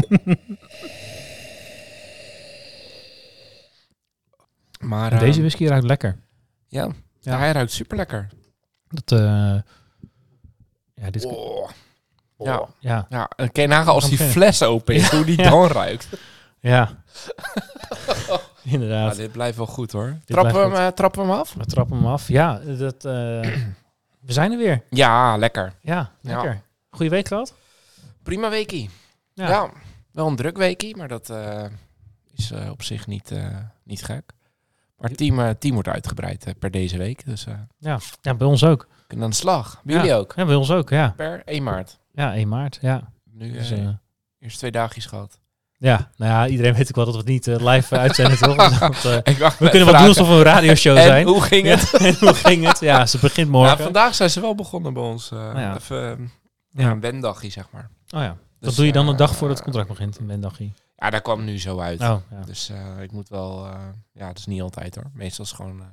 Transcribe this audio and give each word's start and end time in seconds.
Maar 4.80 5.12
eh, 5.12 5.18
Deze 5.20 5.40
whisky 5.40 5.66
ruikt 5.66 5.86
lekker. 5.86 6.18
ja, 6.68 6.88
Ja. 7.20 7.38
hij 7.38 7.52
ruikt 7.52 7.72
super 7.72 7.96
lekker. 7.96 8.28
Dat, 8.88 9.18
eh, 9.20 9.56
ja, 10.94 11.10
dit, 11.10 11.24
Oh. 11.24 11.70
Ja, 12.38 12.66
ja, 12.78 13.06
ja, 13.08 13.30
en 13.36 13.52
kan 13.52 13.62
je 13.62 13.68
nagaan 13.68 13.94
als 13.94 14.08
die 14.08 14.18
fles 14.18 14.62
open 14.62 14.94
is, 14.94 15.08
hoe 15.10 15.24
die 15.24 15.42
Ja. 15.42 15.50
dan 15.50 15.66
ruikt. 15.66 16.08
ja. 16.60 16.88
Ja, 18.24 18.40
Inderdaad. 18.72 19.16
dit 19.16 19.32
blijft 19.32 19.56
wel 19.56 19.66
goed 19.66 19.92
hoor. 19.92 20.04
blijft 20.04 20.26
Trappen 20.26 20.52
we, 20.54 20.58
hem, 20.60 20.70
goed. 20.70 20.78
eh, 20.78 20.86
trappen 20.86 21.22
we 21.22 21.28
hem 21.28 21.38
af? 21.38 21.54
We 21.54 21.64
trappen 21.66 21.96
hem 21.96 22.06
af. 22.06 22.28
Ja, 22.28 22.58
dat, 22.58 22.94
eh, 23.04 23.12
we 24.20 24.32
zijn 24.32 24.52
er 24.52 24.58
weer. 24.58 24.82
Ja, 24.90 25.36
lekker. 25.36 25.72
Ja, 25.80 26.10
Ja. 26.20 26.34
lekker. 26.34 26.60
Goeie 26.90 27.10
week 27.10 27.28
gehad? 27.28 27.54
Prima 28.22 28.48
weekie. 28.50 28.90
Ja. 29.34 29.70
Wel 30.16 30.26
een 30.26 30.36
druk 30.36 30.56
weekie, 30.56 30.96
maar 30.96 31.08
dat 31.08 31.30
eh, 31.30 31.64
is 32.34 32.50
eh, 32.50 32.70
op 32.70 32.82
zich 32.82 33.06
niet, 33.06 33.30
eh, 33.30 33.46
niet 33.84 34.04
gek. 34.04 34.32
Maar 34.98 35.08
het 35.08 35.18
team, 35.18 35.54
team 35.58 35.74
wordt 35.74 35.88
uitgebreid 35.88 36.54
per 36.58 36.70
deze 36.70 36.98
week, 36.98 37.24
dus 37.24 37.46
Ja, 37.78 37.98
ja 38.20 38.34
bij 38.34 38.46
ons 38.46 38.64
ook. 38.64 38.88
kunnen 39.06 39.24
aan 39.26 39.30
de 39.30 39.36
slag. 39.36 39.80
Bij 39.84 39.94
Ja. 39.94 40.00
jullie 40.00 40.16
ook. 40.16 40.32
Ja, 40.36 40.44
bij 40.44 40.54
ons 40.54 40.70
ook, 40.70 40.90
ja. 40.90 41.12
Per 41.16 41.42
1 41.44 41.62
maart. 41.62 41.98
Ja, 42.12 42.34
1 42.34 42.48
maart, 42.48 42.78
ja. 42.80 43.12
Nu 43.32 43.52
Dus, 43.52 43.72
eerst 44.38 44.58
twee 44.58 44.70
dagjes 44.70 45.06
gehad. 45.06 45.38
ja, 45.78 46.10
nou 46.16 46.32
ja, 46.32 46.46
iedereen 46.48 46.74
weet 46.74 46.88
ook 46.88 46.94
wel 46.96 47.04
dat 47.04 47.14
we 47.14 47.20
het 47.20 47.28
niet 47.28 47.46
live 47.46 47.98
uitzenden, 47.98 48.38
toch? 48.38 48.56
Ik 49.22 49.36
we 49.58 49.68
kunnen 49.70 49.88
wel 49.90 49.98
doen 49.98 50.08
alsof 50.08 50.28
we 50.28 50.34
een 50.34 50.42
radioshow 50.42 50.96
en 50.96 51.02
zijn. 51.02 51.26
hoe 51.26 51.42
ging 51.42 51.66
het? 51.66 51.90
Ja, 51.90 51.98
en 52.06 52.16
hoe 52.20 52.34
ging 52.34 52.66
het? 52.66 52.80
Ja, 52.80 53.06
ze 53.06 53.18
begint 53.18 53.50
morgen. 53.50 53.76
Ja, 53.76 53.82
vandaag 53.82 54.14
zijn 54.14 54.30
ze 54.30 54.40
wel 54.40 54.54
begonnen 54.54 54.92
bij 54.94 55.02
ons. 55.02 55.30
Nou 55.30 55.58
ja. 55.60 55.74
Even 55.76 56.30
Ja. 56.68 56.82
ja. 56.82 56.90
een 56.90 57.00
wendagje, 57.00 57.50
zeg 57.50 57.70
maar. 57.70 57.90
Oh 58.14 58.20
ja, 58.20 58.36
dat 58.58 58.68
Dus, 58.68 58.74
doe 58.74 58.86
je 58.86 58.92
dan 58.92 59.06
een 59.06 59.12
eh, 59.12 59.18
dag 59.18 59.36
voordat 59.36 59.56
het 59.56 59.64
contract 59.64 59.88
begint, 59.88 60.18
in 60.18 60.26
Bendagie. 60.26 60.72
Ja, 60.96 61.10
daar 61.10 61.20
kwam 61.22 61.44
nu 61.44 61.58
zo 61.58 61.78
uit. 61.78 62.00
Oh, 62.00 62.16
ja. 62.30 62.40
Dus 62.44 62.68
eh, 62.68 63.02
ik 63.02 63.12
moet 63.12 63.28
wel... 63.28 63.66
eh, 63.66 63.80
ja, 64.12 64.26
dat 64.26 64.38
is 64.38 64.46
niet 64.46 64.62
altijd 64.62 64.94
hoor. 64.94 65.10
Meestal 65.12 65.44
is 65.44 65.52
gewoon 65.52 65.80
eh, 65.80 65.86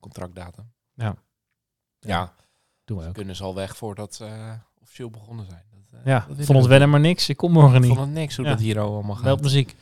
contractdatum. 0.00 0.72
Ja. 0.94 1.14
Ja, 2.00 2.32
doen 2.84 2.98
we 2.98 3.06
ook. 3.06 3.14
kunnen 3.14 3.36
ze 3.36 3.42
al 3.42 3.54
weg 3.54 3.76
voordat 3.76 4.14
ze 4.14 4.24
eh, 4.24 4.52
officieel 4.82 5.10
begonnen 5.10 5.46
zijn. 5.46 5.62
Dat, 5.70 6.00
eh, 6.00 6.06
Ja, 6.06 6.18
dat 6.28 6.36
vond 6.36 6.48
het 6.48 6.62
we 6.62 6.68
wennen 6.68 6.90
maar 6.90 7.00
niks. 7.00 7.28
Ik 7.28 7.36
kom 7.36 7.52
morgen 7.52 7.74
Ik 7.74 7.80
niet. 7.80 7.88
vond 7.88 8.00
het 8.00 8.10
niks 8.10 8.36
hoe 8.36 8.44
Ja. 8.44 8.50
dat 8.50 8.60
hier 8.60 8.80
allemaal 8.80 9.14
gaat. 9.14 9.24
Wel 9.24 9.36
muziek. 9.36 9.74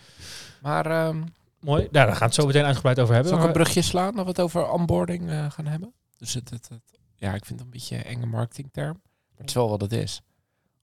Maar 0.63 0.87
ehm 0.87 1.23
Mooi. 1.61 1.81
Nou, 1.81 1.93
daar 1.93 2.07
gaan 2.09 2.19
we 2.19 2.25
het 2.25 2.35
zo 2.35 2.47
meteen 2.47 2.65
uitgebreid 2.65 3.01
over 3.01 3.15
hebben. 3.15 3.33
zal 3.33 3.41
ik 3.41 3.47
een 3.47 3.53
brugje 3.53 3.83
slaan 3.83 4.15
dat 4.15 4.25
we 4.25 4.31
het 4.31 4.41
over 4.41 4.71
onboarding 4.71 5.31
eh, 5.31 5.51
gaan 5.51 5.67
hebben? 5.67 5.93
Dus 6.19 6.35
het, 6.35 6.51
het, 6.51 6.69
het- 6.69 6.99
ja, 7.15 7.35
ik 7.35 7.45
vind 7.45 7.59
het 7.59 7.69
een 7.69 7.73
beetje 7.75 7.97
een 7.97 8.05
enge 8.05 8.27
marketingterm. 8.27 8.93
Maar 9.03 9.37
het 9.37 9.49
is 9.49 9.55
wel 9.55 9.69
wat 9.69 9.81
het 9.81 9.93
is. 9.93 10.21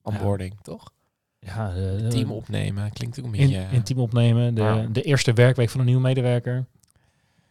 Onboarding, 0.02 0.62
toch? 0.62 0.92
Ja, 1.40 1.74
de, 1.74 2.06
Team 2.10 2.32
opnemen 2.32 2.92
klinkt 2.94 3.20
ook 3.20 3.26
een 3.26 3.32
beetje... 3.32 3.66
in 3.72 3.84
team 3.84 4.00
opnemen. 4.00 4.54
De, 4.56 4.62
Ja. 4.62 4.86
de 4.92 5.02
eerste 5.02 5.34
werkweek 5.34 5.70
van 5.70 5.80
een 5.80 5.86
nieuwe 5.86 6.02
medewerker. 6.02 6.66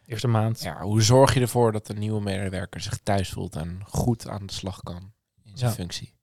Eerste 0.05 0.27
maand. 0.27 0.61
ja, 0.61 0.81
hoe 0.81 1.01
zorg 1.01 1.33
je 1.33 1.39
ervoor 1.39 1.71
dat 1.71 1.87
de 1.87 1.93
nieuwe 1.93 2.21
medewerker 2.21 2.81
zich 2.81 2.99
thuis 3.03 3.29
voelt 3.29 3.55
en 3.55 3.79
goed 3.85 4.27
aan 4.29 4.45
de 4.45 4.53
slag 4.53 4.83
kan 4.83 5.11
in 5.43 5.57
zijn 5.57 5.69
Ja. 5.69 5.75
functie? 5.75 6.17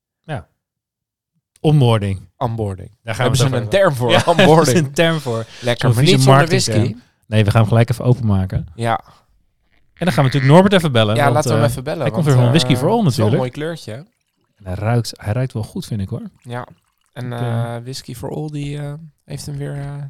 Onboarding. 1.61 2.29
Onboarding. 2.37 2.91
Daar 3.03 3.15
gaan 3.15 3.25
Hebben 3.27 3.43
we 3.51 3.57
ze 3.57 3.63
een 3.63 3.69
term 3.69 3.95
voor, 3.95 4.11
Ja, 4.11 4.23
onboarding. 4.37 4.77
een 4.79 4.93
term 4.93 5.19
voor. 5.21 5.47
Lekker, 5.61 5.87
zo'n 5.89 5.95
maar 5.97 6.05
niet 6.13 6.21
zonder 6.23 6.47
whisky. 6.47 6.95
Nee, 7.27 7.45
we 7.45 7.51
gaan 7.51 7.61
hem 7.61 7.69
gelijk 7.69 7.91
even 7.91 8.05
openmaken. 8.05 8.67
Ja, 8.75 9.01
En 9.95 10.05
dan 10.05 10.13
gaan 10.13 10.25
we 10.25 10.31
natuurlijk 10.31 10.53
Norbert 10.53 10.73
even 10.73 10.93
bellen. 10.93 11.15
ja 11.17 11.23
want, 11.23 11.35
laten 11.35 11.51
we 11.51 11.57
hem 11.57 11.65
eh, 11.65 11.71
even 11.71 11.85
bellen. 11.85 12.01
hij 12.03 12.11
komt 12.11 12.25
weer 12.25 12.35
van 12.35 12.45
eh, 12.45 12.49
Whisky 12.51 12.77
for 12.77 12.89
All 12.89 13.03
natuurlijk. 13.03 13.31
een 13.31 13.37
mooi 13.39 13.51
kleurtje. 13.51 14.07
Hij 14.63 14.75
ruikt, 14.75 15.13
hij 15.17 15.33
ruikt 15.33 15.53
wel 15.53 15.63
goed, 15.63 15.87
vind 15.87 16.01
ik 16.01 16.09
hoor. 16.09 16.23
Ja. 16.43 16.67
En 17.17 17.33
eh 17.33 17.77
Whisky 17.83 18.15
for 18.15 18.31
All 18.31 18.49
die 18.51 18.79
eh, 18.79 18.93
heeft 19.25 19.47
hem 19.47 19.57
weer 19.57 19.75
eh, 19.75 20.03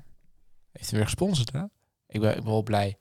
heeft 0.72 0.90
hem 0.90 0.98
weer 0.98 1.04
gesponsord, 1.04 1.52
hè? 1.52 1.62
Ik 2.08 2.20
ben, 2.20 2.30
ik 2.30 2.42
ben 2.42 2.52
wel 2.52 2.62
blij. 2.62 2.96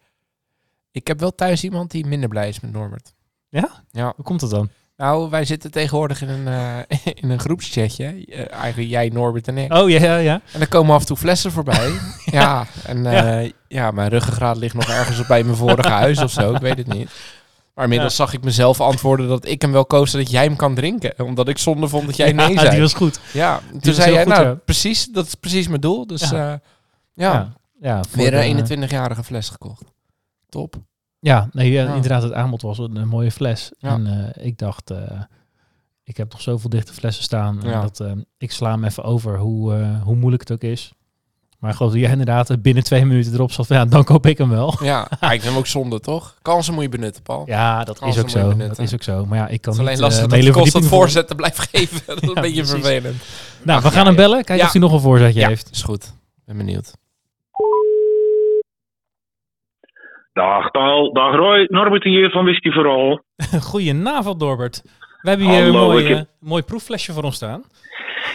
Ik 0.91 1.07
heb 1.07 1.19
wel 1.19 1.35
thuis 1.35 1.63
iemand 1.63 1.91
die 1.91 2.05
minder 2.05 2.29
blij 2.29 2.47
is 2.47 2.59
met 2.59 2.71
Norbert. 2.71 3.13
Ja? 3.49 3.69
Ja. 3.91 4.13
Hoe 4.15 4.25
komt 4.25 4.39
dat 4.39 4.49
dan? 4.49 4.69
Nou, 4.97 5.29
wij 5.29 5.45
zitten 5.45 5.71
tegenwoordig 5.71 6.21
in 6.21 6.29
een, 6.29 6.47
eh, 6.47 6.97
in 7.21 7.29
een 7.29 7.39
groepschatje. 7.39 8.25
Eigenlijk 8.49 8.89
jij, 8.89 9.09
Norbert 9.09 9.47
en 9.47 9.57
ik. 9.57 9.73
Oh, 9.73 9.89
ja, 9.89 9.99
ja, 9.99 10.17
ja. 10.17 10.41
En 10.53 10.61
er 10.61 10.67
komen 10.67 10.95
af 10.95 11.01
en 11.01 11.07
toe 11.07 11.17
flessen 11.17 11.51
voorbij. 11.51 11.91
ja, 12.25 12.65
en 12.85 13.03
ja. 13.67 13.91
mijn 13.91 14.09
ruggengraat 14.09 14.57
ligt 14.57 14.75
nog 14.75 14.89
ergens 14.89 15.19
op 15.19 15.27
bij 15.27 15.43
mijn 15.43 15.57
vorige 15.57 15.89
huis 15.89 16.21
of 16.21 16.31
zo. 16.31 16.53
Ik 16.53 16.61
weet 16.61 16.77
het 16.77 16.93
niet. 16.93 17.11
Maar 17.75 17.83
inmiddels 17.83 18.15
zag 18.15 18.33
ik 18.33 18.43
mezelf 18.43 18.81
antwoorden 18.81 19.27
dat 19.27 19.45
ik 19.45 19.61
hem 19.61 19.71
wel 19.71 19.85
koos 19.85 20.11
dat 20.11 20.31
jij 20.31 20.43
hem 20.43 20.55
kan 20.55 20.75
drinken. 20.75 21.25
Omdat 21.25 21.47
ik 21.47 21.57
zonde 21.57 21.87
vond 21.87 22.05
dat 22.05 22.15
jij 22.17 22.31
nee 22.31 22.49
Ja, 22.53 22.59
zei. 22.59 22.69
die 22.69 22.79
was 22.79 22.93
goed. 22.93 23.19
Ja, 23.33 23.59
toen 23.81 23.93
zei 23.93 24.11
jij, 24.13 24.23
goed, 24.23 24.33
nou, 24.33 24.45
ja. 24.45 24.53
precies, 24.53 25.05
dat 25.05 25.25
is 25.25 25.35
precies 25.35 25.67
mijn 25.67 25.81
doel. 25.81 26.07
Dus 26.07 26.29
Ja. 26.29 26.37
ja, 26.37 26.61
ja, 27.13 27.53
Ja, 27.81 28.01
weer 28.11 28.33
een 28.33 28.65
21-jarige 28.67 29.23
fles 29.23 29.49
gekocht. 29.49 29.83
Top. 30.49 30.75
Ja, 31.19 31.49
nee, 31.51 31.71
Ja. 31.71 31.93
inderdaad, 31.93 32.23
het 32.23 32.33
aanbod 32.33 32.61
was 32.61 32.77
een, 32.77 32.95
een 32.95 33.07
mooie 33.07 33.31
fles. 33.31 33.71
En 33.79 34.33
eh, 34.35 34.45
ik 34.45 34.57
dacht, 34.57 34.91
eh, 34.91 35.21
ik 36.03 36.17
heb 36.17 36.31
nog 36.31 36.41
zoveel 36.41 36.69
dichte 36.69 36.93
flessen 36.93 37.23
staan. 37.23 37.63
en 37.63 37.81
dat, 37.81 37.99
eh, 37.99 38.11
ik 38.37 38.51
sla 38.51 38.71
hem 38.71 38.83
even 38.83 39.03
over 39.03 39.37
hoe, 39.39 39.75
eh, 39.75 40.01
hoe 40.01 40.15
moeilijk 40.15 40.41
het 40.47 40.51
ook 40.51 40.71
is. 40.71 40.93
Maar 41.65 41.73
ik 41.73 41.79
geloof 41.79 41.93
dat 41.93 42.01
jij 42.01 42.11
inderdaad 42.11 42.61
binnen 42.61 42.83
twee 42.83 43.05
minuten 43.05 43.33
erop 43.33 43.51
zat. 43.51 43.67
van, 43.67 43.77
Ja, 43.77 43.85
dan 43.85 44.03
koop 44.03 44.25
ik 44.25 44.37
hem 44.37 44.49
wel. 44.49 44.73
Ja, 44.81 45.07
maar 45.19 45.33
ik 45.33 45.41
vind 45.41 45.43
hem 45.43 45.57
ook 45.57 45.67
zonde, 45.67 45.99
toch? 45.99 46.35
Kansen 46.41 46.73
moet 46.73 46.83
je 46.83 46.89
benutten, 46.89 47.23
Paul. 47.23 47.43
Ja, 47.45 47.83
dat 47.83 47.99
Kansen 47.99 48.25
is 48.25 48.35
ook 48.35 48.41
zo. 48.41 48.57
Dat 48.67 48.79
is 48.79 48.93
ook 48.93 49.03
zo. 49.03 49.25
Maar 49.25 49.37
ja, 49.37 49.47
ik 49.47 49.61
kan 49.61 49.73
Het 49.73 49.73
is 49.73 49.77
niet 49.77 49.79
alleen 49.87 49.99
lastig 49.99 50.23
eh, 50.23 50.29
dat 50.29 50.39
kost 50.39 50.45
het 50.55 50.55
verdieping 50.55 50.85
voor- 50.89 50.97
voorzetten 50.99 51.35
blijft 51.35 51.59
geven. 51.71 52.01
Dat 52.05 52.21
is 52.21 52.29
Ja, 52.29 52.35
een 52.35 52.41
beetje 52.41 52.61
precies. 52.63 52.71
vervelend. 52.85 53.23
Nou, 53.63 53.81
we 53.81 53.87
gaan 53.87 53.99
ja, 53.99 54.05
hem 54.05 54.15
bellen. 54.15 54.35
Kijken 54.37 54.55
Ja. 54.57 54.65
of 54.65 54.71
hij 54.71 54.81
nog 54.81 54.93
een 54.93 54.99
voorzetje 54.99 55.39
Ja, 55.39 55.47
heeft. 55.47 55.69
is 55.71 55.81
goed. 55.83 56.13
Ben 56.45 56.57
benieuwd. 56.57 56.93
Dag 60.33 60.71
Paul, 60.71 61.13
dag 61.13 61.35
Roy, 61.35 61.65
Norbert 61.69 62.03
hier 62.03 62.29
van 62.29 62.43
Whisky 62.43 62.69
Vooral. 62.71 63.21
Goedenavond, 63.69 64.39
Norbert. 64.39 64.81
We 65.21 65.29
hebben 65.29 65.47
hier 65.49 65.63
Hallo, 65.63 65.79
een 65.81 65.87
mooi, 65.87 66.05
heb- 66.07 66.17
eh, 66.17 66.23
mooi 66.49 66.63
proefflesje 66.63 67.13
voor 67.13 67.23
ons 67.23 67.35
staan. 67.35 67.63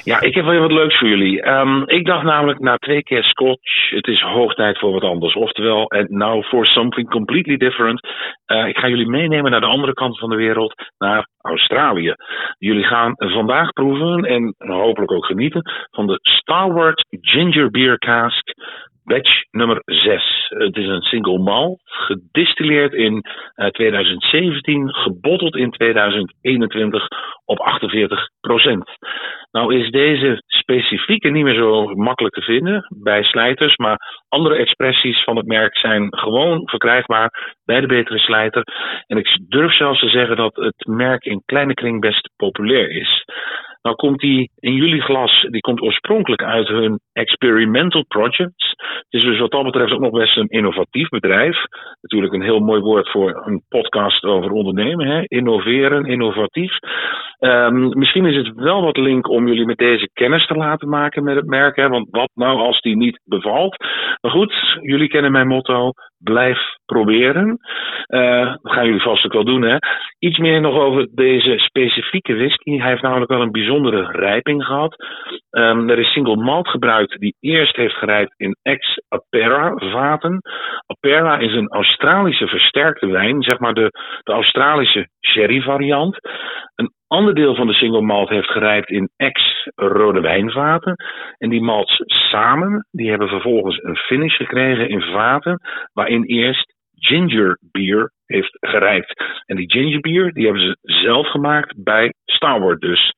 Ja, 0.04 0.20
ik 0.20 0.34
heb 0.34 0.44
wel 0.44 0.60
wat 0.60 0.72
leuks 0.72 0.98
voor 0.98 1.08
jullie. 1.08 1.42
Ehm, 1.42 1.82
ik 1.86 2.06
dacht 2.06 2.24
namelijk 2.24 2.58
na 2.58 2.76
twee 2.76 3.02
keer 3.02 3.24
Scotch, 3.24 3.90
het 3.90 4.06
is 4.06 4.20
hoog 4.20 4.54
tijd 4.54 4.78
voor 4.78 4.92
wat 4.92 5.02
anders. 5.02 5.34
Oftewel, 5.34 5.90
and 5.90 6.10
now 6.10 6.44
for 6.44 6.66
something 6.66 7.10
completely 7.10 7.56
different. 7.56 8.08
Eh, 8.46 8.66
ik 8.66 8.78
ga 8.78 8.88
jullie 8.88 9.08
meenemen 9.08 9.50
naar 9.50 9.60
de 9.60 9.66
andere 9.66 9.92
kant 9.92 10.18
van 10.18 10.30
de 10.30 10.36
wereld, 10.36 10.74
naar 10.98 11.28
Australië. 11.40 12.14
Jullie 12.58 12.84
gaan 12.84 13.12
vandaag 13.16 13.72
proeven 13.72 14.24
en 14.24 14.54
hopelijk 14.58 15.12
ook 15.12 15.26
genieten 15.26 15.62
van 15.90 16.06
de 16.06 16.18
Starward 16.22 17.06
Ginger 17.20 17.70
Beer 17.70 17.98
Cask 17.98 18.48
batch 19.04 19.44
nummer 19.50 19.82
6. 19.84 20.46
Het 20.48 20.76
is 20.76 20.86
een 20.86 21.02
single 21.02 21.38
malt, 21.38 21.80
gedistilleerd 21.84 22.92
in 22.92 23.24
eh, 23.54 23.66
2017, 23.66 24.94
gebotteld 24.94 25.56
in 25.56 25.70
2021 25.70 27.08
op 27.44 27.58
48% 27.58 28.98
Nou 29.50 29.74
is 29.74 29.90
deze 29.90 30.42
specifieke 30.46 31.28
niet 31.28 31.44
meer 31.44 31.54
zo 31.54 31.94
makkelijk 31.94 32.34
te 32.34 32.42
vinden 32.42 32.86
bij 33.02 33.22
slijters, 33.22 33.76
maar 33.76 34.24
andere 34.28 34.56
expressies 34.56 35.24
van 35.24 35.36
het 35.36 35.46
merk 35.46 35.76
zijn 35.76 36.16
gewoon 36.16 36.62
verkrijgbaar 36.64 37.56
bij 37.64 37.80
de 37.80 37.86
betere 37.86 38.18
slijter. 38.18 38.62
En 39.06 39.16
ik 39.16 39.38
durf 39.48 39.76
zelfs 39.76 40.00
te 40.00 40.08
zeggen 40.08 40.36
dat 40.36 40.56
het 40.56 40.86
merk 40.86 41.24
in 41.24 41.42
kleine 41.46 41.74
kring 41.74 42.00
best 42.00 42.30
populair 42.36 42.90
is. 42.90 43.24
Nou 43.82 43.96
komt 43.96 44.20
die 44.20 44.50
in 44.58 44.74
jullie 44.74 45.00
glas, 45.00 45.46
die 45.50 45.60
komt 45.60 45.82
oorspronkelijk 45.82 46.42
uit 46.42 46.68
hun 46.68 47.00
experimental 47.12 48.04
projects. 48.06 48.74
Het 48.76 49.20
is 49.20 49.22
dus 49.22 49.38
wat 49.38 49.50
dat 49.50 49.64
betreft 49.64 49.92
ook 49.92 50.00
nog 50.00 50.10
best 50.10 50.36
een 50.36 50.48
innovatief 50.48 51.08
bedrijf. 51.08 51.56
Natuurlijk 52.00 52.32
een 52.32 52.42
heel 52.42 52.60
mooi 52.60 52.80
woord 52.80 53.10
voor 53.10 53.42
een 53.46 53.62
podcast 53.68 54.24
over 54.24 54.50
ondernemen. 54.50 55.06
Hè? 55.06 55.22
Innoveren, 55.24 56.04
innovatief. 56.04 56.78
Ehm, 57.38 57.98
misschien 57.98 58.26
is 58.26 58.36
het 58.36 58.54
wel 58.54 58.82
wat 58.82 58.96
link 58.96 59.28
om 59.28 59.46
jullie 59.46 59.66
met 59.66 59.78
deze 59.78 60.10
kennis 60.12 60.46
te 60.46 60.54
laten 60.54 60.88
maken 60.88 61.24
met 61.24 61.36
het 61.36 61.46
merk. 61.46 61.76
Hè? 61.76 61.88
Want 61.88 62.06
wat 62.10 62.30
nou 62.34 62.58
als 62.58 62.80
die 62.80 62.96
niet 62.96 63.20
bevalt? 63.24 63.76
Maar 64.20 64.30
goed, 64.30 64.54
jullie 64.80 65.08
kennen 65.08 65.32
mijn 65.32 65.48
motto. 65.48 65.92
Blijf 66.22 66.58
proberen. 66.86 67.58
Eh, 68.06 68.54
dat 68.62 68.72
gaan 68.72 68.84
jullie 68.84 69.02
vast 69.02 69.24
ook 69.24 69.32
wel 69.32 69.44
doen, 69.44 69.62
hè? 69.62 69.76
Iets 70.18 70.38
meer 70.38 70.60
nog 70.60 70.74
over 70.74 71.08
deze 71.14 71.58
specifieke 71.58 72.34
whisky. 72.34 72.78
Hij 72.78 72.90
heeft 72.90 73.02
namelijk 73.02 73.30
wel 73.30 73.40
een 73.40 73.50
bijzondere 73.50 74.10
rijping 74.12 74.64
gehad. 74.64 74.96
Ehm, 75.50 75.88
er 75.88 75.98
is 75.98 76.12
single 76.12 76.36
malt 76.36 76.68
gebruikt 76.68 77.18
die 77.18 77.36
eerst 77.40 77.76
heeft 77.76 77.94
gerijpt 77.94 78.34
in 78.36 78.56
ex-Apera 78.62 79.72
vaten. 79.76 80.40
Apera 80.86 81.38
is 81.38 81.52
een 81.52 81.68
Australische 81.68 82.46
versterkte 82.46 83.06
wijn, 83.06 83.42
zeg 83.42 83.58
maar 83.58 83.74
de, 83.74 83.90
de 84.22 84.32
Australische 84.32 85.08
sherry 85.20 85.62
variant. 85.62 86.16
Een 86.74 86.92
ander 87.10 87.34
deel 87.34 87.54
van 87.54 87.66
de 87.66 87.72
single 87.72 88.00
malt 88.00 88.28
heeft 88.28 88.50
gerijpt 88.50 88.90
in 88.90 89.10
ex-rode 89.16 90.20
wijnvaten. 90.20 90.94
En 91.38 91.48
die 91.48 91.60
malts 91.60 92.02
samen, 92.06 92.86
die 92.90 93.10
hebben 93.10 93.28
vervolgens 93.28 93.82
een 93.82 93.96
finish 93.96 94.36
gekregen 94.36 94.88
in 94.88 95.00
vaten 95.00 95.60
waarin 95.92 96.24
eerst 96.24 96.74
ginger 96.94 97.58
beer 97.70 98.12
heeft 98.26 98.58
gerijpt. 98.60 99.24
En 99.46 99.56
die 99.56 99.70
ginger 99.70 100.00
beer, 100.00 100.32
die 100.32 100.44
hebben 100.44 100.62
ze 100.62 100.76
zelf 100.80 101.26
gemaakt 101.26 101.84
bij 101.84 102.12
Starward 102.24 102.80
dus. 102.80 103.12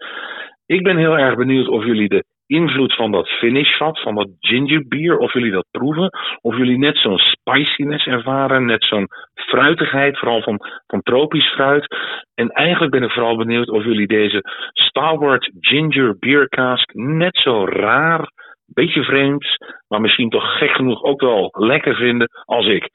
Ik 0.66 0.82
ben 0.82 0.96
heel 0.96 1.18
erg 1.18 1.36
benieuwd 1.36 1.68
of 1.68 1.84
jullie 1.84 2.08
de 2.08 2.24
invloed 2.52 2.94
van 2.94 3.10
dat 3.10 3.28
finishvat, 3.28 4.00
van 4.00 4.14
dat 4.14 4.28
ginger 4.40 4.88
beer, 4.88 5.18
of 5.18 5.32
jullie 5.32 5.50
dat 5.50 5.66
proeven. 5.70 6.10
Of 6.40 6.56
jullie 6.56 6.78
net 6.78 6.96
zo'n 6.96 7.18
spiciness 7.18 8.06
ervaren, 8.06 8.64
net 8.64 8.84
zo'n 8.84 9.08
fruitigheid, 9.34 10.18
vooral 10.18 10.42
van, 10.42 10.58
van 10.86 11.02
tropisch 11.02 11.52
fruit. 11.52 11.86
En 12.34 12.48
eigenlijk 12.48 12.92
ben 12.92 13.02
ik 13.02 13.10
vooral 13.10 13.36
benieuwd 13.36 13.68
of 13.68 13.84
jullie 13.84 14.06
deze 14.06 14.40
Starward 14.72 15.50
Ginger 15.60 16.18
Beer 16.18 16.48
Cask 16.48 16.94
net 16.94 17.36
zo 17.36 17.64
raar, 17.64 18.30
beetje 18.66 19.04
vreemd, 19.04 19.46
maar 19.88 20.00
misschien 20.00 20.30
toch 20.30 20.58
gek 20.58 20.70
genoeg 20.70 21.02
ook 21.02 21.20
wel 21.20 21.48
lekker 21.52 21.94
vinden 21.94 22.28
als 22.44 22.66
ik. 22.66 22.88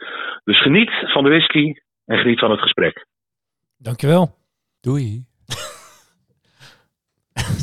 Dus 0.44 0.62
geniet 0.62 0.92
van 1.04 1.24
de 1.24 1.30
whisky 1.30 1.74
en 2.06 2.18
geniet 2.18 2.40
van 2.40 2.52
het 2.52 2.62
gesprek. 2.62 3.06
Dankjewel. 3.78 4.36
Doei. 4.82 5.26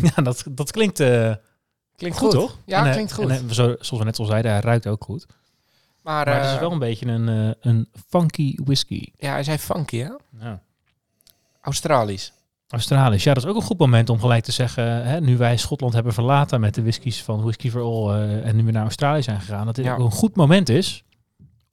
ja, 0.17 0.23
dat, 0.23 0.51
dat 0.55 0.71
klinkt, 0.71 1.01
eh, 1.01 1.35
Klinkt 2.05 2.19
goed, 2.19 2.35
goed, 2.35 2.41
toch? 2.41 2.59
Ja, 2.67 2.87
En, 2.87 2.93
klinkt 2.93 3.13
goed. 3.13 3.31
En, 3.31 3.55
zo, 3.55 3.65
zoals 3.65 3.91
we 3.91 4.05
net 4.05 4.19
al 4.19 4.25
zeiden, 4.25 4.51
hij 4.51 4.61
ruikt 4.61 4.87
ook 4.87 5.05
goed. 5.05 5.27
maar 6.03 6.25
Maar 6.27 6.37
het 6.37 6.45
is 6.47 6.53
eh, 6.53 6.61
wel 6.61 6.73
een 6.73 6.79
beetje 6.79 7.07
een, 7.07 7.29
eh, 7.29 7.55
een 7.61 7.89
funky 8.09 8.55
whisky. 8.65 9.07
ja, 9.17 9.31
hij 9.33 9.45
zei 9.45 9.59
funky, 9.59 9.99
hè? 9.99 10.11
Ja. 10.41 10.61
Australisch. 11.61 12.33
Australisch. 12.69 13.25
Ja, 13.25 13.35
dat 13.35 13.43
is 13.43 13.49
ook 13.49 13.57
een 13.57 13.63
goed 13.63 13.79
moment 13.79 14.11
om 14.11 14.21
gelijk 14.21 14.45
te 14.45 14.53
zeggen, 14.53 15.05
hè, 15.07 15.21
nu 15.21 15.37
wij 15.37 15.57
Schotland 15.57 15.93
hebben 15.95 16.13
verlaten 16.13 16.61
met 16.61 16.75
de 16.75 16.83
whiskies 16.83 17.23
van 17.23 17.43
Whisky 17.43 17.71
for 17.71 17.83
All 17.83 18.09
eh, 18.15 18.47
en 18.47 18.57
nu 18.57 18.65
we 18.65 18.71
naar 18.71 18.83
Australië 18.83 19.23
zijn 19.23 19.41
gegaan, 19.41 19.67
dat 19.67 19.75
dit 19.75 19.85
Ja. 19.85 19.93
ook 19.93 19.99
een 20.05 20.11
goed 20.11 20.37
moment 20.37 20.69
is 20.69 21.05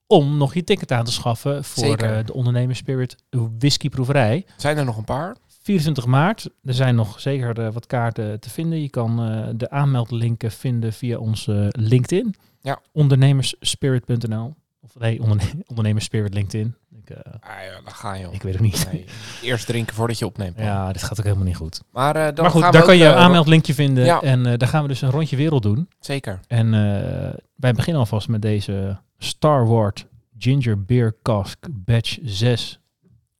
om 0.06 0.36
nog 0.36 0.54
je 0.54 0.64
ticket 0.64 0.92
aan 0.92 1.04
te 1.04 1.12
schaffen 1.12 1.64
voor 1.64 1.96
de 1.96 2.32
Ondernemers 2.32 2.78
Spirit 2.78 3.16
whiskyproeverij. 3.58 4.46
Zijn 4.56 4.78
er 4.78 4.84
nog 4.84 4.96
een 4.96 5.04
paar? 5.04 5.36
24 5.62 6.06
maart. 6.06 6.50
Er 6.64 6.74
zijn 6.74 6.94
nog 6.94 7.20
zeker 7.20 7.58
eh, 7.60 7.72
wat 7.72 7.86
kaarten 7.86 8.40
te 8.40 8.50
vinden. 8.50 8.82
Je 8.82 8.88
kan 8.90 9.20
eh, 9.22 9.48
de 9.56 9.70
aanmeldlinken 9.70 10.50
vinden 10.50 10.92
via 10.92 11.18
onze 11.18 11.66
LinkedIn. 11.78 12.34
Ja. 12.60 12.78
Ondernemersspirit.nl. 12.92 14.54
Of 14.80 14.98
nee, 14.98 15.20
onderne 15.22 15.42
Ondernemersspirit 15.70 16.34
LinkedIn. 16.34 16.74
Ik, 17.02 17.10
eh, 17.10 17.32
Ah, 17.40 17.64
ja, 17.64 17.80
daar 17.84 17.94
ga 17.94 18.14
je 18.14 18.26
op. 18.28 18.32
ik 18.34 18.42
weet 18.42 18.52
het 18.52 18.62
niet. 18.62 18.88
Nee, 18.92 19.04
eerst 19.50 19.66
drinken 19.66 19.94
voordat 19.94 20.18
je 20.18 20.26
opneemt. 20.26 20.56
man. 20.56 20.64
Ja, 20.66 20.92
dit 20.92 21.02
gaat 21.02 21.18
ook 21.18 21.24
helemaal 21.24 21.46
niet 21.46 21.56
goed. 21.56 21.82
Maar, 21.90 22.16
eh, 22.16 22.24
dan 22.24 22.34
maar 22.44 22.50
goed, 22.50 22.62
gaan 22.62 22.72
daar 22.72 22.82
kan 22.82 22.96
je 22.96 23.04
eh, 23.04 23.10
een 23.10 23.16
aanmeldlinkje 23.16 23.74
vinden. 23.74 24.04
Ja. 24.04 24.20
En 24.22 24.46
eh, 24.46 24.58
daar 24.58 24.68
gaan 24.68 24.82
we 24.82 24.88
dus 24.88 25.02
een 25.02 25.10
rondje 25.10 25.36
wereld 25.36 25.62
doen. 25.62 25.88
Zeker. 26.00 26.40
En 26.46 26.66
eh, 26.74 27.34
wij 27.56 27.72
beginnen 27.72 28.00
alvast 28.02 28.28
met 28.28 28.42
deze 28.42 28.98
Star 29.18 29.66
Wars 29.66 30.04
Ginger 30.38 30.84
Beer 30.84 31.16
Cask 31.22 31.58
Batch 31.70 32.18
6 32.22 32.80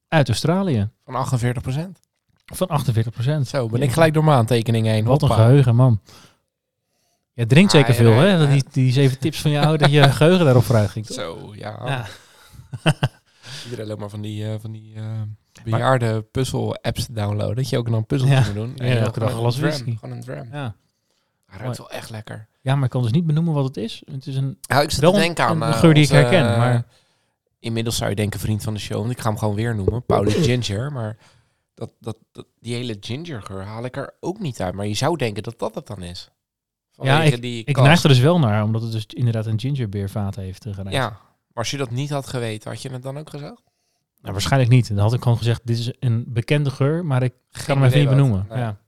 uit 0.09 0.29
Australië. 0.29 0.89
Van 1.05 1.15
48 1.15 1.63
procent. 1.63 2.01
Van 2.53 2.69
48% 2.69 3.41
Zo, 3.47 3.69
ben 3.69 3.83
ik 3.83 3.93
gelijk 3.93 4.15
door 4.15 4.25
mijn 4.25 4.37
aantekening 4.37 4.87
heen. 4.87 5.05
Wat 5.05 5.23
een 5.23 5.31
geheugen, 5.31 5.75
man. 5.77 6.01
Je 7.33 7.47
drinkt 7.47 7.73
Ah, 7.75 7.79
zeker 7.81 7.95
veel, 7.95 8.13
hè? 8.13 8.39
Dat 8.39 8.51
Die, 8.51 8.65
die 8.73 8.93
zeven 8.93 9.19
tips 9.19 9.41
van 9.41 9.51
jou, 9.51 9.77
dat 9.77 9.91
je 9.91 10.03
geheugen 10.13 10.45
daarop 10.45 10.65
vooruit 10.65 10.91
ging. 10.91 11.07
toch? 11.07 11.17
Zo, 11.17 11.53
ja. 11.55 11.81
Ja. 11.85 12.07
Iedereen 13.65 13.87
loopt 13.87 14.01
maar 14.01 14.11
van 14.11 14.21
die, 14.21 14.49
eh, 14.49 14.55
van 14.61 14.73
die 14.73 14.95
eh, 14.95 15.03
bejaarde 15.65 16.23
puzzel-apps 16.23 17.07
downloaden. 17.07 17.57
Dat 17.57 17.69
je 17.69 17.79
ook 17.79 17.89
nog 17.89 17.99
een 17.99 18.07
puzzel 18.07 18.29
Ja. 18.29 18.43
moet 18.45 18.55
doen. 18.55 18.73
Ja, 18.77 18.85
elke 18.97 19.21
dag 19.21 19.31
een 19.33 19.37
glas 19.39 19.59
whisky. 19.59 19.97
Gewoon 19.99 20.17
een 20.17 20.23
dram. 20.23 20.49
Ja. 20.53 20.75
Hij 21.47 21.59
ruikt 21.61 21.79
wel 21.79 21.91
echt 21.91 22.11
lekker. 22.11 22.49
ja, 22.61 22.75
maar 22.75 22.85
ik 22.85 22.91
kan 22.91 23.03
dus 23.03 23.13
niet 23.13 23.27
benoemen 23.27 23.55
wat 23.55 23.65
het 23.65 23.77
is. 23.77 24.03
Het 24.11 24.27
is 24.27 24.37
een... 24.37 24.59
Ja, 24.61 24.81
ik 24.81 24.91
zit 24.91 25.01
Wel 25.01 25.13
te 25.13 25.19
denken 25.19 25.45
aan... 25.45 25.63
een 25.63 25.73
eh, 25.73 25.79
geur 25.79 25.95
die 25.95 26.03
ik 26.05 26.09
herken, 26.11 26.45
maar- 26.59 26.85
Inmiddels 27.59 27.97
zou 27.97 28.11
je 28.11 28.17
denken 28.17 28.41
vriend 28.41 28.63
van 28.63 28.75
de 28.75 28.81
show. 28.81 28.99
Want 28.99 29.11
ik 29.11 29.21
ga 29.21 29.29
hem 29.29 29.39
gewoon 29.39 29.55
weer 29.55 29.75
noemen. 29.75 30.05
Pauli 30.05 30.31
Ginger. 30.49 30.93
Maar 30.93 31.17
dat, 31.75 31.93
dat, 32.01 32.19
dat, 32.33 32.47
die 32.61 32.75
hele 32.75 32.97
ginger 33.01 33.43
geur 33.43 33.65
haal 33.65 33.85
ik 33.85 33.97
er 33.97 34.15
ook 34.21 34.39
niet 34.39 34.61
uit. 34.61 34.75
Maar 34.75 34.87
je 34.87 34.95
zou 34.95 35.17
denken 35.17 35.43
dat 35.43 35.59
dat 35.59 35.75
het 35.75 35.87
dan 35.87 36.03
is. 36.03 36.31
Ja, 36.91 37.17
Vanwege 37.17 37.39
die 37.39 37.65
Ik 37.65 37.77
neig 37.77 38.03
er 38.03 38.09
dus 38.09 38.19
wel 38.19 38.39
naar, 38.39 38.65
omdat 38.65 38.83
het 38.83 38.93
dus 38.93 39.07
inderdaad 39.07 39.47
een 39.47 39.61
gingerbeervaat 39.61 40.37
heeft 40.37 40.63
gereikt. 40.63 40.93
Ja, 40.93 41.09
maar 41.09 41.19
als 41.55 41.71
je 41.71 41.77
dat 41.77 41.91
niet 41.91 42.11
had 42.11 42.29
geweten, 42.29 42.71
had 42.71 42.83
je 42.83 42.91
het 42.91 43.03
dan 43.03 43.19
ook 43.19 43.31
gezegd? 43.31 43.63
Nou, 44.21 44.35
waarschijnlijk 44.35 44.71
niet. 44.71 44.89
Dan 44.89 44.99
had 44.99 45.13
ik 45.13 45.23
gewoon 45.23 45.39
gezegd, 45.39 45.67
dit 45.67 45.79
is 45.79 45.93
een 45.99 46.25
bekende 46.29 46.71
geur, 46.71 47.05
maar 47.05 47.23
ik 47.23 47.35
ga 47.51 47.63
Geen 47.63 47.77
hem 47.77 47.85
even 47.85 47.99
niet 47.99 48.09
benoemen. 48.09 48.47
Nee. 48.49 48.59
Ja. 48.59 48.81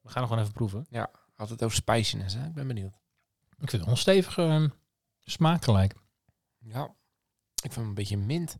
We 0.00 0.08
gaan 0.08 0.20
nog 0.20 0.30
gewoon 0.30 0.42
even 0.42 0.54
proeven. 0.54 0.86
Had 1.34 1.48
het 1.48 1.64
over 1.64 1.76
spiciness, 1.76 2.34
hè? 2.34 2.46
Ik 2.46 2.54
ben 2.54 2.66
benieuwd. 2.66 2.94
Ik 3.50 3.70
vind 3.70 3.72
het 3.72 3.80
wel 3.80 3.90
een 3.90 3.96
stevige 3.96 4.42
eh, 4.42 4.64
smaak 5.20 5.64
gelijk. 5.64 5.94
Ja, 6.58 6.84
ik 7.54 7.72
vind 7.72 7.74
hem 7.74 7.84
een 7.84 7.94
beetje 7.94 8.16
mint. 8.16 8.58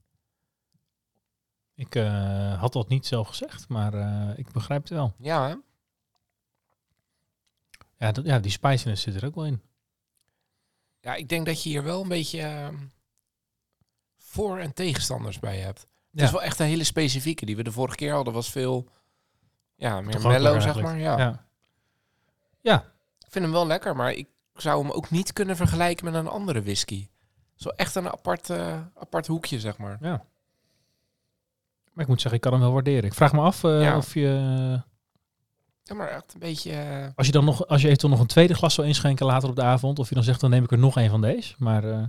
Ik 1.75 1.95
eh, 1.95 2.61
had 2.61 2.73
dat 2.73 2.89
niet 2.89 3.07
zelf 3.07 3.29
gezegd, 3.29 3.69
maar 3.69 3.95
eh, 3.95 4.39
ik 4.39 4.53
begrijp 4.53 4.81
het 4.83 4.91
wel. 4.91 5.15
Ja, 5.19 5.49
hè? 5.49 5.55
Ja, 7.97 8.13
dat, 8.13 8.25
ja, 8.25 8.39
die 8.39 8.51
spiciness 8.51 9.03
zit 9.03 9.15
er 9.15 9.25
ook 9.27 9.35
wel 9.35 9.47
in. 9.47 9.63
Ja, 11.01 11.15
ik 11.15 11.29
denk 11.29 11.47
dat 11.47 11.63
je 11.63 11.69
hier 11.69 11.83
wel 11.83 12.03
een 12.03 12.09
beetje 12.09 12.41
ehm, 12.41 12.77
voor- 14.17 14.59
en 14.59 14.75
tegenstanders 14.75 15.39
bij 15.39 15.59
hebt. 15.59 15.81
Het 15.81 16.21
Ja. 16.21 16.25
is 16.25 16.31
wel 16.31 16.43
echt 16.43 16.59
een 16.59 16.67
hele 16.67 16.85
specifieke. 16.85 17.47
Die 17.47 17.57
we 17.57 17.63
de 17.63 17.73
vorige 17.73 17.97
keer 17.97 18.13
hadden 18.13 18.33
was 18.35 18.51
veel 18.51 18.89
ja, 19.75 20.01
meer 20.01 20.21
mellow, 20.21 20.61
zeg 20.61 20.81
maar. 20.81 20.99
Ja. 20.99 21.19
Ja. 21.19 21.47
ja, 22.61 22.81
Ik 23.19 23.29
vind 23.31 23.45
hem 23.45 23.53
wel 23.55 23.67
lekker, 23.67 23.97
maar 23.97 24.13
ik 24.13 24.29
zou 24.55 24.83
hem 24.83 24.91
ook 24.91 25.11
niet 25.11 25.33
kunnen 25.33 25.57
vergelijken 25.57 26.05
met 26.05 26.15
een 26.15 26.29
andere 26.29 26.63
whisky. 26.63 27.09
Zo 27.55 27.69
echt 27.69 27.95
een 27.95 28.09
apart, 28.11 28.51
eh, 28.51 28.81
apart 28.95 29.27
hoekje, 29.27 29.61
zeg 29.61 29.79
maar. 29.79 29.99
ja. 30.01 30.25
Maar 31.93 32.03
ik 32.05 32.09
moet 32.11 32.21
zeggen, 32.21 32.35
ik 32.35 32.41
kan 32.41 32.53
hem 32.53 32.61
wel 32.61 32.73
waarderen. 32.73 33.05
Ik 33.05 33.15
vraag 33.15 33.33
me 33.33 33.41
af 33.41 33.65
eh, 33.65 33.83
Ja. 33.83 33.97
of 33.97 34.15
je... 34.15 34.81
Ja, 35.83 35.95
maar 35.95 36.09
echt 36.09 36.35
een 36.35 36.41
beetje... 36.41 36.73
eh, 36.73 37.09
Als 37.15 37.27
je 37.27 37.33
dan 37.33 37.45
nog, 37.45 37.67
als 37.67 37.81
je 37.81 37.87
eventueel 37.87 38.13
nog 38.13 38.21
een 38.21 38.27
tweede 38.27 38.55
glas 38.55 38.75
zou 38.75 38.87
inschenken 38.87 39.27
later 39.27 39.49
op 39.49 39.57
de 39.57 39.63
avond, 39.63 39.99
of 39.99 40.09
je 40.09 40.15
dan 40.15 40.25
zegt, 40.25 40.41
dan 40.41 40.51
neem 40.51 40.65
ik 40.65 40.71
er 40.71 40.79
nog 40.79 40.97
een 40.97 41.11
van 41.11 41.21
deze. 41.21 41.55
Maar 41.59 41.85
eh 41.85 42.03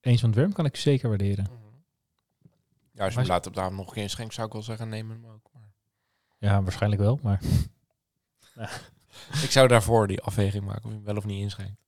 eens 0.00 0.20
van 0.20 0.30
Dwerm 0.30 0.52
kan 0.52 0.64
ik 0.64 0.76
zeker 0.76 1.08
waarderen. 1.08 1.46
Ja, 2.92 3.04
als 3.04 3.12
je 3.12 3.18
Maar- 3.18 3.24
hem 3.24 3.26
later 3.26 3.48
op 3.50 3.54
de 3.56 3.60
avond 3.60 3.76
nog 3.76 3.96
inschenkt, 3.96 4.34
zou 4.34 4.46
ik 4.46 4.52
wel 4.52 4.62
zeggen, 4.62 4.88
neem 4.88 5.10
hem 5.10 5.26
ook. 5.26 5.50
Maar 5.52 5.72
Ja, 6.38 6.62
waarschijnlijk 6.62 7.02
wel, 7.02 7.18
maar... 7.22 7.40
ik 9.44 9.50
zou 9.50 9.68
daarvoor 9.68 10.06
die 10.06 10.20
afweging 10.22 10.64
maken 10.64 10.84
of 10.84 10.90
je 10.90 10.96
hem 10.96 11.04
wel 11.04 11.16
of 11.16 11.24
niet 11.24 11.40
inschenkt. 11.42 11.80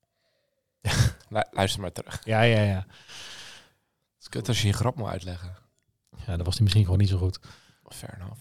Lu- 1.28 1.40
luister 1.50 1.80
maar 1.80 1.92
terug. 1.92 2.24
Ja, 2.24 2.40
ja, 2.42 2.60
ja. 2.62 2.86
Het 2.86 4.20
is 4.20 4.28
kut 4.28 4.48
als 4.48 4.60
je 4.62 4.66
je 4.66 4.72
grap 4.74 4.96
moet 4.96 5.08
uitleggen. 5.08 5.56
Ja, 6.26 6.36
dat 6.36 6.46
was 6.46 6.54
die 6.54 6.62
misschien 6.62 6.84
gewoon 6.84 6.98
niet 6.98 7.08
zo 7.08 7.18
goed. 7.18 7.38
Fair 7.88 8.14
enough. 8.20 8.40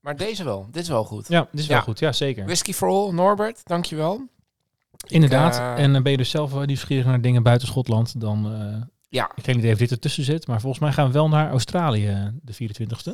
Maar 0.00 0.16
deze 0.16 0.44
wel. 0.44 0.66
Dit 0.70 0.82
is 0.82 0.88
wel 0.88 1.04
goed. 1.04 1.28
Ja, 1.28 1.48
dit 1.50 1.60
is 1.60 1.66
wel 1.66 1.80
goed. 1.82 1.98
Ja, 1.98 2.12
zeker. 2.12 2.44
Whisky 2.44 2.72
for 2.72 2.88
All, 2.88 3.12
Norbert, 3.12 3.60
dankjewel. 3.64 4.28
Inderdaad. 5.06 5.54
eh, 5.56 5.84
en 5.84 5.94
eh, 5.96 6.02
ben 6.02 6.10
je 6.12 6.18
dus 6.18 6.30
zelf 6.30 6.52
wel 6.52 6.62
nieuwsgierig 6.64 7.04
naar 7.06 7.20
dingen 7.20 7.42
buiten 7.42 7.68
Schotland, 7.68 8.20
dan... 8.20 8.52
eh, 8.52 8.82
Ja. 9.08 9.30
Ik 9.34 9.44
weet 9.46 9.56
niet 9.56 9.72
of 9.72 9.78
dit 9.78 9.90
ertussen 9.90 10.24
zit, 10.24 10.46
maar 10.46 10.60
volgens 10.60 10.82
mij 10.82 10.92
gaan 10.92 11.06
we 11.06 11.12
wel 11.12 11.28
naar 11.28 11.50
Australië 11.50 12.08
eh, 12.08 12.26
de 12.42 12.54
24ste. 12.54 13.12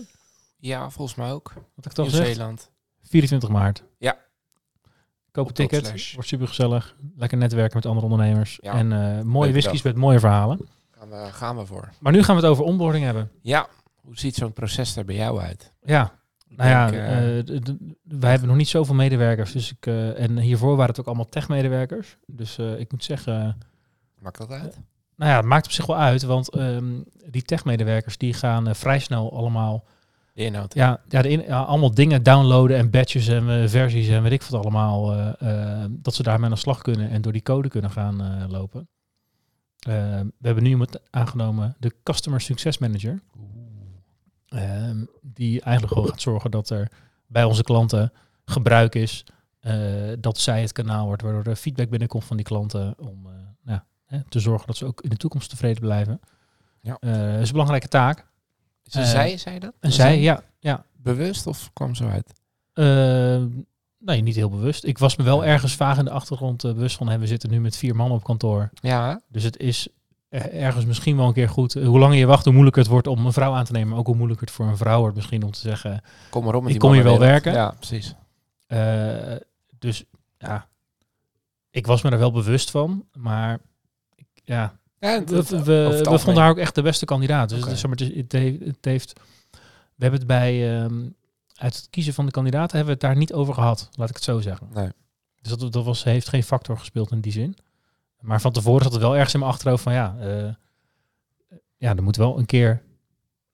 Ja, 0.58 0.90
volgens 0.90 1.16
mij 1.16 1.32
ook. 1.32 1.52
Wat 1.74 1.86
ik 1.86 1.92
toch 1.92 2.10
zeg? 2.10 2.24
Nieuw-Zeeland. 2.24 2.70
24 3.02 3.48
maart. 3.48 3.82
Ja. 3.98 4.16
Koop 5.30 5.48
een 5.48 5.54
ticket. 5.54 6.12
Wordt 6.12 6.28
super 6.28 6.48
gezellig. 6.48 6.96
Lekker 7.16 7.38
netwerken 7.38 7.76
met 7.76 7.86
andere 7.86 8.06
ondernemers. 8.06 8.58
Ja. 8.62 8.72
En 8.74 8.92
eh, 9.18 9.22
mooie 9.24 9.50
whiskies 9.50 9.82
met 9.82 9.96
mooie 9.96 10.20
verhalen. 10.20 10.68
Gaan 11.02 11.10
we, 11.24 11.32
gaan 11.32 11.56
we 11.56 11.66
voor. 11.66 11.88
Maar 12.00 12.12
nu 12.12 12.22
gaan 12.22 12.36
we 12.36 12.42
het 12.42 12.50
over 12.50 12.64
onboarding 12.64 13.04
hebben. 13.04 13.30
Ja. 13.40 13.66
Hoe 14.00 14.18
ziet 14.18 14.34
zo'n 14.34 14.52
proces 14.52 14.96
er 14.96 15.04
bij 15.04 15.14
jou 15.14 15.40
uit? 15.40 15.72
Ja, 15.84 16.12
nou 16.48 16.70
ja, 16.70 16.90
denk, 16.90 17.64
d- 17.64 17.72
wij 18.20 18.30
hebben 18.30 18.48
nog 18.48 18.56
niet 18.56 18.68
zoveel 18.68 18.94
medewerkers. 18.94 19.52
Dus 19.52 19.70
ik, 19.72 19.86
eh, 19.86 20.20
en 20.22 20.38
hiervoor 20.38 20.70
waren 20.76 20.90
het 20.90 21.00
ook 21.00 21.06
allemaal 21.06 21.28
tech-medewerkers. 21.28 22.16
Dus 22.26 22.58
ik 22.58 22.90
moet 22.92 23.04
zeggen, 23.04 23.58
maakt 24.18 24.38
dat 24.38 24.50
uit? 24.50 24.80
nou 25.16 25.30
ja, 25.30 25.36
het 25.36 25.46
maakt 25.46 25.64
op 25.66 25.72
zich 25.72 25.86
wel 25.86 25.96
uit. 25.96 26.22
Want 26.22 26.48
ehm, 26.50 27.00
die 27.30 27.42
tech-medewerkers 27.42 28.18
die 28.18 28.34
gaan 28.34 28.74
vrij 28.74 28.98
snel 28.98 29.36
allemaal 29.36 29.84
De 30.34 30.44
inhoud. 30.44 30.74
Ja, 30.74 31.00
ja, 31.08 31.22
de 31.22 31.28
in- 31.28 31.44
ja, 31.46 31.60
allemaal 31.62 31.94
dingen 31.94 32.22
downloaden 32.22 32.76
en 32.76 32.90
badges 32.90 33.28
en 33.28 33.70
versies 33.70 34.08
en 34.08 34.22
weet 34.22 34.32
ik 34.32 34.42
wat 34.42 34.60
allemaal. 34.60 35.14
dat 35.90 36.14
ze 36.14 36.22
daarmee 36.22 36.44
aan 36.44 36.54
de 36.54 36.60
slag 36.60 36.82
kunnen 36.82 37.10
en 37.10 37.22
door 37.22 37.32
die 37.32 37.42
code 37.42 37.68
kunnen 37.68 37.90
gaan 37.90 38.46
lopen. 38.50 38.88
We 39.82 40.32
hebben 40.42 40.62
nu 40.62 40.68
iemand 40.68 40.98
aangenomen, 41.10 41.76
de 41.78 41.94
Customer 42.02 42.40
Success 42.40 42.78
Manager. 42.78 43.20
Ehm, 44.48 45.04
die 45.20 45.60
eigenlijk 45.60 45.92
gewoon 45.94 46.08
gaat 46.08 46.20
zorgen 46.20 46.50
dat 46.50 46.70
er 46.70 46.90
bij 47.26 47.44
onze 47.44 47.62
klanten 47.62 48.12
gebruik 48.44 48.94
is. 48.94 49.24
eh, 49.60 50.12
dat 50.20 50.38
zij 50.38 50.60
het 50.60 50.72
kanaal 50.72 51.06
wordt 51.06 51.22
waardoor 51.22 51.44
er 51.44 51.56
feedback 51.56 51.88
binnenkomt 51.90 52.24
van 52.24 52.36
die 52.36 52.46
klanten. 52.46 52.94
Om 52.98 53.26
eh, 53.26 53.32
nou, 53.62 53.80
hè, 54.04 54.18
te 54.28 54.40
zorgen 54.40 54.66
dat 54.66 54.76
ze 54.76 54.84
ook 54.86 55.00
in 55.00 55.10
de 55.10 55.16
toekomst 55.16 55.50
tevreden 55.50 55.82
blijven. 55.82 56.20
Ja. 56.80 56.96
Eh, 57.00 57.10
dat 57.32 57.40
is 57.40 57.46
een 57.46 57.52
belangrijke 57.52 57.88
taak. 57.88 58.18
Eh, 58.90 59.04
zij, 59.04 59.36
zei 59.36 59.58
dat? 59.58 59.74
Zij, 59.80 60.20
ja, 60.20 60.42
ja 60.58 60.84
Bewust 60.92 61.46
of 61.46 61.70
kwam 61.72 61.94
zo 61.94 62.08
uit? 62.08 62.32
Nee, 64.04 64.22
niet 64.22 64.36
heel 64.36 64.50
bewust. 64.50 64.84
Ik 64.84 64.98
was 64.98 65.16
me 65.16 65.24
wel 65.24 65.44
ergens 65.44 65.74
vaag 65.76 65.98
in 65.98 66.04
de 66.04 66.10
achtergrond 66.10 66.64
eh, 66.64 66.72
bewust 66.72 66.96
van. 66.96 67.18
We 67.18 67.26
zitten 67.26 67.50
nu 67.50 67.60
met 67.60 67.76
vier 67.76 67.96
man 67.96 68.10
op 68.10 68.24
kantoor. 68.24 68.70
Ja, 68.74 69.20
Dus 69.28 69.42
het 69.42 69.56
is 69.58 69.88
er- 70.28 70.52
ergens 70.52 70.84
misschien 70.84 71.16
wel 71.16 71.26
een 71.26 71.32
keer 71.32 71.48
goed. 71.48 71.76
eh, 71.76 71.86
Hoe 71.86 71.98
langer 71.98 72.16
je 72.16 72.26
wacht, 72.26 72.44
hoe 72.44 72.52
moeilijker 72.52 72.82
het 72.82 72.90
wordt 72.90 73.06
om 73.06 73.26
een 73.26 73.32
vrouw 73.32 73.52
aan 73.54 73.64
te 73.64 73.72
nemen. 73.72 73.88
Maar 73.88 73.98
ook 73.98 74.06
hoe 74.06 74.16
moeilijker 74.16 74.46
het 74.46 74.54
voor 74.56 74.66
een 74.66 74.76
vrouw 74.76 75.00
wordt 75.00 75.16
misschien 75.16 75.42
om 75.42 75.50
te 75.50 75.60
zeggen... 75.60 76.02
kom 76.30 76.44
maar 76.44 76.54
op 76.54 76.62
met 76.62 76.72
Ik 76.72 76.80
die 76.80 76.88
kom 76.88 76.92
hier 76.96 77.04
wel 77.04 77.18
werken. 77.18 77.52
Ja, 77.52 77.70
precies. 77.70 78.14
eh, 78.66 79.36
dus 79.78 80.04
ja, 80.38 80.66
ik 81.70 81.86
was 81.86 82.02
me 82.02 82.10
er 82.10 82.18
wel 82.18 82.32
bewust 82.32 82.70
van. 82.70 83.04
Maar 83.16 83.58
ik- 84.14 84.26
ja, 84.44 84.76
we, 85.28 85.36
we, 85.64 85.84
vonden 86.24 86.42
haar 86.42 86.50
ook 86.50 86.58
echt 86.58 86.74
de 86.74 86.82
beste 86.82 87.04
kandidaat. 87.04 87.48
Dus, 87.48 87.64
dus 87.64 87.82
het, 88.14 88.32
heeft, 88.32 88.60
het 88.64 88.84
heeft... 88.84 89.20
We 89.96 90.08
hebben 90.08 90.18
het 90.18 90.28
bij... 90.28 90.80
ehm, 90.82 91.00
uit 91.54 91.76
het 91.76 91.90
kiezen 91.90 92.14
van 92.14 92.26
de 92.26 92.32
kandidaten 92.32 92.76
hebben 92.76 92.94
we 92.94 93.00
het 93.00 93.10
daar 93.10 93.16
niet 93.16 93.32
over 93.32 93.54
gehad. 93.54 93.88
Laat 93.92 94.08
ik 94.08 94.14
het 94.14 94.24
zo 94.24 94.40
zeggen. 94.40 94.68
Nee. 94.72 94.90
Dus 95.40 95.56
dat, 95.56 95.72
dat 95.72 95.84
was, 95.84 96.04
heeft 96.04 96.28
geen 96.28 96.42
factor 96.42 96.78
gespeeld 96.78 97.10
in 97.10 97.20
die 97.20 97.32
zin. 97.32 97.56
Maar 98.20 98.40
van 98.40 98.52
tevoren 98.52 98.82
zat 98.82 98.92
het 98.92 99.02
wel 99.02 99.14
ergens 99.14 99.34
in 99.34 99.40
mijn 99.40 99.52
achterhoofd 99.52 99.82
van 99.82 99.92
ja, 99.92 100.16
eh, 100.18 100.54
ja, 101.76 101.96
er 101.96 102.02
moet 102.02 102.16
wel 102.16 102.38
een 102.38 102.46
keer, 102.46 102.82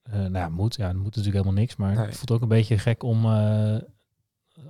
eh 0.03 0.13
nou 0.13 0.33
ja, 0.33 0.49
moet, 0.49 0.75
ja, 0.75 0.89
er 0.89 0.95
moet 0.97 1.05
natuurlijk 1.05 1.35
helemaal 1.35 1.61
niks, 1.61 1.77
maar 1.77 1.95
Nee. 1.95 2.07
het 2.07 2.17
voelt 2.17 2.31
ook 2.31 2.43
een 2.43 2.49
beetje 2.49 2.79
gek 2.79 3.03
om, 3.03 3.25
eh, 3.25 3.79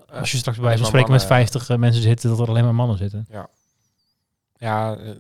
als 0.09 0.33
je 0.33 0.39
straks 0.39 0.59
bij 0.59 0.71
van 0.71 0.79
maar 0.81 0.89
spreken 0.89 1.11
met 1.11 1.21
mannen, 1.21 1.27
50 1.27 1.69
eh, 1.69 1.77
mensen 1.77 2.03
zit, 2.03 2.23
dat 2.23 2.41
er 2.41 2.49
alleen 2.49 2.65
maar 2.65 2.75
mannen 2.75 2.99
zitten. 2.99 3.27
Ja, 4.59 4.97
eh, 4.97 5.17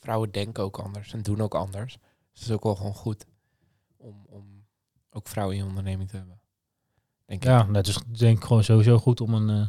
vrouwen 0.00 0.30
denken 0.30 0.64
ook 0.64 0.78
anders 0.78 1.12
en 1.12 1.22
doen 1.22 1.40
ook 1.40 1.54
anders. 1.54 1.92
Dus 1.92 2.40
het 2.40 2.48
is 2.48 2.50
ook 2.50 2.62
wel 2.62 2.74
gewoon 2.74 2.94
goed 2.94 3.26
om, 3.96 4.26
om 4.28 4.64
ook 5.10 5.28
vrouwen 5.28 5.56
in 5.56 5.62
je 5.62 5.68
onderneming 5.68 6.08
te 6.08 6.16
hebben. 6.16 6.40
Denk 7.26 7.44
Ja, 7.44 7.60
ik. 7.62 7.68
nou, 7.68 7.82
dus 7.84 7.96
ik 7.96 8.18
denk 8.18 8.44
gewoon 8.44 8.64
sowieso 8.64 8.98
goed 8.98 9.20
om 9.20 9.34
een, 9.34 9.50
eh, 9.50 9.66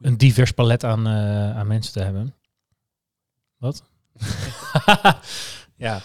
een 0.00 0.16
divers 0.16 0.50
palet 0.50 0.84
aan, 0.84 1.06
eh, 1.06 1.56
aan 1.56 1.66
mensen 1.66 1.92
te 1.92 2.00
hebben. 2.00 2.34
Wat? 3.56 3.82
ja, 5.76 6.00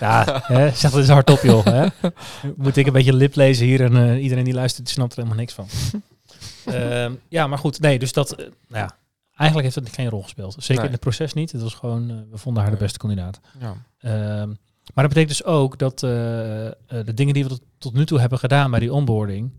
ja 0.00 0.40
hè, 0.42 0.70
zeg 0.70 0.90
het 0.90 0.94
eens 1.00 1.08
hardop 1.08 1.40
joh. 1.42 1.64
Hè? 1.64 1.86
Moet 2.56 2.76
ik 2.76 2.86
een 2.86 2.92
beetje 2.92 3.12
lip 3.12 3.34
lezen 3.34 3.66
hier 3.66 3.80
en 3.84 3.96
eh, 3.96 4.22
iedereen 4.22 4.44
die 4.44 4.54
luistert 4.54 4.84
die 4.86 4.94
snapt 4.94 5.12
er 5.12 5.18
helemaal 5.18 5.38
niks 5.40 5.52
van. 5.54 5.66
Ehm, 6.64 7.14
ja, 7.28 7.46
maar 7.46 7.58
goed, 7.58 7.80
nee, 7.80 7.98
dus 7.98 8.12
dat, 8.12 8.36
nou 8.36 8.50
ja, 8.68 8.96
eigenlijk 9.36 9.74
heeft 9.74 9.86
het 9.86 9.94
geen 9.94 10.08
rol 10.08 10.22
gespeeld. 10.22 10.52
Zeker 10.58 10.74
Nee. 10.74 10.84
in 10.84 10.90
het 10.92 11.00
proces 11.00 11.32
niet. 11.32 11.52
Het 11.52 11.62
was 11.62 11.74
gewoon, 11.74 12.06
we 12.30 12.38
vonden 12.38 12.62
haar 12.62 12.72
de 12.72 12.78
beste 12.78 12.98
kandidaat. 12.98 13.40
Ja. 13.60 13.74
Ehm, 13.98 14.48
maar 14.94 15.04
dat 15.04 15.08
betekent 15.08 15.28
dus 15.28 15.44
ook 15.44 15.78
dat 15.78 15.98
de 15.98 17.14
dingen 17.14 17.34
die 17.34 17.42
we 17.42 17.48
tot, 17.48 17.60
tot 17.78 17.92
nu 17.94 18.06
toe 18.06 18.20
hebben 18.20 18.38
gedaan 18.38 18.70
bij 18.70 18.80
die 18.80 18.92
onboarding, 18.92 19.50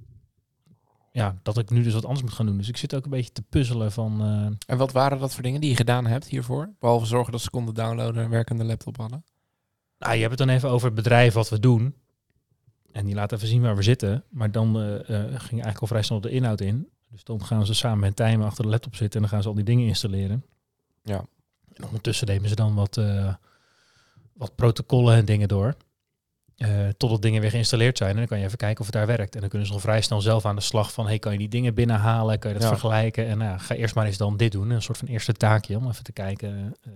ja, 1.12 1.36
dat 1.44 1.58
ik 1.58 1.70
nu 1.70 1.84
dus 1.84 1.94
wat 1.94 2.06
anders 2.06 2.22
moet 2.22 2.34
gaan 2.34 2.46
doen. 2.46 2.58
Dus 2.58 2.68
ik 2.68 2.78
zit 2.78 2.96
ook 2.96 3.04
een 3.04 3.10
beetje 3.10 3.32
te 3.32 3.42
puzzelen 3.42 3.92
van, 3.92 4.22
eh, 4.22 4.72
En 4.74 4.78
wat 4.78 4.92
waren 4.92 5.20
dat 5.20 5.34
voor 5.34 5.44
dingen 5.44 5.62
die 5.62 5.70
je 5.70 5.76
gedaan 5.76 6.06
hebt 6.06 6.28
hiervoor? 6.28 6.70
Behalve 6.80 7.06
zorgen 7.06 7.32
dat 7.32 7.42
ze 7.42 7.50
konden 7.50 7.74
downloaden 7.74 8.24
en 8.24 8.30
werkende 8.30 8.64
laptop 8.64 8.98
hadden. 8.98 9.24
nou, 9.98 10.14
je 10.14 10.20
hebt 10.20 10.40
het 10.40 10.48
dan 10.48 10.56
even 10.56 10.70
over 10.70 10.86
het 10.86 10.96
bedrijf 10.96 11.34
wat 11.34 11.50
we 11.50 11.60
doen. 11.60 11.96
En 12.92 13.06
die 13.06 13.16
laat 13.16 13.32
even 13.32 13.48
zien 13.48 13.62
waar 13.62 13.76
we 13.76 13.82
zitten. 13.82 14.24
Maar 14.30 14.52
dan 14.52 14.82
eh, 14.82 15.06
ging 15.06 15.32
eigenlijk 15.32 15.80
al 15.80 15.88
vrij 15.88 16.02
snel 16.02 16.22
de 16.22 16.30
inhoud 16.30 16.62
in. 16.62 16.90
Dus 17.10 17.24
dan 17.24 17.46
gaan 17.46 17.66
ze 17.66 17.74
samen 17.74 18.00
met 18.00 18.16
Tijmen 18.16 18.46
achter 18.46 18.64
de 18.64 18.70
laptop 18.70 18.96
zitten 18.96 19.16
en 19.16 19.22
dan 19.22 19.30
gaan 19.30 19.42
ze 19.42 19.50
al 19.50 19.56
die 19.56 19.64
dingen 19.64 19.88
installeren. 19.88 20.46
Ja. 21.04 21.26
En 21.74 21.86
ondertussen 21.86 22.28
nemen 22.28 22.50
ze 22.50 22.56
dan 22.56 22.76
wat, 22.76 23.02
wat 24.34 24.56
protocollen 24.56 25.16
en 25.16 25.26
dingen 25.26 25.48
door. 25.48 25.76
Eh 26.60 26.88
totdat 26.98 27.22
dingen 27.22 27.42
weer 27.42 27.50
geïnstalleerd 27.50 27.98
zijn. 27.98 28.10
En 28.12 28.16
dan 28.18 28.26
kan 28.28 28.40
je 28.40 28.46
even 28.46 28.58
kijken 28.58 28.80
of 28.80 28.86
het 28.86 28.96
daar 28.96 29.08
werkt. 29.08 29.34
En 29.36 29.40
dan 29.40 29.50
kunnen 29.50 29.68
ze 29.68 29.74
al 29.74 29.80
vrij 29.80 30.02
snel 30.02 30.22
zelf 30.22 30.46
aan 30.46 30.56
de 30.56 30.62
slag 30.62 30.94
van... 30.94 31.06
hey, 31.08 31.20
kan 31.20 31.32
je 31.32 31.38
die 31.38 31.48
dingen 31.50 31.74
binnenhalen? 31.74 32.40
Kan 32.40 32.50
je 32.52 32.56
dat 32.58 32.66
Ja. 32.70 32.78
vergelijken? 32.78 33.28
En 33.28 33.38
nou, 33.38 33.60
ga 33.60 33.76
eerst 33.76 33.96
maar 33.96 34.06
eens 34.06 34.18
dan 34.18 34.38
dit 34.38 34.52
doen. 34.52 34.70
Een 34.70 34.82
soort 34.82 34.98
van 34.98 35.08
eerste 35.08 35.34
taakje 35.34 35.78
om 35.78 35.88
even 35.88 36.04
te 36.04 36.12
kijken... 36.12 36.76
eh, 36.82 36.92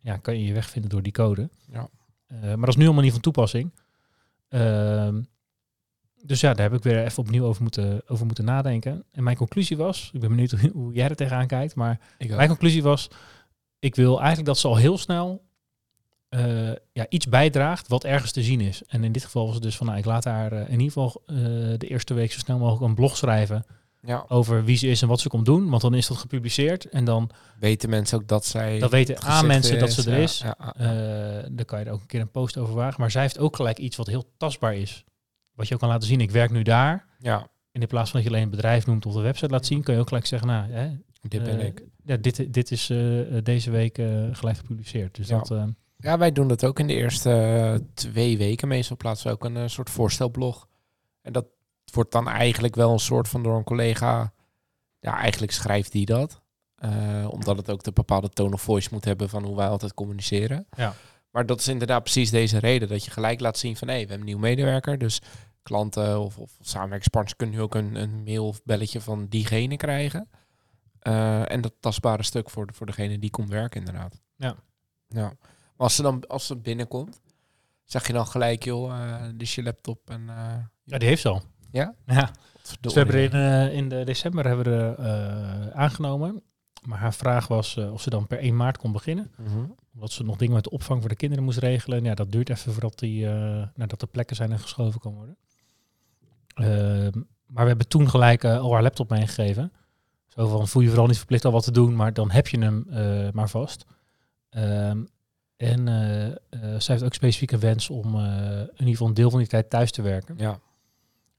ja, 0.00 0.16
kan 0.16 0.38
je 0.38 0.44
je 0.44 0.52
weg 0.52 0.70
vinden 0.70 0.90
door 0.90 1.02
die 1.02 1.12
code? 1.12 1.48
Ja. 1.72 1.88
Eh, 2.26 2.40
maar 2.40 2.56
dat 2.58 2.68
is 2.68 2.76
nu 2.76 2.84
allemaal 2.84 3.02
niet 3.02 3.12
van 3.12 3.20
toepassing. 3.20 3.72
Ehm, 4.48 5.22
dus 6.22 6.40
ja, 6.40 6.54
daar 6.54 6.70
heb 6.70 6.78
ik 6.78 6.82
weer 6.82 7.04
even 7.04 7.22
opnieuw 7.22 7.44
over 7.44 7.62
moeten, 7.62 8.02
over 8.06 8.26
moeten 8.26 8.44
nadenken. 8.44 9.04
En 9.12 9.22
mijn 9.22 9.36
conclusie 9.36 9.76
was... 9.76 10.10
Ik 10.12 10.20
ben 10.20 10.28
benieuwd 10.28 10.50
hoe- 10.72 10.92
jij 10.94 11.08
er 11.08 11.16
tegenaan 11.16 11.46
kijkt, 11.46 11.74
maar... 11.74 12.00
Mijn 12.28 12.48
conclusie 12.48 12.82
was, 12.82 13.08
ik 13.78 13.94
wil 13.94 14.16
eigenlijk 14.18 14.46
dat 14.46 14.58
ze 14.58 14.68
al 14.68 14.76
heel 14.76 14.98
snel 14.98 15.46
eh, 16.28 16.70
ja, 16.92 17.06
iets 17.08 17.28
bijdraagt 17.28 17.88
wat 17.88 18.04
ergens 18.04 18.32
te 18.32 18.42
zien 18.42 18.60
is. 18.60 18.82
En 18.86 19.04
in 19.04 19.12
dit 19.12 19.24
geval 19.24 19.44
was 19.44 19.54
het 19.54 19.62
dus 19.62 19.76
van, 19.76 19.86
nou, 19.86 19.98
ik 19.98 20.04
laat 20.04 20.24
haar 20.24 20.52
eh, 20.52 20.60
in 20.60 20.80
ieder 20.80 20.86
geval 20.86 21.22
eh, 21.26 21.36
de 21.78 21.86
eerste 21.88 22.14
week 22.14 22.32
zo 22.32 22.38
snel 22.38 22.58
mogelijk 22.58 22.84
een 22.84 22.94
blog 22.94 23.16
schrijven 23.16 23.64
Ja. 24.02 24.24
over 24.28 24.64
wie 24.64 24.76
ze 24.76 24.86
is 24.86 25.02
en 25.02 25.08
wat 25.08 25.20
ze 25.20 25.28
komt 25.28 25.44
doen. 25.44 25.68
Want 25.68 25.82
dan 25.82 25.94
is 25.94 26.06
dat 26.06 26.16
gepubliceerd 26.16 26.84
en 26.84 27.04
dan 27.04 27.30
Weten 27.58 27.90
mensen 27.90 28.18
ook 28.18 28.28
dat 28.28 28.44
zij... 28.44 28.78
dat 28.78 28.90
weten 28.90 29.20
aan 29.20 29.46
mensen 29.46 29.78
dat 29.78 29.92
ze 29.92 30.10
er 30.10 30.16
ja, 30.16 30.22
is. 30.22 30.38
Ja, 30.38 30.54
dan 31.50 31.64
kan 31.64 31.78
je 31.78 31.84
er 31.84 31.92
ook 31.92 32.00
een 32.00 32.06
keer 32.06 32.20
een 32.20 32.30
post 32.30 32.56
over 32.56 32.74
wagen. 32.74 33.00
Maar 33.00 33.10
zij 33.10 33.22
heeft 33.22 33.38
ook 33.38 33.56
gelijk 33.56 33.78
iets 33.78 33.96
wat 33.96 34.06
heel 34.06 34.24
tastbaar 34.36 34.74
is. 34.74 35.04
Wat 35.54 35.68
je 35.68 35.74
ook 35.74 35.80
kan 35.80 35.88
laten 35.88 36.08
zien, 36.08 36.20
ik 36.20 36.30
werk 36.30 36.50
nu 36.50 36.62
daar. 36.62 37.06
ja, 37.18 37.48
En 37.72 37.80
in 37.80 37.86
plaats 37.86 38.10
van 38.10 38.20
dat 38.20 38.28
je 38.28 38.34
alleen 38.34 38.48
het 38.48 38.56
bedrijf 38.56 38.86
noemt 38.86 39.06
of 39.06 39.14
de 39.14 39.20
website 39.20 39.50
laat 39.50 39.66
zien, 39.66 39.82
kan 39.82 39.94
je 39.94 40.00
ook 40.00 40.08
gelijk 40.08 40.26
zeggen, 40.26 40.48
nou, 40.48 40.70
hè, 40.70 40.90
dit 41.20 41.42
ben 41.42 41.60
ik. 41.60 41.82
Ja, 42.04 42.16
dit, 42.16 42.52
dit 42.52 42.70
is 42.70 42.86
deze 43.42 43.70
week 43.70 43.94
gelijk 44.32 44.56
gepubliceerd. 44.56 45.14
Dus 45.14 45.26
dat, 45.26 45.52
Ja, 46.00 46.18
wij 46.18 46.32
doen 46.32 46.48
dat 46.48 46.64
ook 46.64 46.78
in 46.78 46.86
de 46.86 46.94
eerste 46.94 47.30
eh, 47.30 47.86
twee 47.94 48.38
weken. 48.38 48.68
Meestal 48.68 48.96
plaatsen 48.96 49.26
we 49.26 49.32
ook 49.32 49.44
een 49.44 49.56
eh, 49.56 49.66
soort 49.66 49.90
voorstelblog. 49.90 50.68
En 51.22 51.32
dat 51.32 51.46
wordt 51.92 52.12
dan 52.12 52.28
eigenlijk 52.28 52.74
wel 52.74 52.92
een 52.92 52.98
soort 52.98 53.28
van 53.28 53.42
door 53.42 53.56
een 53.56 53.64
collega... 53.64 54.32
Ja, 55.00 55.16
eigenlijk 55.16 55.52
schrijft 55.52 55.92
die 55.92 56.06
dat. 56.06 56.40
Eh, 56.74 57.28
omdat 57.30 57.56
het 57.56 57.70
ook 57.70 57.82
de 57.82 57.92
bepaalde 57.92 58.28
tone 58.28 58.54
of 58.54 58.62
voice 58.62 58.88
moet 58.92 59.04
hebben 59.04 59.28
van 59.28 59.44
hoe 59.44 59.56
wij 59.56 59.68
altijd 59.68 59.94
communiceren. 59.94 60.66
Ja. 60.76 60.94
Maar 61.30 61.46
dat 61.46 61.60
is 61.60 61.68
inderdaad 61.68 62.02
precies 62.02 62.30
deze 62.30 62.58
reden. 62.58 62.88
Dat 62.88 63.04
je 63.04 63.10
gelijk 63.10 63.40
laat 63.40 63.58
zien 63.58 63.76
van 63.76 63.88
hé, 63.88 63.94
we 63.94 64.00
hebben 64.00 64.18
een 64.18 64.24
nieuwe 64.24 64.40
medewerker. 64.40 64.98
Dus 64.98 65.20
klanten 65.62 66.20
of, 66.20 66.38
of 66.38 66.50
samenwerkingspartners 66.60 67.36
kunnen 67.36 67.56
nu 67.56 67.62
ook 67.62 67.74
een, 67.74 67.94
een 67.94 68.22
mail 68.24 68.46
of 68.46 68.62
belletje 68.64 69.00
van 69.00 69.26
diegene 69.26 69.76
krijgen. 69.76 70.28
En 71.00 71.60
dat 71.60 71.72
tastbare 71.80 72.22
stuk 72.22 72.50
voor, 72.50 72.66
de, 72.66 72.72
voor 72.72 72.86
degene 72.86 73.18
die 73.18 73.30
komt 73.30 73.48
werken 73.48 73.80
inderdaad. 73.80 74.20
Ja. 74.36 74.56
Ja. 75.08 75.32
Maar 75.78 75.86
als 75.86 75.94
ze 75.96 76.02
dan 76.02 76.26
als 76.26 76.46
ze 76.46 76.56
binnenkomt, 76.56 77.20
zeg 77.84 78.06
je 78.06 78.12
dan 78.12 78.26
gelijk 78.26 78.64
joh, 78.64 78.92
eh 78.92 79.22
dit 79.22 79.42
is 79.42 79.54
je 79.54 79.62
laptop 79.62 80.10
en... 80.10 80.28
eh 80.28 80.54
ja, 80.84 80.98
die 80.98 81.08
heeft 81.08 81.22
ze 81.22 81.28
al. 81.28 81.42
Ja? 81.70 81.94
Ja. 82.06 82.30
Dus 82.80 82.92
we 82.92 82.98
hebben 82.98 83.16
er 83.16 83.22
in, 83.22 83.32
eh, 83.32 83.76
in 83.76 83.88
de 83.88 84.04
december 84.04 84.46
hebben 84.46 84.64
we 84.64 85.02
er 85.02 85.72
aangenomen. 85.72 86.42
Maar 86.84 86.98
haar 86.98 87.14
vraag 87.14 87.48
was 87.48 87.76
of 87.76 88.02
ze 88.02 88.10
dan 88.10 88.26
per 88.26 88.38
1 88.38 88.56
maart 88.56 88.78
kon 88.78 88.92
beginnen. 88.92 89.30
Mhm. 89.36 89.64
Omdat 89.94 90.10
ze 90.10 90.22
nog 90.24 90.36
dingen 90.36 90.54
met 90.54 90.64
de 90.64 90.70
opvang 90.70 91.00
voor 91.00 91.08
de 91.08 91.16
kinderen 91.16 91.44
moest 91.44 91.58
regelen. 91.58 91.98
En 91.98 92.04
ja, 92.04 92.14
dat 92.14 92.32
duurt 92.32 92.50
even 92.50 92.72
voordat 92.72 92.98
die, 92.98 93.26
nadat 93.74 94.00
de 94.00 94.06
plekken 94.06 94.36
zijn 94.36 94.52
en 94.52 94.58
geschoven 94.58 95.00
kan 95.00 95.14
worden. 95.14 95.36
Ehm, 96.54 97.20
maar 97.46 97.62
we 97.62 97.68
hebben 97.68 97.88
toen 97.88 98.10
gelijk 98.10 98.44
al 98.44 98.72
haar 98.72 98.82
laptop 98.82 99.10
meegegeven. 99.10 99.72
Zo 100.26 100.48
van, 100.48 100.68
voel 100.68 100.82
je 100.82 100.88
vooral 100.88 101.06
niet 101.06 101.16
verplicht 101.16 101.44
al 101.44 101.52
wat 101.52 101.64
te 101.64 101.72
doen, 101.72 101.96
maar 101.96 102.12
dan 102.12 102.30
heb 102.30 102.48
je 102.48 102.58
hem 102.58 102.86
maar 103.34 103.48
vast. 103.48 103.84
Ehm, 104.50 105.04
en 105.58 105.88
eh 105.88 106.26
eh, 106.26 106.34
zij 106.60 106.94
heeft 106.94 107.02
ook 107.02 107.14
specifiek 107.14 107.50
een 107.52 107.60
wens 107.60 107.90
om 107.90 108.14
eh, 108.14 108.22
in 108.60 108.68
ieder 108.70 108.86
geval 108.86 109.06
een 109.06 109.14
deel 109.14 109.30
van 109.30 109.38
die 109.38 109.48
tijd 109.48 109.70
thuis 109.70 109.90
te 109.90 110.02
werken. 110.02 110.34
Ja. 110.38 110.58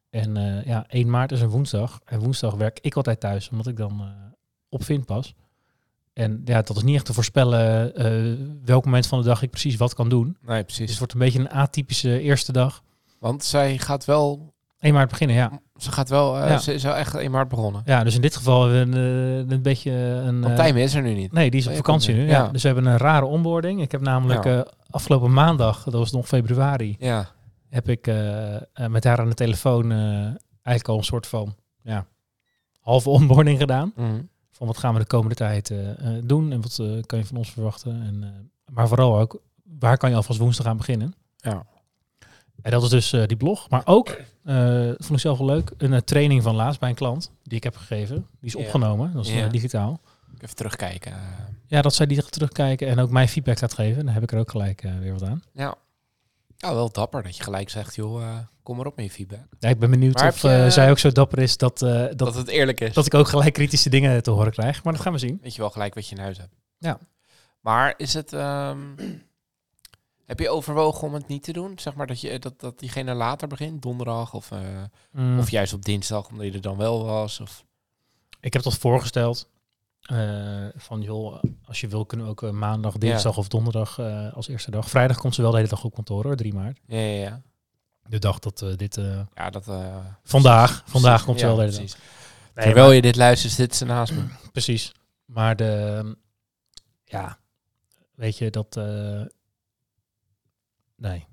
En 0.10 0.36
ja, 0.66 0.86
1 0.88 1.10
maart 1.10 1.32
is 1.32 1.42
een 1.42 1.50
woensdag. 1.50 2.00
En 2.06 2.20
woensdag 2.20 2.54
werk 2.54 2.80
ik 2.82 2.96
altijd 2.96 3.20
thuis, 3.20 3.50
omdat 3.50 3.68
ik 3.68 3.78
dan 3.78 4.02
op 4.70 4.84
vind 4.84 5.06
pas. 5.06 5.36
En 6.14 6.42
ja, 6.46 6.62
dat 6.62 6.78
is 6.78 6.84
niet 6.84 6.96
echt 6.96 7.06
te 7.06 7.14
voorspellen 7.14 7.94
welk 8.66 8.86
moment 8.86 9.08
van 9.08 9.20
de 9.20 9.26
dag 9.26 9.42
ik 9.42 9.50
precies 9.50 9.76
wat 9.76 9.94
kan 9.94 10.10
doen. 10.10 10.38
Nee, 10.42 10.56
Dus 10.56 10.66
precies. 10.66 10.90
het 10.90 10.98
wordt 10.98 11.14
een 11.14 11.20
beetje 11.20 11.40
een 11.40 11.50
atypische 11.50 12.20
eerste 12.20 12.52
dag. 12.52 12.84
Want 13.20 13.44
zij 13.44 13.78
gaat 13.78 14.06
wel, 14.06 14.54
1 14.80 14.94
maart 14.94 15.10
beginnen, 15.10 15.36
ja. 15.36 15.62
Ze 15.80 15.92
gaat 15.92 16.10
wel, 16.10 16.38
eh, 16.40 16.50
Ja. 16.50 16.58
ze 16.58 16.74
is 16.74 16.84
wel 16.84 16.96
echt 16.96 17.16
in 17.16 17.32
maart 17.32 17.48
begonnen. 17.50 17.82
Ja, 17.86 18.04
dus 18.04 18.16
in 18.16 18.22
dit 18.22 18.36
geval 18.36 18.68
hebben 18.68 18.92
we 18.92 19.00
een, 19.00 19.46
eh, 19.48 19.56
een 19.56 19.62
beetje 19.62 19.92
een... 19.92 20.42
Want 20.42 20.54
eh, 20.54 20.60
Tijmen 20.60 20.82
is 20.82 20.94
er 20.94 21.02
nu 21.02 21.14
niet. 21.14 21.32
Nee, 21.32 21.50
die 21.50 21.60
is 21.60 21.66
op 21.66 21.72
Oh, 21.72 21.78
vakantie 21.78 22.14
nu. 22.14 22.22
Ja. 22.22 22.28
Ja. 22.28 22.48
Dus 22.48 22.62
we 22.62 22.68
hebben 22.68 22.86
een 22.86 22.98
rare 22.98 23.26
onboarding. 23.26 23.82
Ik 23.82 23.92
heb 23.92 24.02
namelijk 24.02 24.44
Ja. 24.44 24.66
afgelopen 24.90 25.34
maandag, 25.34 25.84
dat 25.84 25.94
was 25.94 26.12
nog 26.12 26.28
februari, 26.28 26.96
Ja. 27.00 27.28
heb 27.70 27.90
ik 27.90 28.06
met 28.88 29.04
haar 29.04 29.20
aan 29.20 29.30
de 29.30 29.34
telefoon 29.36 29.92
eigenlijk 29.92 30.88
al 30.88 30.98
een 30.98 31.04
soort 31.04 31.28
van 31.28 31.56
ja, 31.82 32.06
halve 32.80 33.10
onboarding 33.10 33.60
gedaan. 33.60 33.92
Mhm. 33.96 34.22
Van 34.52 34.68
wat 34.68 34.78
gaan 34.78 34.94
we 34.94 35.00
de 35.00 35.06
komende 35.06 35.36
tijd 35.36 35.74
doen 36.24 36.52
en 36.52 36.62
wat 36.62 36.82
kan 37.06 37.20
je 37.20 37.26
van 37.26 37.38
ons 37.38 37.52
verwachten. 37.52 37.92
En, 38.02 38.52
maar 38.72 38.88
vooral 38.88 39.20
ook, 39.20 39.42
waar 39.80 39.98
kan 39.98 40.10
je 40.10 40.16
alvast 40.16 40.40
woensdag 40.40 40.66
aan 40.66 40.78
beginnen? 40.78 41.14
Ja. 41.38 41.66
En 42.62 42.72
dat 42.72 42.84
is 42.84 42.90
dus 42.90 43.14
eh, 43.14 43.26
die 43.26 43.38
blog. 43.38 43.70
Maar 43.70 43.82
ook, 43.86 44.08
eh, 44.44 44.56
dat 44.86 44.96
vond 44.98 45.12
ik 45.12 45.20
zelf 45.20 45.38
wel 45.38 45.48
leuk, 45.48 45.72
een 45.78 45.94
eh, 45.94 46.00
training 46.00 46.44
van 46.44 46.56
laatst 46.56 46.80
bij 46.80 46.90
een 46.90 46.96
klant 46.96 47.32
die 47.44 47.58
ik 47.58 47.64
heb 47.64 47.76
gegeven. 47.76 48.16
Die 48.16 48.50
is 48.50 48.56
opgenomen, 48.56 49.14
dat 49.14 49.26
is 49.28 49.50
digitaal. 49.52 50.00
Even 50.40 50.56
terugkijken. 50.56 51.14
Ja, 51.68 51.82
dat 51.82 51.94
zij 51.94 52.06
die 52.06 52.24
terugkijken 52.24 52.88
en 52.88 53.00
ook 53.00 53.10
mijn 53.10 53.28
feedback 53.30 53.58
gaat 53.58 53.74
geven. 53.74 54.06
Dan 54.06 54.14
heb 54.14 54.24
ik 54.24 54.32
er 54.32 54.40
ook 54.40 54.52
gelijk 54.52 54.82
weer 55.00 55.12
wat 55.14 55.24
aan. 55.24 55.44
Ja. 55.54 55.76
ja, 56.58 56.74
wel 56.74 56.92
dapper 56.92 57.24
dat 57.24 57.38
je 57.38 57.44
gelijk 57.44 57.70
zegt, 57.70 57.96
joh, 57.96 58.38
kom 58.64 58.78
maar 58.78 58.86
op 58.86 58.96
met 58.96 59.06
je 59.06 59.12
feedback. 59.12 59.48
Ja, 59.60 59.70
ik 59.70 59.80
ben 59.80 59.90
benieuwd 59.90 60.14
Maar 60.16 60.28
of 60.28 60.42
je- 60.42 60.66
zij 60.70 60.90
ook 60.90 61.00
zo 61.00 61.12
dapper 61.12 61.40
is 61.40 61.58
dat, 61.58 61.78
dat, 61.80 62.18
Dat, 62.18 62.36
het 62.36 62.48
eerlijk 62.48 62.80
is. 62.80 62.94
dat 62.94 63.06
ik 63.06 63.14
ook 63.14 63.28
gelijk 63.28 63.54
kritische 63.54 63.90
dingen 63.90 64.24
te 64.24 64.32
horen 64.32 64.52
krijg. 64.52 64.84
Maar 64.84 64.94
dat 64.94 65.02
gaan 65.02 65.14
we 65.14 65.20
zien. 65.20 65.40
Weet 65.42 65.56
je 65.56 65.62
wel 65.62 65.70
gelijk 65.70 65.94
wat 65.94 66.08
je 66.08 66.16
in 66.16 66.22
huis 66.22 66.38
hebt. 66.38 66.54
Ja. 66.78 66.98
Maar 67.60 67.94
is 67.98 68.14
het... 68.14 68.34
ehm, 68.34 68.78
heb 70.30 70.40
je 70.40 70.50
overwogen 70.50 71.08
om 71.08 71.14
het 71.14 71.28
niet 71.28 71.44
te 71.44 71.52
doen? 71.54 71.80
Zeg 71.80 71.96
maar 71.96 72.08
dat, 72.08 72.22
je, 72.22 72.40
dat, 72.40 72.60
dat 72.60 72.80
diegene 72.80 73.14
later 73.14 73.48
begint, 73.48 73.82
donderdag 73.82 74.34
of, 74.34 74.52
eh, 74.52 74.60
Mm, 75.12 75.40
of 75.40 75.50
juist 75.50 75.74
op 75.74 75.86
dinsdag, 75.86 76.30
omdat 76.30 76.46
je 76.46 76.52
er 76.52 76.62
dan 76.62 76.78
wel 76.78 77.04
was? 77.06 77.40
Of... 77.40 77.66
Ik 78.40 78.54
heb 78.54 78.62
dat 78.64 78.78
voorgesteld. 78.78 79.50
eh, 80.02 80.66
van 80.76 81.02
joh, 81.02 81.44
als 81.66 81.82
je 81.82 81.88
wil 81.88 82.06
kunnen 82.06 82.26
we 82.26 82.32
ook 82.32 82.44
eh, 82.44 82.50
maandag, 82.50 82.98
dinsdag 82.98 83.38
of 83.38 83.48
donderdag 83.48 83.98
eh, 84.00 84.34
als 84.34 84.48
eerste 84.48 84.72
dag. 84.72 84.90
Vrijdag 84.90 85.18
komt 85.18 85.36
ze 85.36 85.42
wel 85.42 85.52
de 85.52 85.58
hele 85.58 85.70
dag 85.70 85.84
op 85.84 85.94
kantoor 85.94 86.24
hoor, 86.24 86.36
3 86.36 86.54
maart. 86.54 86.80
Ja, 86.86 86.98
ja, 86.98 87.22
ja. 87.22 87.42
De 88.08 88.20
dag 88.20 88.40
dat 88.40 88.62
eh, 88.62 88.76
dit... 88.76 88.98
eh, 88.98 89.20
Ja, 89.36 89.50
dat... 89.50 89.68
eh, 89.68 89.96
vandaag, 90.24 90.84
vandaag 90.86 91.24
komt 91.26 91.40
ze 91.40 91.46
Ja, 91.46 91.56
wel 91.56 91.66
de 91.66 91.72
hele 91.72 91.78
dag. 91.78 91.86
precies. 91.86 92.08
Nee, 92.56 92.66
Terwijl 92.66 92.86
maar- 92.86 92.96
je 92.96 93.02
dit 93.02 93.16
luistert, 93.16 93.54
zit 93.54 93.76
ze 93.76 93.86
naast 93.86 94.14
me. 94.14 94.24
Precies. 94.52 94.92
Maar 95.26 95.56
de... 95.56 96.16
Ja, 97.04 97.38
weet 98.16 98.38
je, 98.38 98.50
dat... 98.50 98.80
nee. 101.00 101.28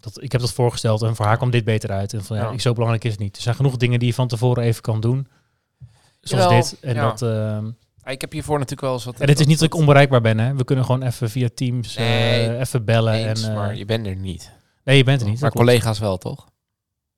Dat, 0.00 0.22
ik 0.22 0.32
heb 0.32 0.40
dat 0.40 0.52
voorgesteld 0.52 1.02
en 1.02 1.16
voor 1.16 1.26
haar 1.26 1.36
kwam 1.36 1.50
dit 1.50 1.64
beter 1.64 1.90
uit. 1.90 2.12
En 2.12 2.24
van, 2.24 2.36
ja, 2.36 2.42
Ja. 2.42 2.50
ik, 2.50 2.60
zo 2.60 2.72
belangrijk 2.72 3.04
is 3.04 3.10
het 3.10 3.20
niet. 3.20 3.36
Er 3.36 3.42
zijn 3.42 3.54
genoeg 3.54 3.76
dingen 3.76 3.98
die 3.98 4.08
je 4.08 4.14
van 4.14 4.28
tevoren 4.28 4.62
even 4.62 4.82
kan 4.82 5.00
doen. 5.00 5.28
Zoals 6.20 6.44
Jawel, 6.44 6.60
dit. 6.60 6.80
En, 6.80 6.94
ja. 6.94 7.08
dat, 7.08 7.22
ehm, 7.22 7.70
Ik 8.12 8.20
heb 8.20 8.32
hiervoor 8.32 8.54
natuurlijk 8.54 8.80
wel 8.82 8.92
eens 8.92 9.04
wat... 9.04 9.20
en 9.20 9.28
het 9.28 9.40
is 9.40 9.46
niet 9.46 9.58
dat 9.58 9.66
ik 9.66 9.74
onbereikbaar 9.74 10.20
ben. 10.20 10.38
Hè. 10.38 10.54
We 10.54 10.64
kunnen 10.64 10.84
gewoon 10.84 11.02
even 11.02 11.30
via 11.30 11.48
Teams 11.54 11.96
eh, 11.96 12.60
even 12.60 12.84
bellen. 12.84 13.14
Eens, 13.14 13.42
en, 13.42 13.50
eh, 13.50 13.56
maar 13.56 13.76
je 13.76 13.84
bent 13.84 14.06
er 14.06 14.16
niet. 14.16 14.52
nee, 14.84 14.96
je 14.96 15.04
bent 15.04 15.20
er 15.20 15.28
niet. 15.28 15.40
Maar 15.40 15.50
collega's 15.50 15.98
wel, 15.98 16.18
toch? 16.18 16.48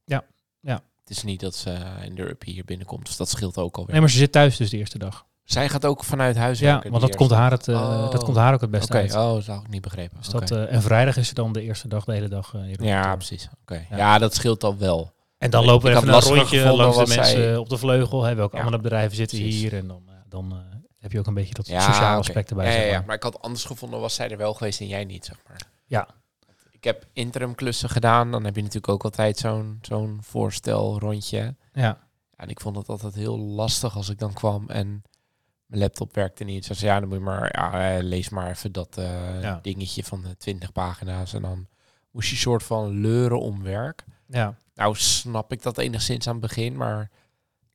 Ja, 0.05 0.25
ja. 0.61 0.83
Het 1.01 1.11
is 1.11 1.23
niet 1.23 1.41
dat 1.41 1.55
ze 1.55 1.79
in 2.05 2.15
de 2.15 2.29
up 2.29 2.43
hier 2.45 2.65
binnenkomt, 2.65 3.07
dus 3.07 3.17
dat 3.17 3.29
scheelt 3.29 3.59
ook 3.59 3.77
alweer. 3.77 3.93
Nee, 3.93 4.01
maar 4.01 4.11
ze 4.11 4.19
zit 4.19 4.33
thuis 4.33 4.57
dus 4.57 4.71
de 4.71 4.77
eerste 4.77 4.99
dag. 4.99 5.27
Zij 5.53 5.69
gaat 5.69 5.87
ook 5.87 6.05
vanuit 6.05 6.37
huis 6.37 6.59
Ja, 6.59 6.73
werken. 6.73 6.91
want 6.91 7.03
die 7.03 7.11
dat 7.11 7.21
komt, 7.21 7.31
haar 7.31 7.51
het, 7.51 7.69
eh, 7.69 7.75
Oh. 7.75 8.11
dat 8.11 8.25
komt 8.25 8.37
haar 8.37 8.55
ook 8.55 8.61
het 8.61 8.71
beste 8.71 8.93
Oké, 8.93 9.01
uit. 9.03 9.15
oh, 9.15 9.33
dat 9.35 9.47
had 9.47 9.63
ik 9.63 9.69
niet 9.69 9.83
begrepen. 9.83 10.17
Dus 10.19 10.29
dat, 10.29 10.51
eh, 10.51 10.73
en 10.73 10.83
vrijdag 10.83 11.17
is 11.17 11.29
er 11.29 11.35
dan 11.35 11.53
de 11.53 11.63
eerste 11.63 11.89
dag, 11.89 12.05
de 12.05 12.13
hele 12.13 12.29
dag. 12.29 12.55
eh, 12.55 12.61
op 12.73 12.81
ja, 12.81 13.15
precies. 13.17 13.49
Oké. 13.63 13.87
Ja. 13.91 13.97
Ja. 13.97 14.19
dat 14.19 14.35
scheelt 14.35 14.61
dan 14.61 14.79
wel. 14.79 15.13
En 15.39 15.51
dan 15.51 15.65
lopen 15.65 15.91
we 15.93 15.97
even 15.97 16.09
een 16.15 16.21
rondje 16.21 16.73
langs 16.77 16.97
de 16.97 17.07
mensen 17.07 17.25
zij- 17.43 17.57
op 17.57 17.69
de 17.69 17.77
vleugel. 17.79 18.23
Hè, 18.23 18.35
welke 18.35 18.57
Ja, 18.57 18.63
andere 18.63 18.83
bedrijven 18.83 19.17
zitten 19.17 19.39
precies. 19.39 19.61
hier. 19.61 19.75
En 19.75 19.87
dan, 19.89 20.03
dan 20.29 20.53
eh, 20.53 20.77
heb 20.99 21.13
je 21.13 21.19
ook 21.19 21.27
een 21.27 21.35
beetje 21.35 21.55
dat 21.55 21.67
Ja, 21.67 21.81
sociale 21.81 22.19
aspect 22.19 22.51
erbij. 22.51 22.67
Ja, 22.67 22.73
zeg 22.73 22.81
ja, 22.81 22.87
maar. 22.91 23.01
ja, 23.01 23.07
maar 23.07 23.17
ik 23.17 23.23
had 23.23 23.43
anders 23.43 23.65
gevonden 23.65 24.01
was 24.01 24.15
zij 24.15 24.31
er 24.31 24.37
wel 24.37 24.55
geweest 24.55 24.81
en 24.81 24.87
jij 24.87 25.05
niet, 25.05 25.25
zeg 25.25 25.37
maar. 25.49 25.61
Ja. 25.87 26.09
Ik 26.71 26.85
heb 26.85 27.07
interim 27.13 27.55
klussen 27.55 27.89
gedaan. 27.91 28.31
Dan 28.31 28.45
heb 28.45 28.55
je 28.57 28.61
natuurlijk 28.63 28.93
ook 28.93 29.05
altijd 29.05 29.39
zo'n 29.39 29.79
zo'n 29.83 30.19
voorstel 30.23 30.99
rondje. 30.99 31.57
ja. 31.73 31.99
En 32.37 32.49
ik 32.49 32.61
vond 32.61 32.77
het 32.77 32.89
altijd 32.89 33.15
heel 33.15 33.39
lastig 33.39 33.97
als 33.97 34.09
ik 34.09 34.19
dan 34.19 34.33
kwam 34.33 34.69
en 34.69 35.03
mijn 35.73 35.85
laptop 35.85 36.15
werkte 36.15 36.45
niet. 36.45 36.65
Ze 36.65 36.75
zei, 36.75 36.91
ja, 36.93 37.01
dan 37.01 37.09
moet 37.09 37.19
je 37.19 37.25
maar, 37.25 37.49
ja, 37.59 37.97
eh, 37.97 38.03
lees 38.03 38.29
maar 38.29 38.51
even 38.51 38.73
dat 38.73 38.97
eh, 38.97 39.43
Ja. 39.43 39.59
dingetje 39.63 40.05
van 40.05 40.23
de 40.23 40.37
20 40.37 40.73
pagina's. 40.73 41.33
En 41.35 41.43
dan 41.43 41.67
moest 42.11 42.31
je 42.31 42.37
soort 42.37 42.63
van 42.63 42.89
leuren 43.01 43.41
om 43.41 43.63
werk. 43.63 44.05
ja. 44.27 44.55
Nou 44.75 44.97
snap 44.97 45.53
ik 45.53 45.63
dat 45.63 45.79
enigszins 45.79 46.27
aan 46.27 46.33
het 46.33 46.43
begin, 46.43 46.77
maar 46.77 47.11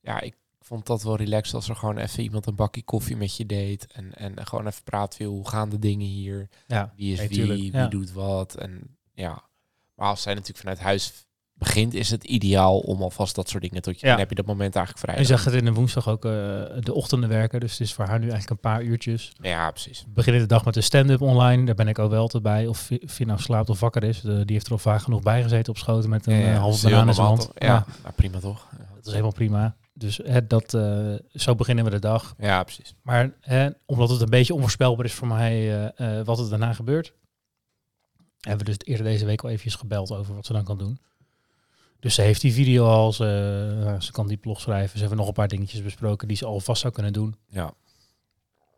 ja, 0.00 0.20
ik 0.20 0.36
vond 0.60 0.86
dat 0.86 1.02
wel 1.02 1.16
relaxed 1.16 1.54
als 1.54 1.68
er 1.68 1.76
gewoon 1.76 1.98
even 1.98 2.22
iemand 2.22 2.46
een 2.46 2.54
bakje 2.54 2.82
koffie 2.82 3.16
met 3.16 3.36
je 3.36 3.46
deed. 3.46 3.86
En, 3.92 4.14
en 4.14 4.46
gewoon 4.46 4.66
even 4.66 4.82
praten, 4.82 5.24
joh, 5.24 5.34
hoe 5.34 5.48
gaan 5.48 5.68
de 5.68 5.78
dingen 5.78 6.06
hier? 6.06 6.48
ja. 6.66 6.92
Wie 6.96 7.12
is 7.12 7.18
wie? 7.18 7.28
tuurlijk, 7.28 7.60
Wie 7.60 7.72
ja. 7.72 7.86
doet 7.86 8.12
wat? 8.12 8.54
En 8.54 8.96
ja, 9.14 9.42
maar 9.94 10.06
als 10.08 10.22
zij 10.22 10.32
natuurlijk 10.34 10.60
vanuit 10.60 10.78
huis 10.80 11.26
begint, 11.58 11.94
is 11.94 12.10
het 12.10 12.24
ideaal 12.24 12.78
om 12.78 13.02
alvast 13.02 13.34
dat 13.34 13.48
soort 13.48 13.62
dingen 13.62 13.82
tot 13.82 14.00
je. 14.00 14.06
Ja. 14.06 14.12
Dan 14.12 14.20
heb 14.20 14.28
je 14.28 14.34
dat 14.34 14.46
moment 14.46 14.76
eigenlijk 14.76 15.04
vrij. 15.06 15.16
En 15.18 15.26
zegt 15.26 15.44
het 15.44 15.54
in 15.54 15.64
de 15.64 15.72
woensdag 15.72 16.08
ook 16.08 16.24
eh, 16.24 16.30
de 16.80 16.92
ochtenden 16.94 17.28
werken. 17.28 17.60
Dus 17.60 17.70
het 17.72 17.80
is 17.80 17.94
voor 17.94 18.04
haar 18.04 18.18
nu 18.18 18.28
eigenlijk 18.30 18.50
een 18.50 18.70
paar 18.70 18.82
uurtjes. 18.82 19.32
Ja, 19.40 19.70
precies. 19.70 20.04
Beginnen 20.08 20.42
de 20.42 20.48
dag 20.48 20.64
met 20.64 20.76
een 20.76 20.82
stand-up 20.82 21.20
online. 21.20 21.64
Daar 21.64 21.74
ben 21.74 21.88
ik 21.88 21.98
ook 21.98 22.10
wel 22.10 22.20
altijd 22.20 22.42
bij. 22.42 22.66
Of 22.66 22.78
Vi- 22.78 23.02
Vin 23.04 23.26
nou 23.26 23.40
slaapt 23.40 23.70
of 23.70 23.80
wakker 23.80 24.04
is. 24.04 24.20
De- 24.20 24.44
die 24.44 24.52
heeft 24.54 24.66
er 24.66 24.72
al 24.72 24.78
vaak 24.78 25.02
genoeg 25.02 25.22
bij 25.22 25.42
gezeten 25.42 25.72
op 25.72 25.78
schoten 25.78 26.10
met 26.10 26.26
een 26.26 26.34
Ja, 26.34 26.46
ja, 26.46 26.52
eh, 26.52 26.58
halve 26.58 26.88
banaan 26.88 27.08
in 27.08 27.14
zijn 27.14 27.26
hand. 27.26 27.50
Ja, 27.54 27.84
nou, 28.02 28.14
prima 28.14 28.38
toch? 28.38 28.66
Ja. 28.78 28.84
dat 28.94 29.04
is 29.06 29.10
helemaal 29.10 29.32
prima. 29.32 29.76
Dus 29.94 30.20
hè, 30.24 30.46
dat, 30.46 30.74
eh, 30.74 31.14
zo 31.34 31.54
beginnen 31.54 31.84
we 31.84 31.90
de 31.90 31.98
dag. 31.98 32.34
Ja, 32.38 32.62
precies. 32.62 32.94
Maar 33.02 33.30
hè, 33.40 33.68
omdat 33.86 34.08
het 34.10 34.20
een 34.20 34.30
beetje 34.30 34.54
onvoorspelbaar 34.54 35.04
is 35.04 35.12
voor 35.14 35.28
mij 35.28 35.92
wat 36.24 36.38
er 36.38 36.48
daarna 36.50 36.72
gebeurt, 36.72 37.12
hebben 38.40 38.66
we 38.66 38.72
dus 38.72 38.86
eerder 38.86 39.06
deze 39.06 39.24
week 39.24 39.42
al 39.42 39.48
eventjes 39.48 39.74
gebeld 39.74 40.12
over 40.12 40.34
wat 40.34 40.46
ze 40.46 40.52
dan 40.52 40.64
kan 40.64 40.78
doen. 40.78 41.00
Dus 42.00 42.14
ze 42.14 42.22
heeft 42.22 42.40
die 42.40 42.52
video 42.52 42.86
al, 42.86 43.12
ze, 43.12 43.24
nou, 43.84 44.00
ze 44.00 44.12
kan 44.12 44.26
die 44.28 44.36
blog 44.36 44.60
schrijven. 44.60 44.92
Ze 44.92 44.98
hebben 44.98 45.18
nog 45.18 45.26
een 45.26 45.32
paar 45.32 45.48
dingetjes 45.48 45.82
besproken 45.82 46.28
die 46.28 46.36
ze 46.36 46.46
alvast 46.46 46.80
zou 46.80 46.92
kunnen 46.92 47.12
doen. 47.12 47.36
Ja. 47.48 47.72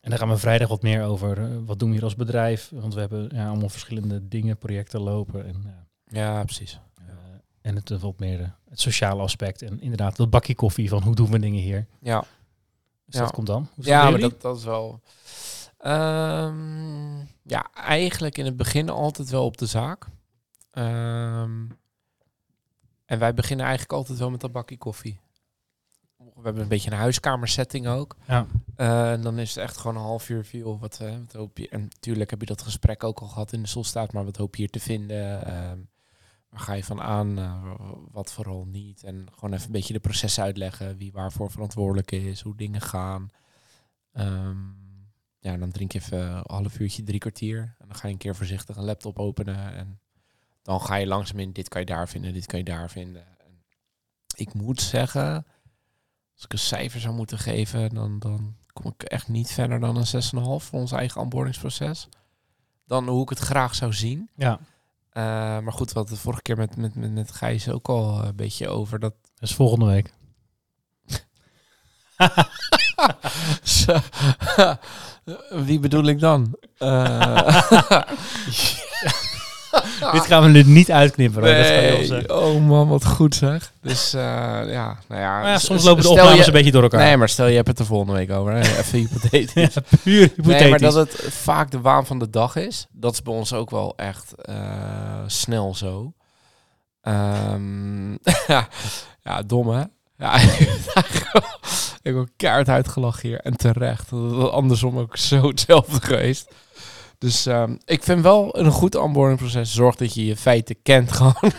En 0.01 0.11
dan 0.11 0.19
gaan 0.19 0.29
we 0.29 0.37
vrijdag 0.37 0.69
wat 0.69 0.83
meer 0.83 1.05
over 1.05 1.39
eh, 1.39 1.57
wat 1.65 1.79
doen 1.79 1.89
we 1.89 1.95
hier 1.95 2.05
als 2.05 2.15
bedrijf. 2.17 2.71
Want 2.75 2.95
we 2.95 3.01
hebben 3.01 3.29
ja, 3.35 3.49
allemaal 3.49 3.69
verschillende 3.69 4.29
dingen, 4.29 4.59
projecten 4.59 5.01
lopen. 5.01 5.47
En, 5.47 5.63
ja, 6.07 6.21
Ja, 6.37 6.45
precies. 6.45 6.81
eh, 6.99 7.05
en 7.63 7.77
het 7.77 7.91
eh, 7.91 7.99
wat 8.01 8.19
meer 8.19 8.41
eh, 8.41 8.49
het 8.69 8.81
sociale 8.81 9.23
aspect. 9.23 9.63
En 9.63 9.81
inderdaad 9.81 10.17
dat 10.17 10.31
bakje 10.31 10.55
koffie 10.55 10.89
van 10.89 11.03
hoe 11.03 11.15
doen 11.15 11.31
we 11.31 11.39
dingen 11.39 11.61
hier. 11.63 11.87
Ja, 12.01 12.21
Dus 13.07 13.15
Ja. 13.15 13.21
dat 13.21 13.33
komt 13.33 13.47
dan. 13.47 13.69
Hoe 13.75 13.85
ja 13.85 14.11
maar 14.11 14.21
dat, 14.21 14.41
dat 14.41 14.57
is 14.57 14.65
wel... 14.65 15.01
Ehm, 15.79 17.19
ja, 17.43 17.67
eigenlijk 17.75 18.39
in 18.39 18.45
het 18.45 18.57
begin 18.57 18.89
altijd 18.89 19.31
wel 19.31 19.45
op 19.45 19.57
de 19.59 19.67
zaak. 19.67 20.07
Ehm, 20.71 21.67
en 23.11 23.19
wij 23.19 23.35
beginnen 23.35 23.67
eigenlijk 23.67 23.95
altijd 23.95 24.19
wel 24.19 24.31
met 24.31 24.41
dat 24.41 24.53
bakje 24.53 24.79
koffie. 24.79 25.21
We 26.17 26.41
hebben 26.43 26.63
een 26.63 26.69
beetje 26.69 26.91
een 26.91 26.97
huiskamersetting 26.97 27.87
ook. 27.87 28.17
Ja. 28.27 28.47
Eh, 28.77 29.13
en 29.13 29.23
dan 29.23 29.39
is 29.39 29.55
het 29.55 29.65
echt 29.65 29.77
gewoon 29.77 29.97
een 29.97 30.03
half 30.03 30.29
uur 30.29 30.45
viel. 30.45 30.79
Wat, 30.79 31.01
eh, 31.01 31.19
wat 31.19 31.33
hoop 31.33 31.59
je? 31.59 31.69
En 31.69 31.81
natuurlijk 31.83 32.31
heb 32.31 32.41
je 32.41 32.47
dat 32.47 32.63
gesprek 32.63 33.05
ook 33.05 33.21
al 33.21 33.27
gehad 33.27 33.53
in 33.53 33.63
de 33.63 33.69
solstaat, 33.69 34.13
maar 34.13 34.25
wat 34.25 34.37
hoop 34.37 34.55
je 34.55 34.63
hier 34.63 34.71
te 34.71 34.81
vinden? 34.81 35.47
Ehm, 35.47 35.79
waar 36.49 36.61
ga 36.61 36.73
je 36.73 36.85
van 36.85 37.01
aan? 37.01 37.39
Eh, 37.39 37.65
wat 38.11 38.33
vooral 38.33 38.65
niet? 38.65 39.03
En 39.03 39.27
gewoon 39.35 39.55
even 39.55 39.67
een 39.67 39.73
beetje 39.73 39.93
de 39.93 40.01
processen 40.01 40.43
uitleggen. 40.43 40.97
Wie 40.97 41.13
waarvoor 41.13 41.51
verantwoordelijk 41.51 42.11
is, 42.11 42.41
hoe 42.41 42.57
dingen 42.57 42.81
gaan. 42.81 43.29
Ehm, 44.13 44.59
ja, 45.39 45.57
dan 45.57 45.71
drink 45.71 45.93
je 45.93 45.99
even 45.99 46.21
een 46.21 46.43
half 46.47 46.79
uurtje, 46.79 47.03
drie 47.03 47.19
kwartier. 47.19 47.75
En 47.79 47.87
dan 47.87 47.97
ga 47.97 48.07
je 48.07 48.13
een 48.13 48.19
keer 48.19 48.37
voorzichtig 48.37 48.77
een 48.77 48.85
laptop 48.85 49.19
openen. 49.19 49.75
En 49.75 50.01
dan 50.63 50.81
ga 50.81 50.95
je 50.95 51.07
langzaam 51.07 51.39
in, 51.39 51.53
dit 51.53 51.69
kan 51.69 51.81
je 51.81 51.87
daar 51.87 52.09
vinden, 52.09 52.33
dit 52.33 52.47
kan 52.47 52.59
je 52.59 52.65
daar 52.65 52.91
vinden. 52.91 53.27
En 53.39 53.65
ik 54.35 54.55
moet 54.55 54.81
zeggen, 54.81 55.47
als 56.35 56.45
ik 56.45 56.53
een 56.53 56.59
cijfer 56.59 57.01
zou 57.01 57.15
moeten 57.15 57.39
geven, 57.39 57.95
dan, 57.95 58.19
dan 58.19 58.57
kom 58.73 58.93
ik 58.99 59.03
echt 59.03 59.29
niet 59.29 59.51
verder 59.53 59.81
dan 59.81 59.97
een 59.97 60.23
6,5 60.25 60.31
voor 60.67 60.81
ons 60.81 60.93
eigen 60.93 61.21
onboardingsproces. 61.21 62.09
Dan 62.87 63.09
hoe 63.09 63.23
ik 63.23 63.29
het 63.29 63.39
graag 63.39 63.75
zou 63.75 63.93
zien. 63.93 64.31
Ja, 64.37 64.61
Eh, 65.11 65.23
maar 65.59 65.73
goed, 65.73 65.93
hadden 65.93 66.13
het 66.15 66.23
vorige 66.23 66.43
keer 66.43 66.57
met, 66.57 66.77
met, 66.77 66.95
met, 66.95 67.13
met 67.13 67.33
Gijs 67.33 67.69
ook 67.69 67.89
al 67.89 68.25
een 68.25 68.37
beetje 68.37 68.69
over 68.69 68.99
dat 68.99 69.15
dat 69.41 69.49
is 69.49 69.55
volgende 69.55 69.87
week. 69.87 70.13
Wie 75.67 75.79
bedoel 75.79 76.05
ik 76.05 76.21
dan? 76.21 76.57
Eh, 76.79 77.71
Dit 80.13 80.27
gaan 80.27 80.43
we 80.43 80.49
nu 80.49 80.63
niet 80.63 80.91
uitknippen. 80.91 81.43
hoor. 81.43 82.09
Dat 82.09 82.27
kan. 82.27 82.37
Oh 82.37 82.67
man, 82.67 82.89
wat 82.89 83.07
goed 83.07 83.35
zeg. 83.35 83.73
Dus 83.83 84.15
eh, 84.15 84.21
ja, 84.67 84.99
nou 85.09 85.21
ja. 85.21 85.59
Soms 85.59 85.83
lopen 85.85 86.03
de 86.03 86.09
opnames 86.09 86.39
je- 86.39 86.47
een 86.47 86.53
beetje 86.53 86.71
door 86.73 86.83
elkaar. 86.83 87.01
Nee, 87.01 87.17
maar 87.17 87.29
stel 87.29 87.47
je 87.47 87.57
hebt 87.57 87.69
het 87.69 87.79
er 87.79 87.85
volgende 87.87 88.13
week 88.13 88.31
over. 88.31 88.53
Hè? 88.53 88.59
Even 88.61 88.99
hypothetisch. 89.09 89.53
ja, 89.75 89.83
puur 90.03 90.21
hypothetisch. 90.21 90.61
Nee, 90.61 90.71
maar 90.71 90.79
dat 90.79 90.95
het 90.95 91.17
vaak 91.29 91.71
de 91.71 91.81
waan 91.81 92.07
van 92.07 92.19
de 92.19 92.31
dag 92.31 92.57
is. 92.57 92.87
Dat 92.93 93.13
is 93.13 93.23
bij 93.23 93.35
ons 93.35 93.53
ook 93.53 93.71
wel 93.71 93.93
echt 93.97 94.35
eh, 94.35 94.55
snel 95.27 95.75
zo. 95.75 96.13
Ehm, 97.03 98.11
ja, 99.25 99.43
dom 99.47 99.69
hè? 99.69 99.83
Ja, 100.19 100.35
ik 100.37 102.01
heb 102.03 102.15
ook 102.15 102.29
keihard 102.37 102.69
uitgelachen 102.69 103.29
hier. 103.29 103.41
En 103.41 103.57
terecht. 103.57 104.11
Dat 104.11 104.51
andersom 104.51 104.99
ook 104.99 105.17
zo 105.17 105.49
hetzelfde 105.49 106.01
geweest. 106.07 106.51
Dus 107.21 107.47
ehm, 107.47 107.77
ik 107.85 108.03
vind 108.03 108.23
wel 108.23 108.59
een 108.59 108.71
goed 108.71 108.95
onboardingproces. 108.95 109.73
Zorg 109.73 109.97
dat 109.97 110.15
je 110.15 110.25
je 110.27 110.37
feiten 110.37 110.83
kent 110.83 111.13
gewoon. 111.17 111.53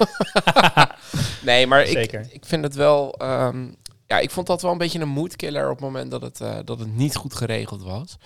nee, 1.46 1.68
maar 1.68 1.82
ik, 1.82 1.88
Zeker. 1.88 2.28
ik 2.32 2.46
vind 2.46 2.64
het 2.64 2.76
wel... 2.76 3.14
ehm, 3.18 3.72
ja, 4.08 4.20
ik 4.20 4.32
vond 4.32 4.48
dat 4.48 4.62
wel 4.62 4.72
een 4.72 4.78
beetje 4.78 5.00
een 5.00 5.08
moodkiller 5.08 5.66
op 5.70 5.76
het 5.76 5.86
moment 5.86 6.12
dat 6.12 6.22
het, 6.22 6.42
eh, 6.42 6.58
dat 6.66 6.80
het 6.80 6.96
niet 6.96 7.16
goed 7.16 7.36
geregeld 7.36 7.84
was. 7.84 8.18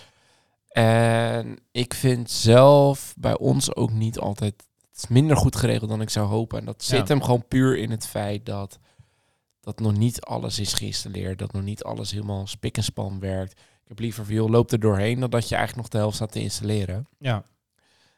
En 0.68 1.58
ik 1.72 1.94
vind 1.94 2.30
zelf 2.30 3.14
bij 3.18 3.38
ons 3.38 3.74
ook 3.74 3.90
niet 3.92 4.18
altijd... 4.18 4.54
Het 4.92 5.04
is 5.04 5.08
minder 5.08 5.36
goed 5.36 5.56
geregeld 5.56 5.90
dan 5.90 6.00
ik 6.00 6.10
zou 6.10 6.26
hopen. 6.26 6.58
En 6.58 6.64
dat 6.64 6.84
zit 6.84 6.98
Ja. 6.98 7.04
hem 7.06 7.22
gewoon 7.22 7.44
puur 7.48 7.76
in 7.78 7.90
het 7.90 8.06
feit 8.06 8.46
dat, 8.46 8.78
dat 9.60 9.80
nog 9.80 9.96
niet 9.96 10.20
alles 10.20 10.58
is 10.58 10.72
geïnstalleerd. 10.72 11.38
Dat 11.38 11.52
nog 11.52 11.62
niet 11.62 11.84
alles 11.84 12.10
helemaal 12.10 12.46
spik 12.46 12.76
en 12.76 12.82
span 12.82 13.20
werkt. 13.20 13.60
Ik 13.86 13.92
heb 13.92 13.98
liever 14.00 14.24
van, 14.24 14.34
joh, 14.34 14.48
loop 14.50 14.70
er 14.70 14.80
doorheen... 14.80 15.20
dan 15.20 15.30
dat 15.30 15.48
je 15.48 15.54
eigenlijk 15.54 15.82
nog 15.82 15.92
de 15.92 15.98
helft 15.98 16.16
staat 16.16 16.32
te 16.32 16.40
installeren. 16.40 17.06
Ja, 17.18 17.44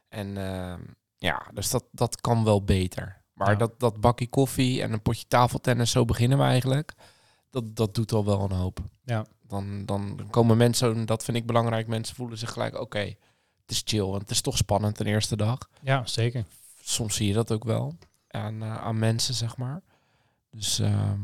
En 0.09 0.37
ehm, 0.37 0.81
ja, 1.17 1.47
dus 1.55 1.71
dat, 1.71 1.85
dat 1.93 2.21
kan 2.21 2.45
wel 2.45 2.65
beter. 2.65 3.23
Maar 3.35 3.51
Ja. 3.51 3.57
dat, 3.57 3.81
dat 3.81 4.01
bakje 4.01 4.27
koffie 4.29 4.83
en 4.83 4.93
een 4.93 5.03
potje 5.03 5.27
tafeltennis, 5.27 5.91
zo 5.91 6.05
beginnen 6.05 6.39
we 6.39 6.45
eigenlijk. 6.45 6.93
Dat, 7.51 7.77
dat 7.77 7.95
doet 7.95 8.13
al 8.13 8.25
wel 8.25 8.41
een 8.45 8.57
hoop. 8.57 8.79
Ja. 9.05 9.27
Dan, 9.43 9.87
dan 9.87 10.27
komen 10.31 10.57
mensen, 10.57 10.95
en 10.97 11.07
dat 11.07 11.25
vind 11.25 11.37
ik 11.37 11.47
belangrijk, 11.47 11.87
mensen 11.87 12.17
voelen 12.17 12.39
zich 12.39 12.53
gelijk, 12.53 12.81
oké, 12.81 12.99
het 12.99 13.71
is 13.71 13.83
chill. 13.85 14.05
Want 14.05 14.21
het 14.23 14.31
is 14.31 14.41
toch 14.41 14.57
spannend 14.57 14.97
de 14.99 15.05
eerste 15.05 15.37
dag. 15.37 15.59
ja 15.83 16.07
zeker. 16.07 16.45
Soms 16.83 17.15
zie 17.17 17.27
je 17.27 17.35
dat 17.35 17.53
ook 17.53 17.65
wel 17.65 17.95
aan, 18.29 18.63
eh, 18.63 18.77
aan 18.77 18.99
mensen, 18.99 19.35
zeg 19.35 19.57
maar. 19.57 19.83
Dus 20.51 20.79
ehm, 20.79 21.21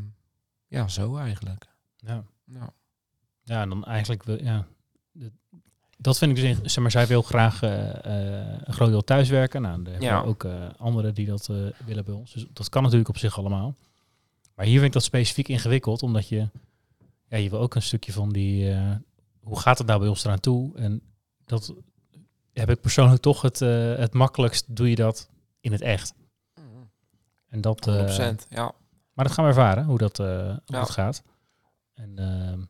ja, 0.66 0.88
zo 0.88 1.16
eigenlijk. 1.16 1.66
Ja. 1.96 2.24
Nou, 2.44 2.70
Ja, 3.44 3.62
en 3.62 3.68
dan 3.68 3.84
eigenlijk, 3.84 4.22
wil- 4.22 4.42
ja, 4.42 4.66
dat 5.98 6.18
vind 6.18 6.38
ik 6.38 6.44
dus, 6.62 6.72
zeg 6.72 6.82
maar, 6.82 6.90
zij 6.90 7.06
wil 7.06 7.22
graag 7.22 7.62
eh, 7.62 7.90
eh, 8.50 8.60
een 8.64 8.72
groot 8.74 8.88
deel 8.90 9.04
thuiswerken. 9.04 9.62
Nou, 9.62 9.84
er 9.86 10.02
Ja. 10.02 10.20
ook 10.22 10.44
eh, 10.44 10.68
anderen 10.76 11.14
die 11.14 11.26
dat 11.26 11.46
willen 11.86 12.04
bij 12.04 12.14
ons. 12.14 12.32
Dus 12.32 12.46
dat 12.52 12.68
kan 12.68 12.82
natuurlijk 12.82 13.08
op 13.08 13.18
zich 13.18 13.38
allemaal. 13.38 13.74
Maar 14.54 14.64
hier 14.64 14.74
vind 14.74 14.86
ik 14.86 14.92
dat 14.92 15.02
specifiek 15.02 15.48
ingewikkeld, 15.48 16.02
omdat 16.02 16.28
je, 16.28 16.48
ja, 17.28 17.36
je 17.36 17.50
wil 17.50 17.58
ook 17.58 17.74
een 17.74 17.82
stukje 17.82 18.12
van 18.12 18.28
die, 18.32 18.74
hoe 19.40 19.60
gaat 19.60 19.78
het 19.78 19.86
nou 19.86 19.98
bij 20.00 20.08
ons 20.08 20.24
eraan 20.24 20.40
toe? 20.40 20.76
En 20.76 21.02
dat 21.44 21.74
heb 22.52 22.70
ik 22.70 22.80
persoonlijk 22.80 23.22
toch 23.22 23.42
het, 23.42 23.58
het 23.98 24.12
makkelijkst, 24.14 24.76
doe 24.76 24.90
je 24.90 24.96
dat 24.96 25.30
in 25.60 25.72
het 25.72 25.80
echt. 25.80 26.14
En 27.48 27.60
dat, 27.60 27.86
100%. 27.88 28.46
ja. 28.48 28.72
maar 29.12 29.24
dat 29.24 29.34
gaan 29.34 29.44
we 29.44 29.50
ervaren, 29.50 29.84
hoe 29.84 29.98
dat, 29.98 30.16
hoe 30.16 30.26
Ja. 30.26 30.78
dat 30.78 30.90
gaat. 30.90 31.22
En 31.94 32.18
ehm, 32.18 32.63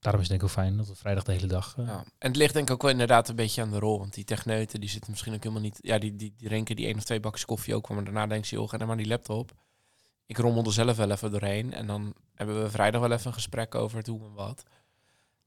daarom 0.00 0.20
is 0.22 0.28
het 0.28 0.38
denk 0.38 0.40
ik 0.50 0.56
ook 0.56 0.64
fijn 0.64 0.76
dat 0.76 0.88
we 0.88 0.94
vrijdag 0.94 1.24
de 1.24 1.32
hele 1.32 1.46
dag... 1.46 1.74
eh, 1.78 1.86
Ja. 1.86 1.98
En 2.18 2.28
het 2.28 2.36
ligt 2.36 2.54
denk 2.54 2.68
ik 2.68 2.74
ook 2.74 2.82
wel 2.82 2.90
inderdaad 2.90 3.28
een 3.28 3.36
beetje 3.36 3.62
aan 3.62 3.70
de 3.70 3.78
rol. 3.78 3.98
Want 3.98 4.14
die 4.14 4.24
techneuten 4.24 4.80
die 4.80 4.88
zitten 4.88 5.10
misschien 5.10 5.34
ook 5.34 5.42
helemaal 5.42 5.62
niet... 5.62 5.78
Ja, 5.82 5.98
die, 5.98 6.16
die, 6.16 6.34
die 6.36 6.48
renken 6.48 6.76
die 6.76 6.86
één 6.86 6.96
of 6.96 7.04
twee 7.04 7.20
bakjes 7.20 7.44
koffie 7.44 7.74
ook. 7.74 7.88
Maar 7.88 8.04
daarna 8.04 8.26
denken 8.26 8.46
ze, 8.48 8.54
joh, 8.54 8.68
ga 8.68 8.78
dan 8.78 8.86
maar 8.86 8.96
die 8.96 9.06
laptop. 9.06 9.52
Ik 10.26 10.38
rommel 10.38 10.64
er 10.64 10.72
zelf 10.72 10.96
wel 10.96 11.10
even 11.10 11.30
doorheen. 11.30 11.72
En 11.72 11.86
dan 11.86 12.14
hebben 12.34 12.62
we 12.62 12.70
vrijdag 12.70 13.00
wel 13.00 13.12
even 13.12 13.26
een 13.26 13.32
gesprek 13.32 13.74
over 13.74 13.96
het 13.96 14.06
hoe 14.06 14.24
en 14.24 14.32
wat. 14.32 14.62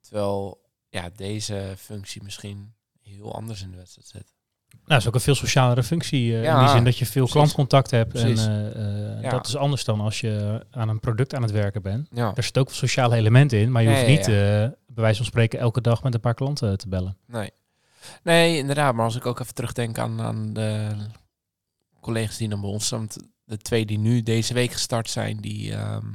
Terwijl 0.02 0.62
ja, 0.90 1.10
deze 1.10 1.76
functie 1.78 2.24
misschien 2.24 2.74
heel 3.02 3.36
anders 3.36 3.62
in 3.62 3.72
de 3.72 3.78
wedstrijd 3.78 4.08
zit. 4.08 4.34
Nou, 4.74 4.84
het 4.86 5.02
is 5.02 5.08
ook 5.08 5.14
een 5.14 5.20
veel 5.22 5.36
socialere 5.36 5.84
functie. 5.84 6.42
eh, 6.42 6.54
in 6.54 6.60
die 6.60 6.68
zin 6.68 6.84
dat 6.84 6.98
je 6.98 7.06
veel 7.06 7.14
precies. 7.26 7.32
klantcontact 7.34 7.92
hebt. 7.92 8.10
Precies. 8.10 8.46
En 8.46 8.74
eh, 8.76 9.16
eh, 9.16 9.22
Ja. 9.22 9.30
dat 9.30 9.48
is 9.48 9.56
anders 9.56 9.84
dan 9.84 10.00
als 10.02 10.20
je 10.22 10.66
aan 10.72 10.90
een 10.90 11.00
product 11.00 11.36
aan 11.36 11.42
het 11.42 11.52
werken 11.52 11.82
bent. 11.82 12.08
Ja, 12.12 12.32
Er 12.36 12.44
zit 12.44 12.58
ook 12.58 12.72
sociale 12.72 13.16
elementen 13.16 13.58
in, 13.60 13.72
maar 13.72 13.84
je 13.84 13.90
hoeft 13.90 14.08
niet, 14.08 14.20
eh, 14.20 14.26
bij 14.28 14.74
wijze 14.88 15.18
van 15.18 15.26
spreken, 15.26 15.60
elke 15.60 15.82
dag 15.82 16.04
met 16.04 16.14
een 16.14 16.20
paar 16.20 16.34
klanten 16.34 16.78
te 16.78 16.88
bellen. 16.88 17.18
nee. 17.28 17.52
Nee, 18.24 18.58
inderdaad. 18.58 18.96
Maar 18.96 19.06
als 19.06 19.16
ik 19.16 19.26
ook 19.26 19.40
even 19.40 19.54
terugdenk 19.54 19.98
aan, 19.98 20.22
aan 20.22 20.54
de 20.54 20.90
collega's 22.02 22.38
die 22.38 22.50
dan 22.50 22.62
bij 22.62 22.70
ons 22.70 22.86
staan. 22.86 23.08
De 23.46 23.58
twee 23.58 23.86
die 23.86 23.98
nu 24.00 24.22
deze 24.24 24.54
week 24.54 24.72
gestart 24.72 25.10
zijn, 25.10 25.38
die 25.38 25.74
ehm 25.74 26.06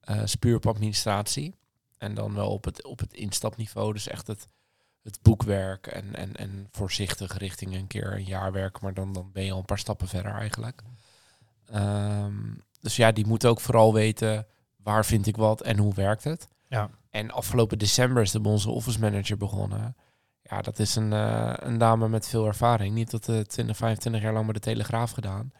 eh, 0.00 0.22
is 0.22 0.34
puur 0.34 0.56
op 0.56 0.66
administratie. 0.66 1.54
En 1.98 2.14
dan 2.14 2.34
wel 2.34 2.48
op 2.50 2.64
het, 2.64 2.84
op 2.84 2.98
het 2.98 3.12
instapniveau. 3.14 3.92
Dus 3.92 4.08
echt 4.08 4.26
het, 4.26 4.46
het 5.02 5.18
boekwerk 5.22 5.86
en, 5.86 6.14
en, 6.14 6.36
en 6.36 6.68
voorzichtig 6.70 7.38
richting 7.38 7.74
een 7.74 7.86
keer 7.86 8.12
een 8.12 8.24
jaar 8.24 8.52
werken. 8.52 8.80
Maar 8.82 8.94
dan, 8.94 9.12
dan 9.12 9.30
ben 9.32 9.44
je 9.44 9.52
al 9.52 9.58
een 9.58 9.64
paar 9.64 9.78
stappen 9.78 10.08
verder 10.08 10.32
eigenlijk. 10.32 10.82
Ehm, 11.66 12.34
dus 12.80 12.96
ja, 12.96 13.12
die 13.12 13.26
moeten 13.26 13.50
ook 13.50 13.60
vooral 13.60 13.94
weten 13.94 14.46
waar 14.76 15.04
vind 15.04 15.26
ik 15.26 15.36
wat 15.36 15.60
en 15.62 15.78
hoe 15.78 15.94
werkt 15.94 16.24
het. 16.24 16.48
Ja. 16.68 16.90
En 17.10 17.30
afgelopen 17.30 17.78
december 17.78 18.22
is 18.22 18.32
bij 18.40 18.50
onze 18.52 18.70
office 18.70 19.00
manager 19.00 19.36
begonnen. 19.36 19.96
Ja, 20.42 20.62
dat 20.62 20.78
is 20.78 20.94
een, 20.96 21.12
eh, 21.12 21.52
een 21.56 21.78
dame 21.78 22.08
met 22.08 22.28
veel 22.28 22.46
ervaring. 22.46 22.94
Niet 22.94 23.10
dat 23.10 23.24
de 23.24 23.46
20, 23.46 23.76
25 23.76 24.22
jaar 24.22 24.32
lang 24.32 24.44
bij 24.44 24.54
de 24.54 24.60
Telegraaf 24.60 25.10
gedaan. 25.10 25.52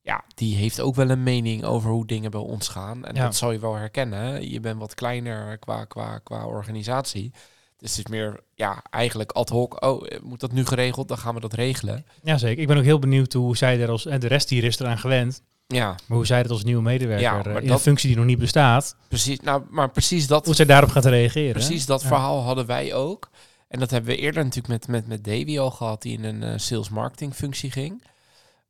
Ja, 0.00 0.24
die 0.34 0.56
heeft 0.56 0.80
ook 0.80 0.94
wel 0.94 1.10
een 1.10 1.22
mening 1.22 1.64
over 1.64 1.90
hoe 1.90 2.06
dingen 2.06 2.30
bij 2.30 2.40
ons 2.40 2.68
gaan. 2.68 3.04
En 3.04 3.14
Ja. 3.14 3.22
dat 3.24 3.36
zal 3.36 3.52
je 3.52 3.58
wel 3.58 3.74
herkennen. 3.74 4.50
Je 4.50 4.60
bent 4.60 4.78
wat 4.78 4.94
kleiner 4.94 5.58
qua, 5.58 5.84
qua, 5.84 6.18
qua 6.18 6.46
organisatie. 6.46 7.32
Dus 7.82 7.96
het 7.96 8.06
is 8.06 8.10
meer, 8.12 8.40
ja, 8.54 8.82
eigenlijk 8.90 9.32
ad 9.32 9.48
hoc. 9.48 9.84
Oh, 9.84 10.06
eh, 10.08 10.20
moet 10.20 10.40
dat 10.40 10.52
nu 10.52 10.64
geregeld? 10.66 11.08
Dan 11.08 11.18
gaan 11.18 11.34
we 11.34 11.40
dat 11.40 11.52
regelen. 11.52 12.06
Ja, 12.22 12.38
zeker. 12.38 12.62
Ik 12.62 12.68
ben 12.68 12.76
ook 12.76 12.84
heel 12.84 12.98
benieuwd 12.98 13.32
hoe 13.32 13.56
zij 13.56 13.80
er 13.80 13.88
als... 13.90 14.06
En 14.06 14.20
de 14.20 14.26
rest 14.26 14.48
hier 14.48 14.64
is 14.64 14.78
eraan 14.78 14.98
gewend. 14.98 15.42
Ja, 15.66 15.86
Maar 16.06 16.16
hoe 16.16 16.26
zij 16.26 16.38
het 16.38 16.50
als 16.50 16.64
nieuwe 16.64 16.82
medewerker 16.82 17.22
Ja, 17.24 17.38
eh, 17.38 17.44
maar 17.52 17.62
in 17.62 17.68
dat- 17.68 17.76
een 17.76 17.82
functie 17.82 18.08
die 18.08 18.16
nog 18.16 18.26
niet 18.26 18.38
bestaat, 18.38 18.96
precies. 19.08 19.40
Nou, 19.40 19.62
maar 19.70 19.90
precies 19.90 20.26
dat, 20.26 20.46
hoe 20.46 20.54
zij 20.54 20.64
daarop 20.64 20.90
gaat 20.90 21.04
reageren. 21.04 21.52
Precies 21.52 21.86
dat 21.86 22.02
Ja. 22.02 22.08
verhaal 22.08 22.42
hadden 22.42 22.66
wij 22.66 22.94
ook. 22.94 23.30
En 23.68 23.78
dat 23.78 23.90
hebben 23.90 24.10
we 24.10 24.16
eerder 24.16 24.44
natuurlijk 24.44 24.68
met, 24.68 24.88
met, 24.88 25.06
met 25.06 25.24
Davy 25.24 25.58
al 25.58 25.70
gehad, 25.70 26.02
die 26.02 26.18
in 26.18 26.24
een 26.24 26.42
eh, 26.42 26.52
sales 26.58 26.88
marketing 26.88 27.34
functie 27.34 27.70
ging. 27.70 28.02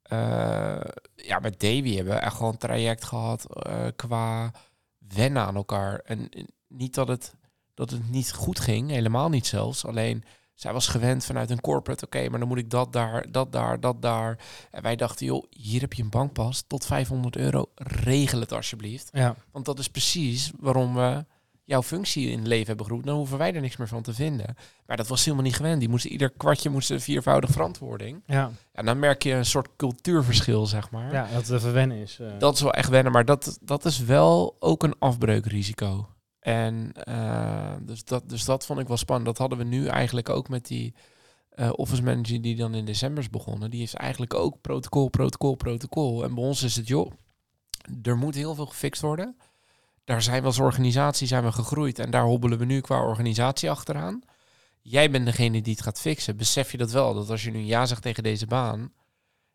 Eh, 0.03 0.81
ja, 1.16 1.38
met 1.38 1.61
Davy 1.61 1.94
hebben 1.94 2.14
we 2.14 2.20
echt 2.20 2.37
gewoon 2.37 2.53
een 2.53 2.59
traject 2.59 3.05
gehad 3.05 3.57
eh, 3.66 3.75
qua 3.96 4.53
wennen 5.14 5.42
aan 5.42 5.57
elkaar. 5.57 6.01
En 6.05 6.29
eh, 6.31 6.44
niet 6.68 6.94
dat 6.94 7.09
het, 7.09 7.35
dat 7.75 7.91
het 7.91 8.11
niet 8.11 8.33
goed 8.33 8.61
ging, 8.61 8.91
helemaal 8.91 9.29
niet 9.29 9.47
zelfs. 9.47 9.85
Alleen 9.87 10.25
zij 10.55 10.73
was 10.73 10.87
gewend 10.89 11.25
vanuit 11.25 11.51
een 11.51 11.61
corporate, 11.61 12.05
oké, 12.05 12.29
maar 12.29 12.39
dan 12.39 12.49
moet 12.49 12.59
ik 12.59 12.71
dat 12.71 12.93
daar, 12.93 13.27
dat 13.33 13.53
daar, 13.53 13.81
dat 13.81 14.03
daar. 14.03 14.39
En 14.71 14.83
wij 14.83 14.97
dachten, 14.97 15.27
joh, 15.27 15.45
hier 15.51 15.81
heb 15.81 15.93
je 15.93 16.03
een 16.03 16.11
bankpas 16.11 16.65
tot 16.67 16.87
500 16.87 17.37
euro, 17.37 17.67
regel 17.75 18.41
het 18.41 18.53
alsjeblieft. 18.53 19.09
Ja, 19.13 19.35
Want 19.53 19.65
dat 19.65 19.79
is 19.79 19.89
precies 19.89 20.51
waarom 20.59 20.95
we 20.95 21.25
jouw 21.65 21.83
functie 21.83 22.31
in 22.31 22.39
het 22.39 22.47
leven 22.47 22.67
hebben 22.67 22.85
geroepen. 22.85 23.09
Dan 23.09 23.19
hoeven 23.19 23.39
wij 23.39 23.55
er 23.55 23.61
niks 23.61 23.77
meer 23.77 23.89
van 23.89 24.03
te 24.03 24.15
vinden. 24.15 24.57
Maar 24.87 24.97
dat 24.97 25.09
was 25.09 25.25
helemaal 25.25 25.45
niet 25.45 25.57
gewend. 25.57 25.81
Die 25.81 25.89
moesten 25.89 26.11
ieder 26.13 26.31
kwartje 26.31 26.71
moesten 26.71 27.01
viervoudig 27.01 27.51
verantwoording. 27.51 28.23
ja, 28.27 28.51
En 28.73 28.85
dan 28.85 28.99
merk 28.99 29.23
je 29.23 29.33
een 29.33 29.45
soort 29.47 29.69
cultuurverschil, 29.77 30.67
zeg 30.67 30.91
maar. 30.91 31.13
ja, 31.13 31.29
dat 31.33 31.47
het 31.47 31.51
even 31.59 31.73
wennen 31.73 31.97
is. 31.97 32.19
eh. 32.21 32.27
Dat 32.39 32.55
is 32.55 32.61
wel 32.61 32.73
echt 32.73 32.89
wennen, 32.89 33.13
maar 33.13 33.25
dat, 33.25 33.59
dat 33.63 33.85
is 33.85 33.99
wel 33.99 34.57
ook 34.59 34.83
een 34.83 34.95
afbreukrisico. 34.99 36.09
En 36.42 36.92
eh, 36.92 37.74
dus, 37.81 38.05
dat, 38.05 38.28
dus 38.28 38.44
dat 38.44 38.66
vond 38.66 38.81
ik 38.81 38.88
wel 38.88 38.96
spannend. 38.96 39.26
Dat 39.26 39.38
hadden 39.38 39.59
we 39.59 39.64
nu 39.64 39.87
eigenlijk 39.87 40.28
ook 40.28 40.48
met 40.48 40.66
die 40.66 40.94
eh, 41.48 41.70
office 41.72 42.02
manager 42.02 42.42
die 42.42 42.57
dan 42.57 42.74
in 42.74 42.85
december 42.85 43.22
is 43.22 43.31
begonnen. 43.31 43.70
Die 43.70 43.81
heeft 43.81 43.94
eigenlijk 43.94 44.35
ook 44.35 44.61
protocol, 44.61 45.09
protocol, 45.09 45.55
protocol. 45.55 46.24
En 46.24 46.35
bij 46.35 46.44
ons 46.44 46.62
is 46.62 46.76
het, 46.76 46.88
joh, 46.88 47.12
er 48.02 48.16
moet 48.16 48.35
heel 48.35 48.55
veel 48.55 48.66
gefixt 48.66 49.02
worden. 49.02 49.37
Daar 50.05 50.22
zijn 50.22 50.40
we 50.40 50.46
als 50.46 50.59
organisatie 50.59 51.26
zijn 51.26 51.44
we 51.44 51.52
gegroeid 51.52 51.98
en 51.98 52.11
daar 52.11 52.24
hobbelen 52.24 52.59
we 52.59 52.64
nu 52.64 52.81
qua 52.81 53.02
organisatie 53.02 53.70
achteraan. 53.70 54.22
Jij 54.81 55.11
bent 55.11 55.26
degene 55.26 55.62
die 55.62 55.72
het 55.72 55.83
gaat 55.83 56.00
fixen. 56.00 56.37
Besef 56.37 56.70
je 56.70 56.78
dat 56.78 56.90
wel? 56.90 57.14
Dat 57.14 57.31
als 57.31 57.44
je 57.44 57.50
nu 57.50 57.59
ja 57.59 57.87
zegt 57.87 58.02
tegen 58.02 58.22
deze 58.22 58.46
baan, 58.46 58.92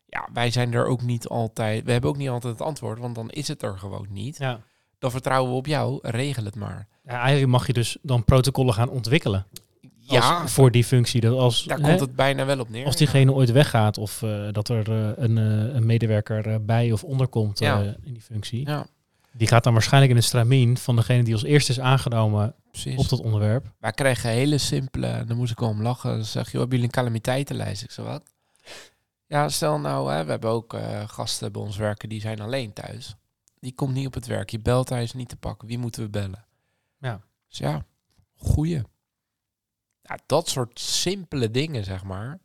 ja, 0.06 0.28
wij 0.32 0.50
zijn 0.50 0.72
er 0.72 0.86
ook 0.86 1.02
niet 1.02 1.28
altijd. 1.28 1.84
We 1.84 1.92
hebben 1.92 2.10
ook 2.10 2.16
niet 2.16 2.28
altijd 2.28 2.52
het 2.58 2.66
antwoord, 2.66 2.98
want 2.98 3.14
dan 3.14 3.30
is 3.30 3.48
het 3.48 3.62
er 3.62 3.78
gewoon 3.78 4.06
niet. 4.10 4.38
ja. 4.38 4.60
Dan 4.98 5.10
vertrouwen 5.10 5.50
we 5.50 5.56
op 5.56 5.66
jou. 5.66 5.98
Regel 6.02 6.44
het 6.44 6.54
maar. 6.54 6.86
ja, 7.04 7.20
eigenlijk 7.20 7.50
mag 7.50 7.66
je 7.66 7.72
dus 7.72 7.96
dan 8.02 8.24
protocollen 8.24 8.74
gaan 8.74 8.88
ontwikkelen. 8.88 9.46
Ja, 10.00 10.40
Als, 10.40 10.52
voor 10.52 10.70
die 10.70 10.84
functie. 10.84 11.20
Dat 11.20 11.38
als, 11.38 11.64
daar 11.64 11.78
hè, 11.78 11.82
komt 11.88 12.00
het 12.00 12.16
bijna 12.16 12.44
wel 12.46 12.60
op 12.60 12.68
neer. 12.68 12.86
als 12.86 12.96
diegene 12.96 13.32
ooit 13.32 13.50
weggaat 13.52 13.98
of 13.98 14.22
eh, 14.22 14.48
dat 14.52 14.68
er 14.68 14.90
eh, 14.92 15.10
een, 15.24 15.38
eh, 15.38 15.74
een 15.74 15.86
medewerker 15.86 16.64
bij 16.64 16.92
of 16.92 17.04
onderkomt 17.04 17.58
Ja. 17.58 17.80
in 17.82 18.12
die 18.12 18.22
functie. 18.22 18.66
Ja, 18.66 18.86
Die 19.32 19.48
gaat 19.48 19.64
dan 19.64 19.72
waarschijnlijk 19.72 20.10
in 20.12 20.16
het 20.18 20.26
stramien 20.26 20.76
van 20.78 20.96
degene 20.96 21.22
die 21.24 21.32
als 21.34 21.42
eerste 21.42 21.70
is 21.72 21.80
aangenomen 21.80 22.54
precies. 22.70 22.96
op 22.96 23.08
dat 23.08 23.20
onderwerp. 23.20 23.72
Wij 23.78 23.92
kregen 23.92 24.30
hele 24.30 24.58
simpele, 24.58 25.24
dan 25.26 25.36
moest 25.36 25.52
ik 25.52 25.60
om 25.60 25.82
lachen. 25.82 26.10
Dan 26.10 26.24
zeg 26.24 26.44
je, 26.44 26.50
joh, 26.50 26.60
hebben 26.60 26.78
jullie 26.78 26.84
een 26.84 27.02
calamiteitenlijst? 27.02 27.82
Ik 27.82 27.90
zo 27.90 28.02
wat? 28.02 28.22
Ja, 29.26 29.48
stel 29.48 29.78
nou, 29.78 30.12
hè, 30.12 30.24
we 30.24 30.30
hebben 30.30 30.50
ook 30.50 30.76
gasten 31.06 31.52
bij 31.52 31.62
ons 31.62 31.76
werken 31.76 32.08
die 32.08 32.20
zijn 32.20 32.40
alleen 32.40 32.72
thuis. 32.72 33.14
Die 33.60 33.74
komt 33.74 33.94
niet 33.94 34.06
op 34.06 34.14
het 34.14 34.26
werk. 34.26 34.50
Je 34.50 34.60
belt, 34.60 34.88
hij 34.88 35.02
is 35.02 35.12
niet 35.12 35.28
te 35.28 35.36
pakken. 35.36 35.68
Wie 35.68 35.78
moeten 35.78 36.02
we 36.02 36.08
bellen? 36.08 36.44
Ja. 36.98 37.20
Dus 37.48 37.58
ja, 37.58 37.84
goeie. 38.36 38.82
Ja, 40.02 40.18
dat 40.26 40.48
soort 40.48 40.80
simpele 40.80 41.50
dingen, 41.50 41.84
zeg 41.84 42.04
maar. 42.04 42.38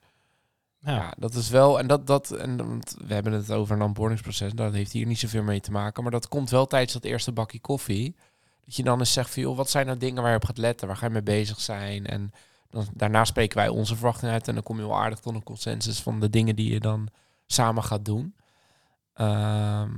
Ja. 0.80 0.96
Ja, 0.96 1.14
dat 1.18 1.34
is 1.34 1.50
wel, 1.50 1.80
en 1.80 1.88
dat, 1.88 2.08
dat, 2.08 2.32
en 2.32 2.58
want 2.58 2.96
we 3.06 3.14
hebben 3.14 3.34
het 3.34 3.52
over 3.52 3.76
een 3.76 3.82
onboardingsproces, 3.82 4.54
dat 4.54 4.74
heeft 4.74 4.92
hier 4.92 5.06
niet 5.06 5.20
zoveel 5.20 5.44
mee 5.44 5.60
te 5.60 5.72
maken, 5.72 6.04
maar 6.04 6.12
dat 6.12 6.28
komt 6.28 6.50
wel 6.50 6.68
tijdens 6.68 6.94
dat 6.94 7.04
eerste 7.04 7.32
bakje 7.32 7.60
koffie. 7.60 8.16
Dat 8.66 8.76
je 8.76 8.84
dan 8.84 9.00
eens 9.00 9.14
zegt 9.14 9.30
van, 9.30 9.42
joh, 9.42 9.58
wat 9.58 9.70
zijn 9.70 9.86
nou 9.86 9.98
dingen 9.98 10.22
waar 10.22 10.32
je 10.32 10.38
op 10.38 10.46
gaat 10.46 10.58
letten, 10.58 10.88
waar 10.88 10.98
ga 10.98 11.06
je 11.06 11.12
mee 11.12 11.24
bezig 11.24 11.60
zijn? 11.62 12.06
En 12.06 12.32
dan, 12.70 12.88
daarna 12.94 13.26
spreken 13.26 13.58
wij 13.58 13.68
onze 13.68 13.96
verwachtingen 13.96 14.34
uit 14.34 14.48
en 14.48 14.54
dan 14.54 14.64
kom 14.64 14.78
je 14.78 14.88
wel 14.88 15.00
aardig 15.00 15.20
tot 15.20 15.34
een 15.34 15.44
consensus 15.44 16.02
van 16.02 16.20
de 16.20 16.30
dingen 16.30 16.56
die 16.56 16.72
je 16.72 16.80
dan 16.80 17.08
samen 17.46 17.84
gaat 17.84 18.06
doen. 18.06 18.36
Ehm, 19.14 19.92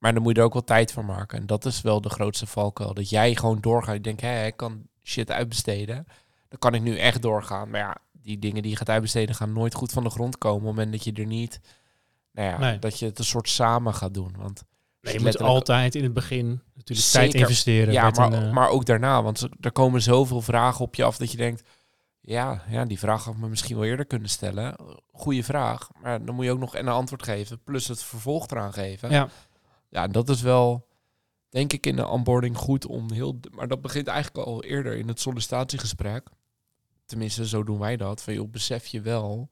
maar 0.00 0.12
dan 0.14 0.22
moet 0.22 0.32
je 0.34 0.38
er 0.40 0.46
ook 0.46 0.52
wel 0.52 0.64
tijd 0.64 0.92
voor 0.92 1.04
maken. 1.04 1.38
En 1.38 1.46
dat 1.46 1.64
is 1.64 1.80
wel 1.80 2.00
de 2.00 2.08
grootste 2.10 2.46
valkuil. 2.46 2.94
Dat 2.94 3.08
jij 3.10 3.34
gewoon 3.34 3.60
doorgaat. 3.60 3.94
Je 3.94 4.00
denkt, 4.00 4.20
hé, 4.20 4.46
ik 4.46 4.56
kan 4.56 4.82
shit 5.02 5.30
uitbesteden. 5.30 6.06
dan 6.48 6.58
kan 6.58 6.74
ik 6.74 6.82
nu 6.82 6.98
echt 6.98 7.22
doorgaan. 7.22 7.70
Maar 7.70 7.80
ja, 7.80 7.96
die 8.12 8.38
dingen 8.38 8.62
die 8.62 8.70
je 8.70 8.76
gaat 8.76 8.88
uitbesteden 8.88 9.34
gaan 9.34 9.52
nooit 9.52 9.74
goed 9.74 9.92
van 9.92 10.04
de 10.04 10.10
grond 10.10 10.38
komen. 10.38 10.56
Op 10.60 10.66
het 10.66 10.74
moment 10.76 10.92
dat 10.92 11.04
je 11.04 11.12
er 11.22 11.26
niet, 11.28 11.60
nou 12.32 12.48
ja, 12.48 12.58
Nee. 12.58 12.78
dat 12.78 12.98
je 12.98 13.06
het 13.06 13.18
een 13.18 13.24
soort 13.24 13.48
samen 13.48 13.94
gaat 13.94 14.14
doen. 14.14 14.34
Want 14.36 14.62
Nee, 15.02 15.14
je 15.14 15.20
moet 15.20 15.42
altijd 15.42 15.94
in 15.94 16.02
het 16.02 16.12
begin 16.14 16.62
natuurlijk 16.74 17.08
Zeker. 17.08 17.30
tijd 17.30 17.42
investeren. 17.42 17.92
Ja, 17.92 18.10
maar, 18.10 18.32
een, 18.32 18.46
eh, 18.46 18.52
maar 18.52 18.68
ook 18.68 18.84
daarna. 18.86 19.22
Want 19.22 19.48
er 19.60 19.72
komen 19.72 20.02
zoveel 20.02 20.40
vragen 20.40 20.84
op 20.84 20.94
je 20.94 21.04
af 21.04 21.16
dat 21.16 21.30
je 21.30 21.36
denkt... 21.36 21.62
Ja, 22.20 22.62
ja, 22.68 22.84
die 22.84 22.98
vraag 22.98 23.24
had 23.24 23.34
ik 23.34 23.40
me 23.40 23.48
misschien 23.48 23.76
wel 23.76 23.84
eerder 23.84 24.06
kunnen 24.06 24.28
stellen. 24.28 24.76
Goeie 25.12 25.44
vraag. 25.44 25.88
Maar 26.02 26.24
dan 26.24 26.34
moet 26.34 26.44
je 26.44 26.50
ook 26.50 26.58
nog 26.58 26.76
een 26.76 26.88
antwoord 26.88 27.22
geven. 27.22 27.62
Plus 27.64 27.88
het 27.88 28.02
vervolg 28.02 28.46
eraan 28.48 28.72
geven. 28.72 29.10
ja. 29.10 29.28
Ja, 29.90 30.06
dat 30.06 30.28
is 30.28 30.42
wel, 30.42 30.88
denk 31.48 31.72
ik, 31.72 31.86
in 31.86 31.96
de 31.96 32.06
onboarding 32.06 32.56
goed 32.56 32.86
om 32.86 33.12
heel... 33.12 33.40
Maar 33.50 33.68
dat 33.68 33.80
begint 33.80 34.06
eigenlijk 34.06 34.46
al 34.46 34.64
eerder 34.64 34.96
in 34.96 35.08
het 35.08 35.20
sollicitatiegesprek. 35.20 36.28
Tenminste, 37.06 37.46
zo 37.46 37.64
doen 37.64 37.78
wij 37.78 37.96
dat. 37.96 38.22
Van, 38.22 38.34
joh, 38.34 38.50
besef 38.50 38.86
je 38.86 39.00
wel 39.00 39.48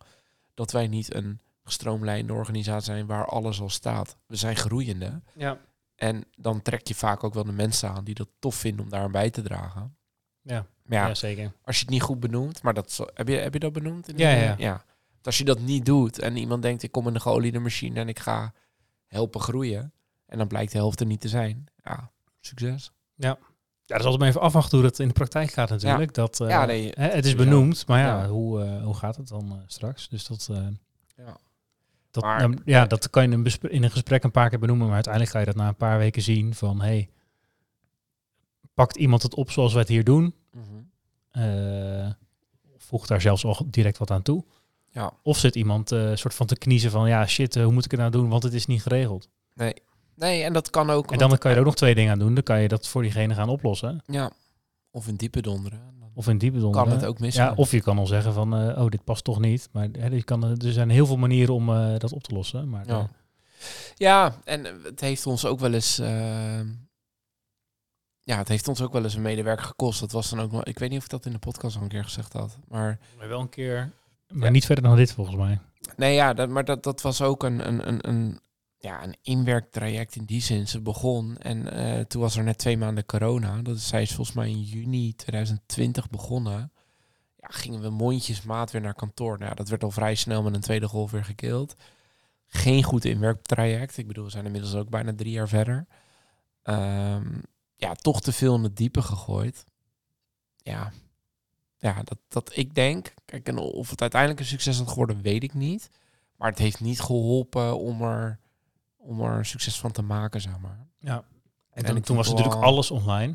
dat 0.54 0.70
wij 0.70 0.86
niet 0.86 1.14
een 1.14 1.40
gestroomlijnde 1.64 2.32
organisatie 2.32 2.92
zijn 2.92 3.06
waar 3.06 3.26
alles 3.26 3.60
al 3.60 3.70
staat. 3.70 4.16
We 4.26 4.36
zijn 4.36 4.56
groeiende. 4.56 5.22
Ja. 5.34 5.60
En 5.94 6.24
dan 6.36 6.62
trek 6.62 6.88
je 6.88 6.94
vaak 6.94 7.24
ook 7.24 7.34
wel 7.34 7.44
de 7.44 7.52
mensen 7.52 7.88
aan 7.88 8.04
die 8.04 8.14
dat 8.14 8.28
tof 8.38 8.54
vinden 8.54 8.84
om 8.84 8.90
daar 8.90 9.02
aan 9.02 9.12
bij 9.12 9.30
te 9.30 9.42
dragen. 9.42 9.96
Ja. 10.42 10.66
Maar 10.82 10.98
ja, 10.98 11.06
Ja, 11.06 11.14
zeker. 11.14 11.52
als 11.64 11.76
je 11.76 11.82
het 11.82 11.90
niet 11.90 12.02
goed 12.02 12.20
benoemt, 12.20 12.62
maar 12.62 12.74
dat 12.74 13.06
heb 13.14 13.28
je, 13.28 13.36
heb 13.36 13.52
je 13.52 13.58
dat 13.58 13.72
benoemd? 13.72 14.08
in 14.08 14.18
Ja, 14.18 14.54
ja. 14.58 14.84
Als 15.22 15.38
je 15.38 15.44
dat 15.44 15.60
niet 15.60 15.86
doet 15.86 16.18
en 16.18 16.36
iemand 16.36 16.62
denkt, 16.62 16.82
ik 16.82 16.92
kom 16.92 17.06
in 17.06 17.12
de 17.12 17.20
geoliede 17.20 17.58
machine 17.58 18.00
en 18.00 18.08
ik 18.08 18.18
ga 18.18 18.52
helpen 19.06 19.40
groeien. 19.40 19.92
En 20.28 20.38
dan 20.38 20.46
blijkt 20.46 20.72
de 20.72 20.78
helft 20.78 21.00
er 21.00 21.06
niet 21.06 21.20
te 21.20 21.28
zijn. 21.28 21.66
Ja, 21.84 22.10
succes. 22.40 22.90
Ja, 23.14 23.38
dat 23.86 23.98
is 23.98 24.04
altijd 24.04 24.18
maar 24.18 24.28
even 24.28 24.40
afwachten 24.40 24.78
hoe 24.78 24.86
dat 24.88 24.98
in 24.98 25.08
de 25.08 25.14
praktijk 25.14 25.50
gaat 25.50 25.70
natuurlijk. 25.70 26.14
Dat, 26.14 26.40
eh, 26.40 26.48
Ja, 26.48 26.64
nee, 26.64 26.92
hè, 26.94 27.08
het 27.08 27.24
is 27.26 27.34
benoemd, 27.34 27.86
maar 27.86 27.98
ja, 28.00 28.22
Ja. 28.22 28.28
Hoe, 28.28 28.62
eh, 28.64 28.82
hoe 28.84 28.94
gaat 28.94 29.16
het 29.16 29.28
dan 29.28 29.50
eh, 29.50 29.56
straks? 29.66 30.08
Dus 30.08 30.26
dat, 30.26 30.48
Ja. 31.16 31.36
dat, 32.10 32.22
Maar- 32.22 32.40
nou, 32.48 32.60
ja, 32.64 32.86
dat 32.86 33.10
kan 33.10 33.22
je 33.22 33.28
in 33.28 33.34
een, 33.34 33.42
bespre- 33.42 33.68
in 33.70 33.82
een 33.82 33.90
gesprek 33.90 34.22
een 34.24 34.30
paar 34.30 34.48
keer 34.48 34.58
benoemen, 34.58 34.86
maar 34.86 34.94
uiteindelijk 34.94 35.32
ga 35.32 35.38
je 35.40 35.46
dat 35.46 35.54
na 35.56 35.68
een 35.68 35.76
paar 35.76 35.98
weken 35.98 36.22
zien 36.22 36.54
van, 36.54 36.80
hey, 36.80 37.08
pakt 38.74 38.96
iemand 38.96 39.22
het 39.22 39.34
op 39.34 39.50
zoals 39.50 39.72
wij 39.72 39.80
het 39.80 39.90
hier 39.90 40.04
doen? 40.04 40.34
Eh, 41.30 42.10
voeg 42.76 43.06
daar 43.06 43.20
zelfs 43.20 43.44
al 43.44 43.66
direct 43.66 43.98
wat 43.98 44.10
aan 44.10 44.22
toe. 44.22 44.44
Ja. 44.90 45.12
Of 45.22 45.38
zit 45.38 45.54
iemand 45.56 45.88
soort 46.14 46.34
van 46.34 46.46
te 46.46 46.56
kniezen 46.58 46.90
van, 46.90 47.08
ja 47.08 47.26
shit, 47.26 47.54
hoe 47.54 47.72
moet 47.72 47.84
ik 47.84 47.90
het 47.90 48.00
nou 48.00 48.12
doen, 48.12 48.28
want 48.28 48.42
het 48.42 48.52
is 48.52 48.66
niet 48.66 48.82
geregeld. 48.82 49.28
Nee. 49.54 49.74
Nee, 50.18 50.42
en 50.42 50.52
dat 50.52 50.70
kan 50.70 50.90
ook. 50.90 51.12
En 51.12 51.18
dan 51.18 51.38
kan 51.38 51.50
je 51.50 51.54
er 51.56 51.62
ook 51.62 51.66
nog 51.68 51.76
twee 51.76 51.94
dingen 51.94 52.12
aan 52.12 52.18
doen. 52.18 52.34
Dan 52.34 52.42
kan 52.42 52.60
je 52.60 52.68
dat 52.68 52.88
voor 52.88 53.02
diegene 53.02 53.34
gaan 53.34 53.48
oplossen. 53.48 54.02
Ja, 54.06 54.30
of 54.90 55.08
in 55.08 55.16
diepe 55.16 55.42
donderen. 55.42 55.80
Of 56.14 56.28
in 56.28 56.38
diepe 56.38 56.58
donderen. 56.58 56.86
kan 56.86 56.96
het 56.96 57.06
ook 57.06 57.18
misgaan. 57.18 57.46
Ja, 57.46 57.54
of 57.56 57.70
je 57.70 57.80
kan 57.80 57.98
al 57.98 58.06
zeggen 58.06 58.32
van, 58.32 58.54
eh, 58.56 58.82
oh, 58.82 58.88
dit 58.90 59.04
past 59.04 59.24
toch 59.24 59.40
niet. 59.40 59.68
Maar 59.72 59.88
hè, 59.98 60.06
je 60.06 60.22
kan, 60.24 60.44
er 60.44 60.72
zijn 60.72 60.90
heel 60.90 61.06
veel 61.06 61.16
manieren 61.16 61.54
om 61.54 61.68
eh, 61.70 61.98
dat 61.98 62.12
op 62.12 62.22
te 62.22 62.34
lossen. 62.34 62.68
Maar 62.70 62.86
Ja. 62.86 62.98
eh, 62.98 63.04
Ja, 63.94 64.34
en 64.44 64.64
het 64.82 65.00
heeft 65.00 65.26
ons 65.26 65.44
ook 65.46 65.60
wel 65.60 65.72
eens. 65.72 65.98
eh, 65.98 66.60
ja, 68.20 68.36
het 68.36 68.48
heeft 68.48 68.68
ons 68.68 68.82
ook 68.82 68.92
wel 68.92 69.04
eens 69.04 69.14
een 69.14 69.22
medewerker 69.22 69.64
gekost. 69.66 70.00
Dat 70.00 70.12
was 70.12 70.30
dan 70.30 70.40
ook. 70.40 70.66
Ik 70.66 70.78
weet 70.78 70.88
niet 70.90 70.98
of 70.98 71.04
ik 71.04 71.10
dat 71.10 71.26
in 71.26 71.32
de 71.32 71.38
podcast 71.38 71.76
al 71.76 71.82
een 71.82 71.88
keer 71.88 72.04
gezegd 72.04 72.32
had. 72.32 72.58
Maar 72.68 72.98
maar 73.18 73.28
wel 73.28 73.40
een 73.40 73.48
keer. 73.48 73.90
Maar 74.28 74.44
Ja. 74.44 74.50
niet 74.50 74.66
verder 74.66 74.84
dan 74.84 74.96
dit 74.96 75.12
volgens 75.12 75.36
mij. 75.36 75.58
nee, 75.96 76.14
ja, 76.14 76.34
dat, 76.34 76.48
maar 76.48 76.64
dat, 76.64 76.82
dat 76.82 77.00
was 77.02 77.22
ook 77.22 77.42
een, 77.42 77.68
een, 77.68 77.88
een, 77.88 78.08
een, 78.08 78.40
ja, 78.78 79.02
een 79.02 79.16
inwerktraject 79.22 80.16
in 80.16 80.24
die 80.24 80.42
zin. 80.42 80.68
Ze 80.68 80.80
begon 80.80 81.38
en 81.38 81.72
eh, 81.72 82.04
toen 82.04 82.20
was 82.20 82.36
er 82.36 82.44
net 82.44 82.58
twee 82.58 82.76
maanden 82.76 83.06
corona. 83.06 83.62
Dat 83.62 83.76
is, 83.76 83.88
zij 83.88 84.02
is 84.02 84.14
volgens 84.14 84.36
mij 84.36 84.48
in 84.48 84.62
juni 84.62 85.14
2020 85.14 86.10
begonnen. 86.10 86.72
Ja, 87.36 87.48
gingen 87.48 87.80
we 87.80 87.90
mondjesmaat 87.90 88.70
weer 88.70 88.80
naar 88.80 88.94
kantoor. 88.94 89.38
Nou, 89.38 89.54
dat 89.54 89.68
werd 89.68 89.82
al 89.82 89.90
vrij 89.90 90.14
snel 90.14 90.42
met 90.42 90.54
een 90.54 90.60
tweede 90.60 90.88
golf 90.88 91.10
weer 91.10 91.24
gekild. 91.24 91.74
Geen 92.46 92.82
goed 92.82 93.04
inwerktraject. 93.04 93.98
Ik 93.98 94.06
bedoel, 94.06 94.24
we 94.24 94.30
zijn 94.30 94.44
inmiddels 94.44 94.74
ook 94.74 94.88
bijna 94.88 95.14
drie 95.14 95.32
jaar 95.32 95.48
verder. 95.48 95.86
Ehm, 96.62 97.26
ja, 97.76 97.94
toch 97.94 98.20
te 98.20 98.32
veel 98.32 98.54
in 98.54 98.62
het 98.62 98.76
diepe 98.76 99.02
gegooid. 99.02 99.64
Ja, 100.56 100.92
ja 101.78 102.02
dat, 102.02 102.18
dat 102.28 102.56
ik 102.56 102.74
denk... 102.74 103.14
Kijk, 103.24 103.48
en 103.48 103.58
of 103.58 103.90
het 103.90 104.00
uiteindelijk 104.00 104.40
een 104.40 104.46
succes 104.46 104.78
had 104.78 104.88
geworden, 104.88 105.22
weet 105.22 105.42
ik 105.42 105.54
niet. 105.54 105.90
Maar 106.36 106.50
het 106.50 106.58
heeft 106.58 106.80
niet 106.80 107.00
geholpen 107.00 107.78
om 107.78 108.02
er, 108.02 108.38
om 109.08 109.20
er 109.20 109.46
succes 109.46 109.80
van 109.80 109.92
te 109.92 110.02
maken, 110.02 110.40
zeg 110.40 110.58
maar. 110.58 110.86
Ja. 110.98 111.24
En 111.70 111.84
En 111.84 111.92
toen, 111.92 112.02
toen 112.02 112.16
was 112.16 112.28
natuurlijk 112.28 112.62
alles 112.62 112.90
online. 112.90 113.34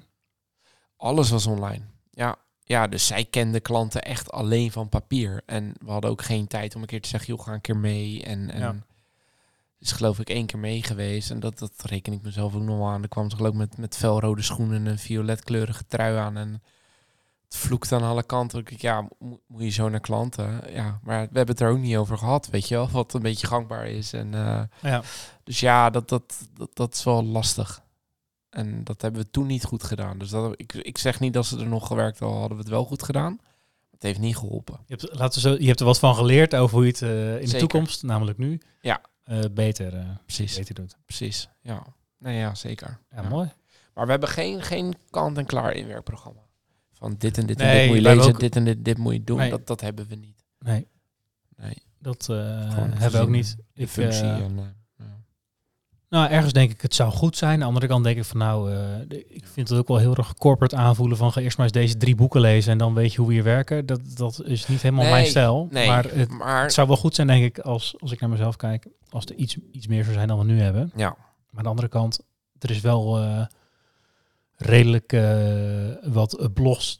Alles 0.97 1.29
was 1.29 1.45
online. 1.45 1.83
Ja, 2.11 2.35
ja, 2.63 2.87
dus 2.87 3.07
zij 3.07 3.25
kenden 3.25 3.61
klanten 3.61 4.01
echt 4.01 4.31
alleen 4.31 4.71
van 4.71 4.89
papier. 4.89 5.41
En 5.45 5.73
we 5.79 5.91
hadden 5.91 6.09
ook 6.11 6.21
geen 6.21 6.47
tijd 6.47 6.75
om 6.75 6.81
een 6.81 6.87
keer 6.87 7.01
te 7.01 7.09
zeggen, 7.09 7.35
joh, 7.35 7.45
ga 7.45 7.53
een 7.53 7.61
keer 7.61 7.77
mee. 7.77 8.23
En, 8.23 8.49
en 8.49 8.59
Ja. 8.59 8.75
is 9.79 9.91
geloof 9.91 10.19
ik 10.19 10.29
één 10.29 10.45
keer 10.45 10.59
mee 10.59 10.83
geweest. 10.83 11.31
En 11.31 11.39
dat, 11.39 11.59
dat 11.59 11.83
reken 11.85 12.13
ik 12.13 12.21
mezelf 12.21 12.55
ook 12.55 12.61
nog 12.61 12.77
wel 12.77 12.87
aan. 12.87 13.01
Er 13.03 13.09
kwam 13.09 13.29
ze 13.29 13.35
geloof 13.35 13.51
ik 13.51 13.57
met, 13.57 13.77
met 13.77 13.97
felrode 13.97 14.41
schoenen 14.41 14.75
en 14.75 14.85
een 14.91 14.99
violetkleurige 14.99 15.85
trui 15.87 16.17
aan. 16.17 16.37
En 16.37 16.61
het 17.53 17.61
vloekte 17.61 17.95
aan 17.95 18.03
alle 18.03 18.23
kanten. 18.23 18.59
Ik, 18.59 18.81
ja, 18.81 19.07
mo- 19.19 19.39
moet 19.47 19.61
je 19.63 19.69
zo 19.69 19.89
naar 19.89 19.99
klanten? 19.99 20.61
Ja, 20.73 20.99
maar 21.03 21.19
we 21.21 21.37
hebben 21.37 21.55
het 21.55 21.59
er 21.59 21.69
ook 21.69 21.77
niet 21.77 21.95
over 21.97 22.17
gehad, 22.17 22.47
weet 22.49 22.67
je 22.67 22.75
wel. 22.75 22.89
Wat 22.89 23.13
een 23.13 23.21
beetje 23.21 23.47
gangbaar 23.47 23.87
is. 23.87 24.13
En, 24.13 24.33
eh, 24.33 24.61
Ja. 24.81 25.01
dus 25.43 25.59
ja, 25.59 25.89
dat, 25.89 26.09
dat, 26.09 26.47
dat, 26.53 26.69
dat 26.73 26.93
is 26.93 27.03
wel 27.03 27.23
lastig. 27.23 27.81
En 28.49 28.83
dat 28.83 29.01
hebben 29.01 29.21
we 29.21 29.29
toen 29.29 29.47
niet 29.47 29.63
goed 29.63 29.83
gedaan. 29.83 30.17
Dus 30.17 30.29
dat, 30.29 30.53
ik, 30.55 30.73
ik 30.73 30.97
zeg 30.97 31.19
niet 31.19 31.33
dat 31.33 31.45
ze 31.45 31.59
er 31.59 31.67
nog 31.67 31.87
gewerkt 31.87 32.21
al 32.21 32.31
hadden 32.39 32.57
we 32.57 32.63
het 32.63 32.71
wel 32.71 32.85
goed 32.85 33.03
gedaan. 33.03 33.39
Het 33.91 34.03
heeft 34.03 34.19
niet 34.19 34.37
geholpen. 34.37 34.79
Je 34.85 34.95
hebt, 34.95 35.15
laten 35.17 35.41
we 35.41 35.49
zo, 35.49 35.55
je 35.59 35.67
hebt 35.67 35.79
er 35.79 35.85
wat 35.85 35.99
van 35.99 36.15
geleerd 36.15 36.55
over 36.55 36.75
hoe 36.75 36.85
je 36.85 36.91
het 36.91 37.01
eh, 37.01 37.41
in 37.41 37.49
de 37.49 37.57
toekomst, 37.57 38.03
namelijk 38.03 38.37
nu, 38.37 38.61
Ja. 38.81 39.01
eh, 39.23 39.39
beter, 39.51 40.19
Precies. 40.25 40.57
beter 40.57 40.75
doet. 40.75 40.97
Precies. 41.05 41.49
Ja. 41.61 41.83
Nee, 42.17 42.37
ja, 42.37 42.55
zeker. 42.55 42.99
Ja, 43.11 43.21
Ja. 43.21 43.29
mooi. 43.29 43.51
Maar 43.93 44.05
we 44.05 44.11
hebben 44.11 44.29
geen, 44.29 44.61
geen 44.61 44.95
kant-en-klaar 45.09 45.73
inwerkprogramma. 45.73 46.41
Van 47.03 47.15
dit 47.17 47.37
en 47.37 47.45
dit 47.45 47.59
en 47.59 47.65
Nee, 47.67 47.77
dit 47.79 47.87
moet 47.87 47.95
je 47.95 48.01
lezen, 48.15 48.33
ook- 48.33 48.39
dit 48.39 48.55
en 48.55 48.63
dit, 48.65 48.85
dit 48.85 48.97
moet 48.97 49.13
je 49.13 49.23
doen. 49.23 49.37
Nee. 49.37 49.49
Dat, 49.49 49.67
dat 49.67 49.81
hebben 49.81 50.07
we 50.07 50.15
niet. 50.15 50.43
Nee, 50.59 50.87
Nee, 51.55 51.73
dat 51.99 52.27
eh, 52.29 52.37
hebben 52.37 53.11
we 53.11 53.19
ook 53.19 53.29
niet. 53.29 53.55
Ik, 53.73 53.87
functie. 53.87 54.21
eh, 54.23 54.37
en, 54.37 54.57
eh. 54.97 55.05
Nou, 56.09 56.29
ergens 56.29 56.53
denk 56.53 56.71
ik 56.71 56.81
het 56.81 56.95
zou 56.95 57.11
goed 57.11 57.37
zijn. 57.37 57.53
Aan 57.53 57.59
de 57.59 57.65
andere 57.65 57.87
kant 57.87 58.03
denk 58.03 58.17
ik 58.17 58.23
van 58.23 58.37
nou, 58.37 58.71
ik 59.09 59.45
vind 59.45 59.69
het 59.69 59.77
ook 59.77 59.87
wel 59.87 59.97
heel 59.97 60.15
erg 60.15 60.33
corporate 60.33 60.75
aanvoelen 60.75 61.17
van 61.17 61.31
ga 61.31 61.41
eerst 61.41 61.57
maar 61.57 61.65
eens 61.65 61.75
deze 61.75 61.97
drie 61.97 62.15
boeken 62.15 62.41
lezen 62.41 62.71
en 62.71 62.77
dan 62.77 62.93
weet 62.93 63.11
je 63.11 63.17
hoe 63.17 63.27
we 63.27 63.33
hier 63.33 63.43
werken. 63.43 63.85
Dat, 63.85 63.99
dat 64.15 64.41
is 64.45 64.67
niet 64.67 64.81
helemaal 64.81 65.09
mijn 65.09 65.25
stijl. 65.25 65.67
nee, 65.71 65.87
maar 65.87 66.03
het, 66.03 66.29
maar 66.29 66.61
het 66.61 66.73
zou 66.73 66.87
wel 66.87 66.97
goed 66.97 67.15
zijn 67.15 67.27
denk 67.27 67.43
ik 67.43 67.59
als, 67.59 67.95
als 67.99 68.11
ik 68.11 68.19
naar 68.19 68.29
mezelf 68.29 68.55
kijk, 68.55 68.87
als 69.09 69.25
er 69.25 69.35
iets, 69.35 69.57
iets 69.71 69.87
meer 69.87 70.03
zou 70.03 70.15
zijn 70.15 70.27
dan 70.27 70.37
we 70.37 70.45
nu 70.45 70.59
hebben. 70.61 70.91
ja, 70.95 71.09
Maar 71.09 71.57
aan 71.57 71.63
de 71.63 71.69
andere 71.69 71.87
kant, 71.87 72.19
er 72.59 72.69
is 72.71 72.81
wel 72.81 73.19
redelijk 74.57 75.13
eh, 75.13 76.13
wat 76.13 76.39
eh, 76.39 76.45
blogs 76.53 76.99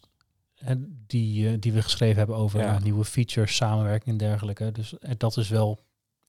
die, 1.08 1.48
eh, 1.50 1.54
die 1.60 1.74
we 1.74 1.82
geschreven 1.82 2.18
hebben 2.18 2.36
over 2.36 2.60
Ja. 2.60 2.72
nou, 2.72 2.84
nieuwe 2.84 3.06
features, 3.06 3.56
samenwerking 3.56 4.10
en 4.10 4.28
dergelijke. 4.28 4.72
Dus 4.72 4.98
eh, 5.00 5.12
dat 5.18 5.38
is 5.38 5.50
wel 5.50 5.80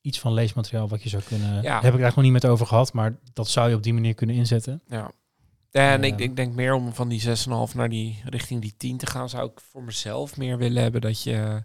iets 0.03 0.21
van 0.21 0.33
leesmateriaal 0.33 0.89
wat 0.89 1.03
je 1.03 1.09
zou 1.09 1.23
kunnen... 1.23 1.55
Ja. 1.55 1.63
Daar 1.63 1.73
heb 1.73 1.95
ik 1.95 2.01
eigenlijk 2.01 2.15
nog 2.15 2.25
niet 2.25 2.33
met 2.33 2.47
over 2.47 2.67
gehad, 2.67 2.93
maar 2.93 3.19
dat 3.33 3.49
zou 3.49 3.69
je 3.69 3.75
op 3.77 3.83
die 3.83 3.95
manier 3.95 4.15
kunnen 4.15 4.37
inzetten. 4.37 4.83
ja. 4.89 5.11
En 5.71 6.05
ik, 6.05 6.19
ik 6.19 6.37
denk 6.37 6.55
meer 6.55 6.75
om 6.75 6.95
van 6.95 7.09
die 7.09 7.23
6,5 7.27 7.75
naar 7.75 7.89
die 7.89 8.23
richting 8.25 8.61
die 8.61 8.75
10 8.77 8.97
te 8.97 9.07
gaan, 9.07 9.29
zou 9.29 9.51
ik 9.51 9.61
voor 9.61 9.83
mezelf 9.83 10.37
meer 10.37 10.59
willen 10.59 10.83
hebben 10.83 11.01
dat 11.01 11.23
je 11.23 11.63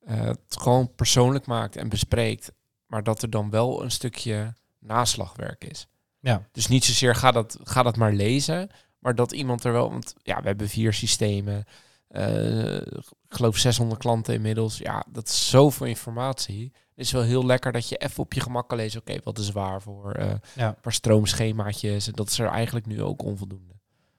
eh, 0.00 0.20
het 0.20 0.40
gewoon 0.48 0.94
persoonlijk 0.94 1.46
maakt 1.46 1.76
en 1.76 1.88
bespreekt. 1.88 2.52
Maar 2.86 3.02
dat 3.02 3.22
er 3.22 3.30
dan 3.30 3.50
wel 3.50 3.82
een 3.82 3.90
stukje 3.90 4.54
naslagwerk 4.78 5.64
is. 5.64 5.86
Ja. 6.20 6.48
Dus 6.52 6.66
niet 6.68 6.84
zozeer 6.84 7.14
ga 7.14 7.30
dat, 7.30 7.58
ga 7.62 7.82
dat 7.82 7.96
maar 7.96 8.12
lezen, 8.12 8.70
maar 9.00 9.14
dat 9.14 9.32
iemand 9.32 9.64
er 9.64 9.72
wel. 9.72 9.90
Want 9.90 10.14
ja, 10.22 10.40
we 10.40 10.46
hebben 10.46 10.68
vier 10.68 10.92
systemen. 10.92 11.64
eh, 12.08 12.76
ik 12.76 13.36
geloof 13.36 13.56
600 13.56 14.00
klanten 14.00 14.34
inmiddels. 14.34 14.78
Ja, 14.78 15.04
dat 15.12 15.28
is 15.28 15.48
zoveel 15.50 15.86
informatie. 15.86 16.72
Het 16.74 17.04
is 17.06 17.12
wel 17.12 17.22
heel 17.22 17.46
lekker 17.46 17.72
dat 17.72 17.88
je 17.88 17.96
even 17.96 18.22
op 18.22 18.32
je 18.32 18.40
gemak 18.40 18.68
kan 18.68 18.78
lezen. 18.78 19.00
Oké, 19.00 19.16
wat 19.24 19.38
is 19.38 19.50
waar 19.50 19.82
voor 19.82 20.12
eh, 20.12 20.32
Ja. 20.54 20.68
een 20.68 20.80
paar 20.80 20.92
stroomschemaatjes. 20.92 22.06
En 22.06 22.12
dat 22.12 22.28
is 22.28 22.38
er 22.38 22.48
eigenlijk 22.48 22.86
nu 22.86 23.02
ook 23.02 23.22
onvoldoende. 23.22 23.72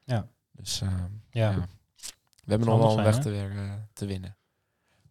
Ja. 0.03 0.27
Dus 0.51 0.81
eh, 0.81 0.89
Ja. 1.31 1.49
ja. 1.49 1.67
we 2.43 2.49
hebben 2.51 2.67
nog 2.67 2.77
wel 2.79 2.97
een 2.97 3.03
weg 3.03 3.19
te, 3.19 3.33
eh, 3.35 3.73
te 3.93 4.05
winnen. 4.05 4.35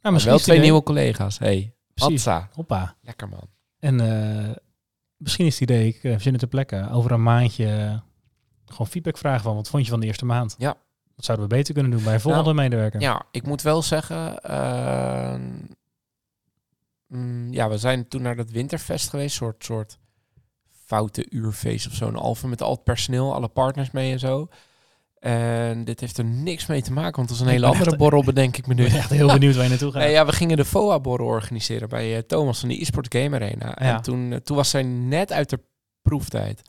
Nou, 0.00 0.14
misschien 0.14 0.35
wel 0.35 0.44
twee 0.44 0.56
idee- 0.56 0.68
nieuwe 0.68 0.85
collega's. 0.85 1.38
Hey, 1.38 1.74
Precies. 1.94 2.26
Hoppa. 2.52 2.96
Lekker 3.02 3.28
man. 3.28 3.48
En 3.78 3.94
misschien 5.16 5.46
is 5.46 5.52
het 5.52 5.62
idee, 5.70 5.87
ik 5.88 6.02
uh, 6.02 6.12
verzin 6.12 6.30
het 6.33 6.40
ter 6.40 6.48
plekke, 6.48 6.88
over 6.90 7.11
een 7.12 7.22
maandje 7.22 8.02
gewoon 8.70 8.87
feedback 8.87 9.18
vragen 9.18 9.42
van 9.42 9.54
wat 9.54 9.68
vond 9.68 9.85
je 9.85 9.90
van 9.90 10.00
de 10.00 10.06
eerste 10.06 10.24
maand? 10.24 10.54
Ja. 10.59 10.76
Wat 11.16 11.24
zouden 11.24 11.48
we 11.48 11.54
beter 11.54 11.74
kunnen 11.74 11.92
doen 11.92 12.02
bij 12.04 12.14
een 12.14 12.20
volgende 12.20 12.54
medewerker? 12.54 13.00
Ja, 13.00 13.22
ik 13.30 13.46
moet 13.46 13.62
wel 13.62 13.83
zeggen. 13.83 14.42
eh, 14.42 15.35
mm, 17.06 17.52
ja, 17.52 17.68
we 17.68 17.78
zijn 17.78 18.09
toen 18.09 18.22
naar 18.22 18.37
dat 18.37 18.50
winterfest 18.50 19.09
geweest. 19.11 19.37
Soort, 19.37 19.64
soort 19.64 19.98
foute 20.87 21.26
uurfeest 21.30 21.87
of 21.87 21.92
zo. 21.92 22.06
Een 22.06 22.16
alfa 22.16 22.46
met 22.46 22.62
al 22.62 22.70
het 22.70 22.85
personeel, 22.85 23.35
alle 23.35 23.48
partners 23.48 23.90
mee 23.90 24.12
en 24.12 24.18
zo. 24.18 24.48
En 25.18 25.85
dit 25.85 26.00
heeft 26.00 26.18
er 26.18 26.24
niks 26.24 26.66
mee 26.66 26.83
te 26.83 26.92
maken, 26.92 27.16
want 27.16 27.28
het 27.28 27.38
was 27.38 27.46
een 27.46 27.52
hele 27.52 27.66
andere 27.66 27.90
echt- 27.90 27.98
borrel, 27.98 28.24
bedenk 28.24 28.56
ik 28.56 28.66
me 28.66 28.74
nu. 28.74 28.85
Ik 28.85 28.90
ben 28.90 28.98
echt 28.98 29.11
heel 29.11 29.33
benieuwd 29.38 29.54
waar 29.54 29.64
je 29.64 29.70
naartoe 29.70 29.92
gaat. 29.92 30.02
Nee, 30.02 30.11
ja, 30.12 30.26
we 30.26 30.33
gingen 30.33 30.56
de 30.56 30.64
FOA-borrel 30.64 31.26
organiseren 31.26 31.88
bij 31.88 32.16
eh, 32.16 32.22
Thomas 32.22 32.61
van 32.61 32.68
de 32.68 32.78
eSport 32.80 33.14
Game 33.14 33.37
Arena. 33.37 33.66
Ja. 33.66 33.76
En 33.76 34.02
toen, 34.02 34.33
eh, 34.33 34.38
toen 34.38 34.56
was 34.56 34.70
zij 34.70 34.83
net 34.83 35.33
uit 35.33 35.50
de 35.50 35.61
proeftijd. 36.02 36.62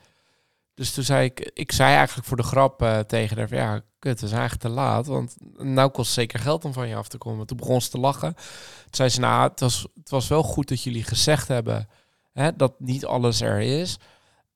Dus 0.82 0.94
toen 0.94 1.04
zei 1.04 1.26
ik, 1.26 1.52
ik 1.54 1.72
zei 1.72 1.96
eigenlijk 1.96 2.28
voor 2.28 2.38
de 2.38 2.44
grap 2.44 2.82
eh, 2.82 3.00
tegen 3.00 3.38
haar, 3.38 3.56
ja, 3.56 3.82
kut, 4.00 4.20
het 4.20 4.22
is 4.22 4.32
eigenlijk 4.32 4.62
te 4.62 4.70
laat, 4.70 5.06
want 5.06 5.36
nou 5.58 5.90
kost 5.90 6.12
zeker 6.12 6.40
geld 6.40 6.66
om 6.66 6.74
van 6.74 6.88
je 6.88 6.96
af 6.96 7.08
te 7.08 7.18
komen. 7.18 7.46
Toen 7.48 7.58
begon 7.58 7.82
ze 7.82 7.90
te 7.90 7.98
lachen. 7.98 8.34
Toen 8.34 8.44
zei 8.92 9.10
ze, 9.10 9.20
nou, 9.20 9.50
het 9.50 9.60
was, 9.60 9.88
het 9.96 10.10
was 10.10 10.28
wel 10.28 10.44
goed 10.44 10.68
dat 10.68 10.84
jullie 10.84 11.04
gezegd 11.04 11.48
hebben 11.48 11.90
hè, 12.34 12.56
dat 12.56 12.74
niet 12.80 13.06
alles 13.06 13.42
er 13.42 13.60
is. 13.60 13.98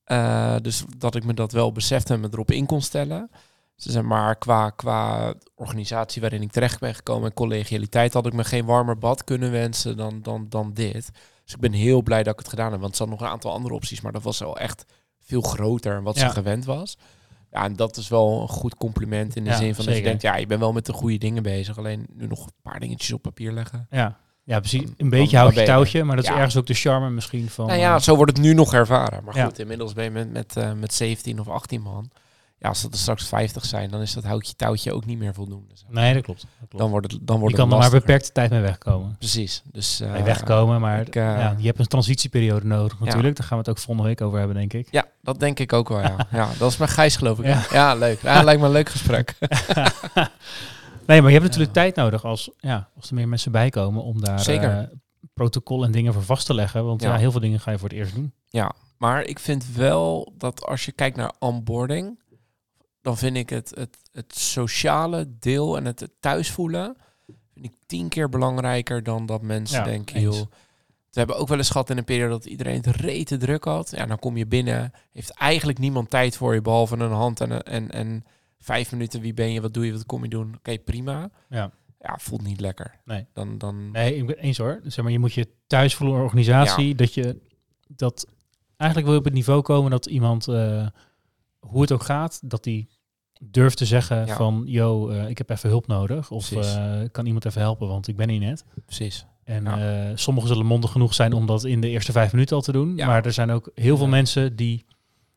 Eh, 0.04 0.56
dus 0.62 0.84
dat 0.98 1.16
ik 1.16 1.24
me 1.24 1.34
dat 1.34 1.52
wel 1.52 1.72
besefte 1.72 2.14
en 2.14 2.20
me 2.20 2.28
erop 2.32 2.52
in 2.52 2.66
kon 2.66 2.82
stellen. 2.82 3.30
Ze 3.76 3.92
zei, 3.92 4.04
maar 4.04 4.36
qua, 4.36 4.70
qua 4.70 5.34
organisatie 5.56 6.22
waarin 6.22 6.42
ik 6.42 6.52
terecht 6.52 6.80
ben 6.80 6.96
gekomen 6.96 7.30
en 7.30 7.34
collegialiteit 7.34 8.14
had 8.14 8.26
ik 8.26 8.34
me 8.34 8.44
geen 8.44 8.66
warmer 8.66 8.98
bad 8.98 9.24
kunnen 9.24 9.52
wensen 9.52 9.98
dan, 9.98 10.22
dan, 10.22 10.46
dan 10.50 10.74
dit. 10.74 11.12
Dus 11.44 11.54
ik 11.54 11.60
ben 11.60 11.74
heel 11.74 12.02
blij 12.02 12.24
dat 12.24 12.34
ik 12.34 12.40
het 12.40 12.50
gedaan 12.50 12.72
heb, 12.72 12.80
want 12.80 12.92
er 12.92 12.98
zat 12.98 13.10
nog 13.10 13.22
een 13.22 13.28
aantal 13.28 13.52
andere 13.52 13.74
opties, 13.74 14.02
maar 14.02 14.12
dat 14.12 14.24
was 14.24 14.40
wel 14.40 14.58
echt 14.58 14.86
veel 15.26 15.42
groter 15.42 16.04
wat 16.04 16.18
ze 16.18 16.30
gewend 16.30 16.66
was. 16.66 16.98
Ja, 17.52 17.64
en 17.64 17.76
dat 17.76 17.98
is 17.98 18.08
wel 18.08 18.42
een 18.42 18.48
goed 18.48 18.76
compliment 18.76 19.36
in 19.36 19.44
de 19.44 19.54
zin 19.54 19.76
van 19.76 19.86
dat 19.86 19.96
je 19.96 20.02
denkt, 20.02 20.22
ja, 20.22 20.36
je 20.36 20.46
bent 20.48 20.60
wel 20.60 20.74
met 20.74 20.86
de 20.86 20.94
goede 20.94 21.18
dingen 21.18 21.44
bezig, 21.44 21.78
alleen 21.78 22.06
nu 22.14 22.28
nog 22.28 22.46
een 22.46 22.52
paar 22.62 22.80
dingetjes 22.80 23.12
op 23.12 23.22
papier 23.22 23.52
leggen. 23.52 23.88
Ja, 23.90 24.18
ja 24.44 24.60
precies. 24.60 24.84
Dan- 24.84 24.94
Een 24.98 25.10
beetje 25.10 25.38
houd 25.38 25.54
je 25.56 25.64
touwtje, 25.64 26.04
maar 26.04 26.16
dat 26.16 26.26
is 26.26 26.32
ergens 26.32 26.58
ook 26.58 26.66
de 26.68 26.74
charme 26.74 27.10
misschien 27.10 27.50
van... 27.50 27.68
nou 27.68 27.80
ja, 27.80 27.96
eh, 27.96 28.02
zo 28.02 28.16
wordt 28.16 28.32
het 28.32 28.42
nu 28.42 28.54
nog 28.54 28.74
ervaren. 28.74 29.24
Maar 29.24 29.36
Ja. 29.38 29.46
goed, 29.46 29.60
inmiddels 29.60 29.94
ben 29.94 30.04
je 30.04 30.10
met, 30.10 30.32
met, 30.32 30.56
eh, 30.58 30.72
met 30.74 30.94
17 30.94 31.40
of 31.40 31.48
18 31.48 31.82
man. 31.82 32.10
Ja, 32.66 32.72
als 32.72 32.82
dat 32.82 32.92
er 32.94 33.00
straks 33.00 33.28
50 33.28 33.66
zijn, 33.66 33.90
dan 33.90 34.02
is 34.02 34.14
dat 34.14 34.24
houtje 34.24 34.56
touwtje 34.56 34.94
ook 34.94 35.06
niet 35.06 35.18
meer 35.18 35.34
voldoende. 35.34 35.74
nee, 35.90 36.14
dat 36.14 36.24
klopt. 36.24 36.42
Dat 36.42 36.50
klopt. 36.60 36.78
Dan 36.78 36.90
wordt 36.90 37.12
het, 37.12 37.28
dan 37.28 37.36
je 37.36 37.42
wordt 37.42 37.56
kan 37.56 37.66
het 37.66 37.74
er 37.76 37.80
maar 37.82 38.00
beperkte 38.00 38.32
tijd 38.32 38.50
mee 38.50 38.62
wegkomen. 38.62 39.16
Precies. 39.18 39.62
Dus, 39.72 40.00
eh, 40.00 40.24
wegkomen, 40.24 40.82
maar 40.82 41.02
ik, 41.02 41.16
eh, 41.16 41.24
ja, 41.24 41.56
je 41.58 41.66
hebt 41.66 41.80
een 41.80 41.88
transitieperiode 41.88 42.66
nodig 42.66 43.00
natuurlijk. 43.00 43.38
Daar 43.38 43.48
gaan 43.48 43.58
we 43.58 43.64
het 43.64 43.70
ook 43.78 43.84
volgende 43.84 44.10
week 44.10 44.22
over 44.22 44.38
hebben, 44.38 44.56
denk 44.56 44.74
ik. 44.74 44.88
Ja, 44.92 45.06
dat 45.22 45.40
denk 45.40 45.60
ik 45.60 45.74
ook 45.74 45.90
wel, 45.90 46.02
ja. 46.02 46.28
ja 46.32 46.50
dat 46.58 46.72
is 46.72 46.78
mijn 46.78 46.90
Gijs, 46.90 47.16
geloof 47.16 47.40
ik. 47.40 47.46
Ja. 47.46 47.66
Ja, 47.72 47.96
leuk. 47.96 48.22
Ja, 48.22 48.44
lijkt 48.44 48.62
me 48.62 48.68
een 48.68 48.74
leuk 48.74 48.90
gesprek. 48.90 49.36
nee, 51.08 51.22
maar 51.22 51.32
je 51.32 51.38
hebt 51.40 51.44
natuurlijk 51.44 51.76
Ja. 51.76 51.82
tijd 51.82 51.96
nodig 51.96 52.26
als, 52.26 52.50
ja, 52.60 52.90
als 52.96 53.10
er 53.10 53.16
meer 53.16 53.28
mensen 53.28 53.52
bij 53.52 53.70
komen 53.70 54.04
om 54.04 54.22
daar 54.22 54.40
Zeker. 54.40 54.78
eh, 54.80 54.84
protocol 55.34 55.84
en 55.84 55.92
dingen 55.92 56.14
voor 56.14 56.24
vast 56.24 56.46
te 56.46 56.54
leggen. 56.54 56.86
Want 56.86 57.02
ja. 57.02 57.14
Ja. 57.14 57.18
heel 57.18 57.32
veel 57.32 57.42
dingen 57.42 57.60
ga 57.60 57.72
je 57.72 57.78
voor 57.78 57.90
het 57.90 57.98
eerst 57.98 58.16
doen. 58.16 58.34
Maar 58.98 59.24
ik 59.24 59.40
vind 59.40 59.66
wel 59.74 60.34
dat 60.38 60.66
als 60.66 60.86
je 60.86 60.92
kijkt 60.92 61.18
naar 61.18 61.34
onboarding, 61.40 62.20
dan 63.06 63.18
vind 63.18 63.36
ik 63.38 63.50
het, 63.50 63.72
het, 63.76 63.98
het 64.12 64.36
sociale 64.38 65.28
deel 65.40 65.78
en 65.78 65.86
het, 65.86 66.10
thuisvoelen, 66.20 66.96
vind 67.54 67.66
ik 67.66 67.74
tien 67.86 68.10
keer 68.10 68.30
belangrijker 68.30 69.04
dan 69.04 69.26
dat 69.26 69.42
mensen 69.42 69.78
Ja, 69.78 69.84
denken, 69.84 70.16
eens. 70.16 70.38
joh. 70.38 70.46
We 71.12 71.22
hebben 71.22 71.38
ook 71.38 71.48
wel 71.48 71.58
eens 71.58 71.70
gehad 71.70 71.90
in 71.90 71.98
een 71.98 72.04
periode 72.04 72.32
dat 72.32 72.46
iedereen 72.46 72.76
het 72.76 72.86
rete 72.86 73.38
druk 73.38 73.64
had. 73.64 73.92
Ja, 73.92 74.06
dan 74.06 74.20
kom 74.20 74.38
je 74.38 74.46
binnen, 74.46 74.92
heeft 75.12 75.30
eigenlijk 75.30 75.78
niemand 75.80 76.10
tijd 76.10 76.38
voor 76.38 76.54
je, 76.54 76.62
behalve 76.62 76.98
een 76.98 77.12
hand 77.12 77.42
en, 77.42 77.64
en, 77.64 77.92
en 77.92 78.26
vijf 78.60 78.92
minuten. 78.92 79.22
Wie 79.22 79.34
ben 79.34 79.52
je, 79.52 79.62
wat 79.62 79.74
doe 79.74 79.86
je, 79.86 79.92
wat 79.92 80.06
kom 80.06 80.24
je 80.24 80.30
doen? 80.30 80.56
Oké, 80.58 80.78
prima. 80.80 81.30
Ja. 81.50 81.72
Ja, 82.00 82.18
voelt 82.20 82.42
niet 82.42 82.60
lekker. 82.60 83.00
Nee. 83.06 83.26
Dan, 83.34 83.58
dan 83.58 83.92
Nee, 83.92 84.16
ik 84.16 84.26
ben 84.26 84.38
eens 84.38 84.58
hoor. 84.58 84.80
Zeg 84.84 85.04
maar, 85.04 85.14
je 85.14 85.20
moet 85.20 85.34
je 85.34 85.48
thuis 85.68 85.96
voelen, 85.96 86.22
organisatie, 86.22 86.96
dat 86.96 87.14
je 87.14 87.38
dat 87.88 88.28
eigenlijk 88.78 89.04
wil 89.10 89.14
je 89.14 89.20
op 89.20 89.26
het 89.26 89.34
niveau 89.34 89.62
komen 89.62 89.92
dat 89.92 90.06
iemand, 90.06 90.48
eh, 90.48 90.88
hoe 91.60 91.82
het 91.82 91.92
ook 91.92 92.04
gaat, 92.04 92.40
dat 92.44 92.64
die 92.64 92.88
durft 93.52 93.78
te 93.78 93.86
zeggen 93.86 94.26
Ja. 94.26 94.36
van, 94.36 94.64
yo, 94.66 95.10
eh, 95.10 95.30
ik 95.30 95.38
heb 95.38 95.50
even 95.50 95.70
hulp 95.70 95.88
nodig. 95.88 96.32
Of 96.32 96.52
eh, 96.52 97.02
kan 97.12 97.26
iemand 97.26 97.46
even 97.46 97.62
helpen, 97.62 97.88
want 97.88 98.08
ik 98.08 98.16
ben 98.16 98.30
hier 98.30 98.40
net. 98.40 98.66
precies. 98.86 99.26
En 99.44 99.64
Ja. 99.64 100.08
eh, 100.10 100.12
sommigen 100.16 100.50
zullen 100.50 100.66
mondig 100.66 100.92
genoeg 100.92 101.14
zijn 101.14 101.34
om 101.34 101.46
dat 101.46 101.64
in 101.64 101.82
de 101.82 101.90
eerste 101.90 102.12
vijf 102.12 102.32
minuten 102.32 102.56
al 102.56 102.62
te 102.62 102.72
doen. 102.72 102.96
Ja. 102.96 103.06
Maar 103.08 103.26
er 103.26 103.34
zijn 103.34 103.52
ook 103.52 103.70
heel 103.74 103.98
veel 103.98 104.08
mensen 104.08 104.56
die 104.56 104.86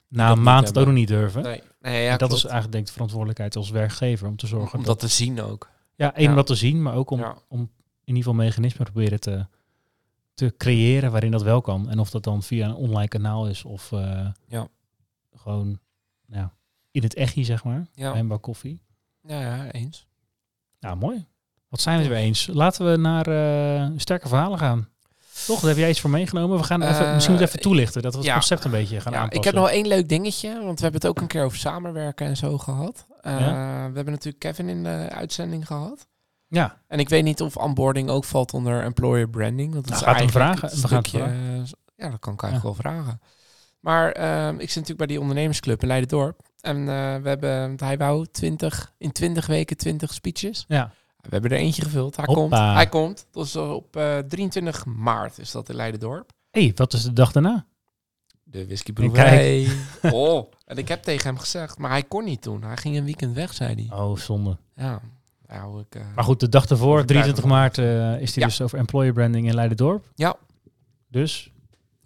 na 0.09 0.29
dat 0.29 0.37
een 0.37 0.43
maand 0.43 0.69
het 0.69 0.79
ook 0.79 0.85
nog 0.87 0.95
niet 0.95 1.09
durven. 1.09 1.43
Nee, 1.43 1.63
nee 1.81 2.03
ja, 2.05 2.13
en 2.13 2.19
dat 2.19 2.29
klopt. 2.29 2.35
is 2.35 2.43
eigenlijk 2.51 2.73
denk 2.73 2.83
ik 2.83 2.87
de 2.87 2.93
verantwoordelijkheid 2.93 3.57
als 3.57 3.71
werkgever 3.71 4.29
om 4.29 4.37
te 4.37 4.47
zorgen 4.47 4.79
om 4.79 4.85
dat, 4.85 5.01
dat 5.01 5.11
te 5.11 5.17
zien 5.17 5.41
ook. 5.43 5.71
ja, 5.95 6.15
één 6.15 6.29
om 6.31 6.35
dat 6.37 6.47
te 6.47 6.55
zien, 6.55 6.83
maar 6.83 6.95
ook 6.95 7.11
om, 7.11 7.19
Ja. 7.21 7.37
om 7.49 7.61
in 7.61 7.71
ieder 8.15 8.23
geval 8.23 8.35
mechanismen 8.45 8.85
proberen 8.85 9.21
te, 9.21 9.47
te 10.35 10.55
creëren 10.57 11.11
waarin 11.11 11.31
dat 11.31 11.43
wel 11.43 11.61
kan. 11.61 11.91
En 11.91 11.99
of 11.99 12.11
dat 12.11 12.25
dan 12.25 12.43
via 12.43 12.69
een 12.69 12.75
online 12.75 13.09
kanaal 13.09 13.49
is 13.49 13.65
of 13.65 13.91
Ja. 14.49 14.69
gewoon 15.37 15.79
ja, 16.27 16.53
in 16.91 17.03
het 17.03 17.15
echtje, 17.15 17.45
zeg 17.45 17.65
maar. 17.65 17.87
Ja. 17.95 18.11
Bij 18.11 18.21
een 18.21 18.29
bak 18.29 18.43
koffie. 18.43 18.81
Ja, 19.23 19.41
ja, 19.41 19.71
eens. 19.71 20.07
Nou, 20.81 20.97
mooi. 20.97 21.27
Wat 21.69 21.81
zijn 21.81 21.97
we 21.97 22.03
het 22.05 22.13
weer 22.13 22.23
eens? 22.23 22.47
Laten 22.53 22.91
we 22.91 22.97
naar 22.97 23.27
eh, 23.27 23.91
sterke 23.97 24.29
verhalen 24.29 24.59
gaan. 24.59 24.89
Toch, 25.47 25.61
daar 25.61 25.69
heb 25.69 25.79
jij 25.79 25.91
iets 25.91 26.01
voor 26.01 26.11
meegenomen. 26.11 26.59
We 26.59 26.65
gaan 26.65 26.83
even, 26.83 27.07
Eh, 27.07 27.15
misschien 27.15 27.37
we 27.37 27.43
even 27.43 27.61
toelichten, 27.61 28.03
dat 28.03 28.13
we 28.13 28.19
het 28.19 28.27
ja. 28.27 28.33
concept 28.33 28.65
een 28.65 28.71
beetje 28.71 29.01
gaan 29.01 29.13
Ja, 29.13 29.19
aanpassen. 29.19 29.39
ik 29.39 29.45
heb 29.45 29.55
nog 29.55 29.65
wel 29.65 29.73
één 29.75 29.87
leuk 29.87 30.09
dingetje, 30.09 30.49
want 30.65 30.77
we 30.79 30.83
hebben 30.83 31.01
het 31.01 31.07
ook 31.11 31.21
een 31.21 31.27
keer 31.27 31.45
over 31.45 31.59
samenwerken 31.59 32.27
en 32.27 32.37
zo 32.37 32.59
gehad. 32.59 33.07
Uh, 33.23 33.41
Ja? 33.41 33.47
We 33.89 33.95
hebben 33.95 34.13
natuurlijk 34.13 34.39
Kevin 34.39 34.69
in 34.69 34.83
de 34.83 35.07
uitzending 35.11 35.67
gehad. 35.67 36.07
Ja, 36.49 36.81
En 36.87 36.99
ik 36.99 37.09
weet 37.09 37.25
niet 37.25 37.41
of 37.41 37.57
onboarding 37.57 38.09
ook 38.11 38.25
valt 38.25 38.53
onder 38.55 38.83
employer 38.83 39.29
branding. 39.29 39.73
Want 39.73 39.89
dat 39.89 40.01
Nou, 40.01 40.05
is 40.07 40.11
gaat 40.13 40.21
hem 40.21 40.31
vragen. 40.31 40.69
het 40.69 40.81
We 40.81 40.89
gaan 40.89 40.99
het 40.99 41.07
stukje, 41.07 41.27
eh, 41.27 41.65
Ja, 41.97 42.11
dat 42.11 42.19
kan 42.21 42.33
ik 42.33 42.43
eigenlijk 42.43 42.63
wel 42.63 42.93
vragen. 42.93 43.21
Maar 43.81 44.13
ehm, 44.13 44.55
ik 44.55 44.61
zit 44.67 44.75
natuurlijk 44.75 44.99
bij 44.99 45.07
die 45.07 45.21
ondernemersclub 45.21 45.81
in 45.83 45.89
Leiden-Dorp. 45.89 46.41
En 46.61 46.77
eh, 46.79 47.17
we 47.23 47.29
hebben, 47.29 47.75
hij 47.77 47.97
wou 47.99 48.27
20, 48.31 48.95
in 48.99 49.13
20 49.13 49.47
weken 49.47 49.77
20 49.77 50.15
speeches. 50.15 50.65
ja. 50.69 50.91
We 51.19 51.29
hebben 51.35 51.51
er 51.51 51.57
eentje 51.65 51.83
gevuld. 51.83 52.17
Hij 52.17 52.25
Hoppa. 52.25 52.41
komt. 52.41 52.75
Hij 52.77 52.87
komt. 52.89 53.27
Dat 53.31 53.45
is 53.45 53.57
op 53.57 53.97
eh 53.97 54.19
23 54.19 54.85
maart 54.87 55.39
is 55.39 55.51
dat 55.51 55.69
in 55.69 55.75
Leiden-Dorp. 55.75 56.31
hey, 56.51 56.73
wat 56.75 56.93
is 56.93 57.03
de 57.03 57.13
dag 57.13 57.33
daarna? 57.33 57.67
De 58.45 58.67
whiskyproeverij. 58.67 59.67
Oh, 60.13 60.51
en 60.65 60.77
ik 60.79 60.89
heb 60.89 61.03
tegen 61.03 61.27
hem 61.27 61.39
gezegd, 61.39 61.79
maar 61.79 61.91
hij 61.91 62.03
kon 62.03 62.25
niet 62.25 62.43
toen. 62.43 62.63
Hij 62.63 62.77
ging 62.77 62.97
een 62.97 63.05
weekend 63.05 63.35
weg, 63.35 63.55
zei 63.55 63.75
hij. 63.89 63.99
Oh, 63.99 64.17
zonde. 64.17 64.57
Ja, 64.77 65.01
nou, 65.47 65.81
ik... 65.81 65.95
eh, 65.95 66.03
Maar 66.15 66.25
goed, 66.25 66.41
de 66.41 66.49
dag 66.49 66.67
ervoor, 66.67 66.93
Overtuigen 66.95 67.35
23 67.35 67.45
we. 67.45 67.51
maart, 67.51 67.79
is 68.23 68.35
Ja. 68.35 68.47
dus 68.47 68.61
over 68.61 68.79
employer 68.79 69.13
branding 69.13 69.47
in 69.49 69.55
Leiden-Dorp. 69.55 70.11
Ja. 70.15 70.37
Dus 71.09 71.53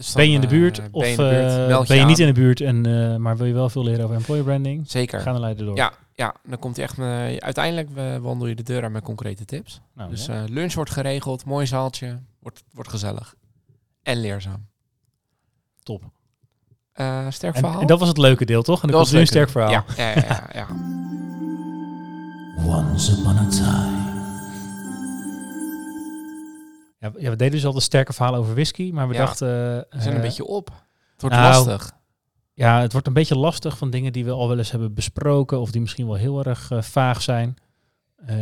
dus 0.05 0.15
ben 0.15 0.29
je 0.29 0.35
in 0.35 0.41
de 0.41 0.47
dan, 0.47 0.59
buurt 0.59 0.79
eh, 0.79 0.85
of 0.91 1.01
ben 1.03 1.11
je, 1.11 1.17
de 1.17 1.23
buurt, 1.23 1.53
eh, 1.53 1.67
meld 1.67 1.89
ben 1.89 1.97
je 1.97 2.05
niet 2.05 2.19
in 2.19 2.27
de 2.27 2.33
buurt, 2.33 2.61
en, 2.61 2.87
eh, 2.87 3.17
maar 3.17 3.37
wil 3.37 3.47
je 3.47 3.53
wel 3.53 3.69
veel 3.69 3.85
leren 3.85 4.05
over 4.05 4.17
employer 4.17 4.45
branding? 4.45 4.91
Zeker. 4.91 5.21
Ga 5.21 5.31
naar 5.31 5.41
Leiden-Dorp. 5.41 5.77
Ja, 5.77 5.93
ja, 6.15 6.35
dan 6.45 6.59
komt 6.59 6.77
hij 6.77 6.85
echt... 6.85 6.99
eh, 6.99 7.37
uiteindelijk 7.37 7.89
eh, 7.95 8.17
wandel 8.17 8.47
je 8.47 8.55
de 8.55 8.63
deur 8.63 8.85
aan 8.85 8.93
met 8.93 9.03
concrete 9.03 9.45
tips. 9.45 9.81
Nou, 9.95 10.11
dus 10.11 10.27
ja. 10.27 10.35
eh, 10.35 10.49
lunch 10.49 10.75
wordt 10.75 10.91
geregeld, 10.91 11.45
mooi 11.45 11.67
zaaltje, 11.67 12.19
wordt, 12.39 12.63
wordt 12.73 12.91
gezellig. 12.91 13.35
En 14.03 14.21
leerzaam. 14.21 14.67
top. 15.83 16.03
Eh, 16.93 17.27
sterk 17.29 17.55
En, 17.55 17.61
verhaal? 17.61 17.81
en 17.81 17.87
dat 17.87 17.99
was 17.99 18.09
het 18.09 18.19
leuke 18.19 18.45
deel, 18.45 18.63
toch? 18.63 18.83
En 18.83 18.89
dan 18.89 18.91
Dat 18.91 19.01
komt 19.01 19.05
was 19.05 19.13
nu 19.13 19.21
een 19.21 19.27
sterk 19.27 19.49
verhaal. 19.49 19.71
Ja, 19.71 19.85
ja, 19.97 20.09
ja, 20.09 20.23
ja, 20.29 20.49
ja. 20.55 20.67
Once 22.67 23.13
upon 23.13 23.37
a 23.39 23.49
time. 23.49 24.12
Ja, 27.03 27.11
ja, 27.19 27.31
we 27.31 27.37
deden 27.37 27.51
dus 27.51 27.67
al 27.67 27.73
de 27.73 27.81
sterke 27.81 28.13
verhalen 28.13 28.41
over 28.41 28.55
whisky, 28.55 28.91
maar 28.93 29.09
we 29.09 29.15
Ja. 29.15 29.21
dachten... 29.21 29.49
We 29.49 29.87
zijn 29.91 30.09
eh, 30.09 30.15
een 30.15 30.21
beetje 30.21 30.47
op. 30.47 30.67
Het 31.13 31.21
wordt 31.23 31.37
nou, 31.37 31.67
lastig. 31.67 31.93
Ja, 32.55 32.81
het 32.81 32.93
wordt 32.93 33.07
een 33.07 33.13
beetje 33.13 33.37
lastig 33.39 33.79
van 33.79 33.91
dingen 33.91 34.13
die 34.13 34.25
we 34.25 34.31
al 34.31 34.49
wel 34.49 34.59
eens 34.59 34.71
hebben 34.71 34.95
besproken 34.95 35.61
of 35.61 35.71
die 35.71 35.81
misschien 35.81 36.07
wel 36.07 36.15
heel 36.15 36.45
erg 36.45 36.71
eh, 36.71 36.83
vaag 36.83 37.23
zijn. 37.23 37.57
Eh, 38.27 38.37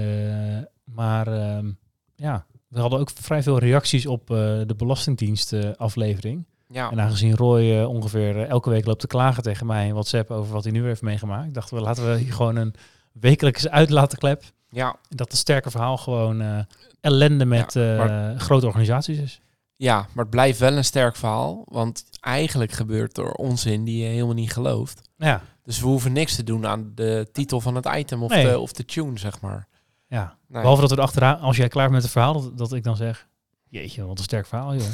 maar 0.85 1.27
ehm, 1.27 1.71
ja, 2.15 2.47
we 2.69 2.81
hadden 2.81 2.99
ook 2.99 3.11
vrij 3.15 3.43
veel 3.43 3.59
reacties 3.59 4.07
op 4.07 4.31
eh, 4.31 4.37
de 4.67 4.75
Belastingdienst 4.77 5.53
eh, 5.53 5.71
aflevering. 5.77 6.47
Ja, 6.69 6.91
En 6.91 7.01
aangezien 7.01 7.37
Roy 7.37 7.73
eh, 7.79 7.89
ongeveer 7.89 8.37
eh, 8.43 8.49
elke 8.49 8.71
week 8.71 8.87
loopt 8.87 9.01
te 9.01 9.07
klagen 9.07 9.43
tegen 9.43 9.67
mij 9.67 9.87
in 9.87 9.93
WhatsApp 9.93 10.31
over 10.31 10.53
wat 10.53 10.63
hij 10.65 10.73
nu 10.73 10.85
heeft 10.87 11.03
meegemaakt, 11.03 11.55
dachten 11.55 11.77
we 11.77 11.83
laten 11.83 12.11
we 12.13 12.19
hier 12.19 12.33
gewoon 12.33 12.57
een 12.57 12.75
wekelijkse 13.13 13.71
uitlatenklep. 13.71 14.43
ja, 14.69 14.97
Dat 15.09 15.29
het 15.31 15.39
sterke 15.41 15.71
verhaal 15.71 15.97
gewoon 15.97 16.41
eh, 16.41 16.59
ellende 17.01 17.45
met 17.45 17.73
Ja, 17.73 18.31
eh, 18.33 18.39
grote 18.39 18.67
organisaties 18.67 19.19
is. 19.19 19.41
ja, 19.77 19.97
maar 20.13 20.25
het 20.25 20.31
blijft 20.31 20.59
wel 20.59 20.77
een 20.77 20.85
sterk 20.85 21.17
verhaal. 21.17 21.63
Want 21.69 22.05
eigenlijk 22.21 22.73
gebeurt 22.73 23.19
er 23.19 23.33
onzin 23.33 23.85
die 23.85 24.03
je 24.03 24.09
helemaal 24.09 24.35
niet 24.35 24.53
gelooft. 24.53 25.01
Ja, 25.17 25.43
Dus 25.63 25.81
we 25.81 25.87
hoeven 25.87 26.13
niks 26.13 26.35
te 26.37 26.45
doen 26.45 26.67
aan 26.67 26.93
de 26.95 27.29
titel 27.33 27.61
van 27.61 27.75
het 27.75 27.87
item 27.97 28.23
of, 28.23 28.31
Nee. 28.31 28.47
de, 28.47 28.59
of 28.59 28.73
de 28.73 28.85
tune, 28.85 29.19
zeg 29.19 29.41
maar. 29.41 29.69
ja. 30.07 30.39
Nee. 30.49 30.61
Behalve 30.61 30.81
dat 30.81 30.91
we 30.91 30.97
erachteraan, 30.97 31.41
als 31.41 31.57
jij 31.57 31.69
klaar 31.69 31.83
bent 31.91 31.95
met 31.95 32.03
het 32.03 32.13
verhaal, 32.13 32.33
dat, 32.43 32.59
dat 32.59 32.73
ik 32.73 32.85
dan 32.85 32.97
zeg, 32.97 33.29
jeetje, 33.69 34.07
wat 34.07 34.19
een 34.19 34.25
sterk 34.25 34.47
verhaal, 34.47 34.75
joh. 34.75 34.87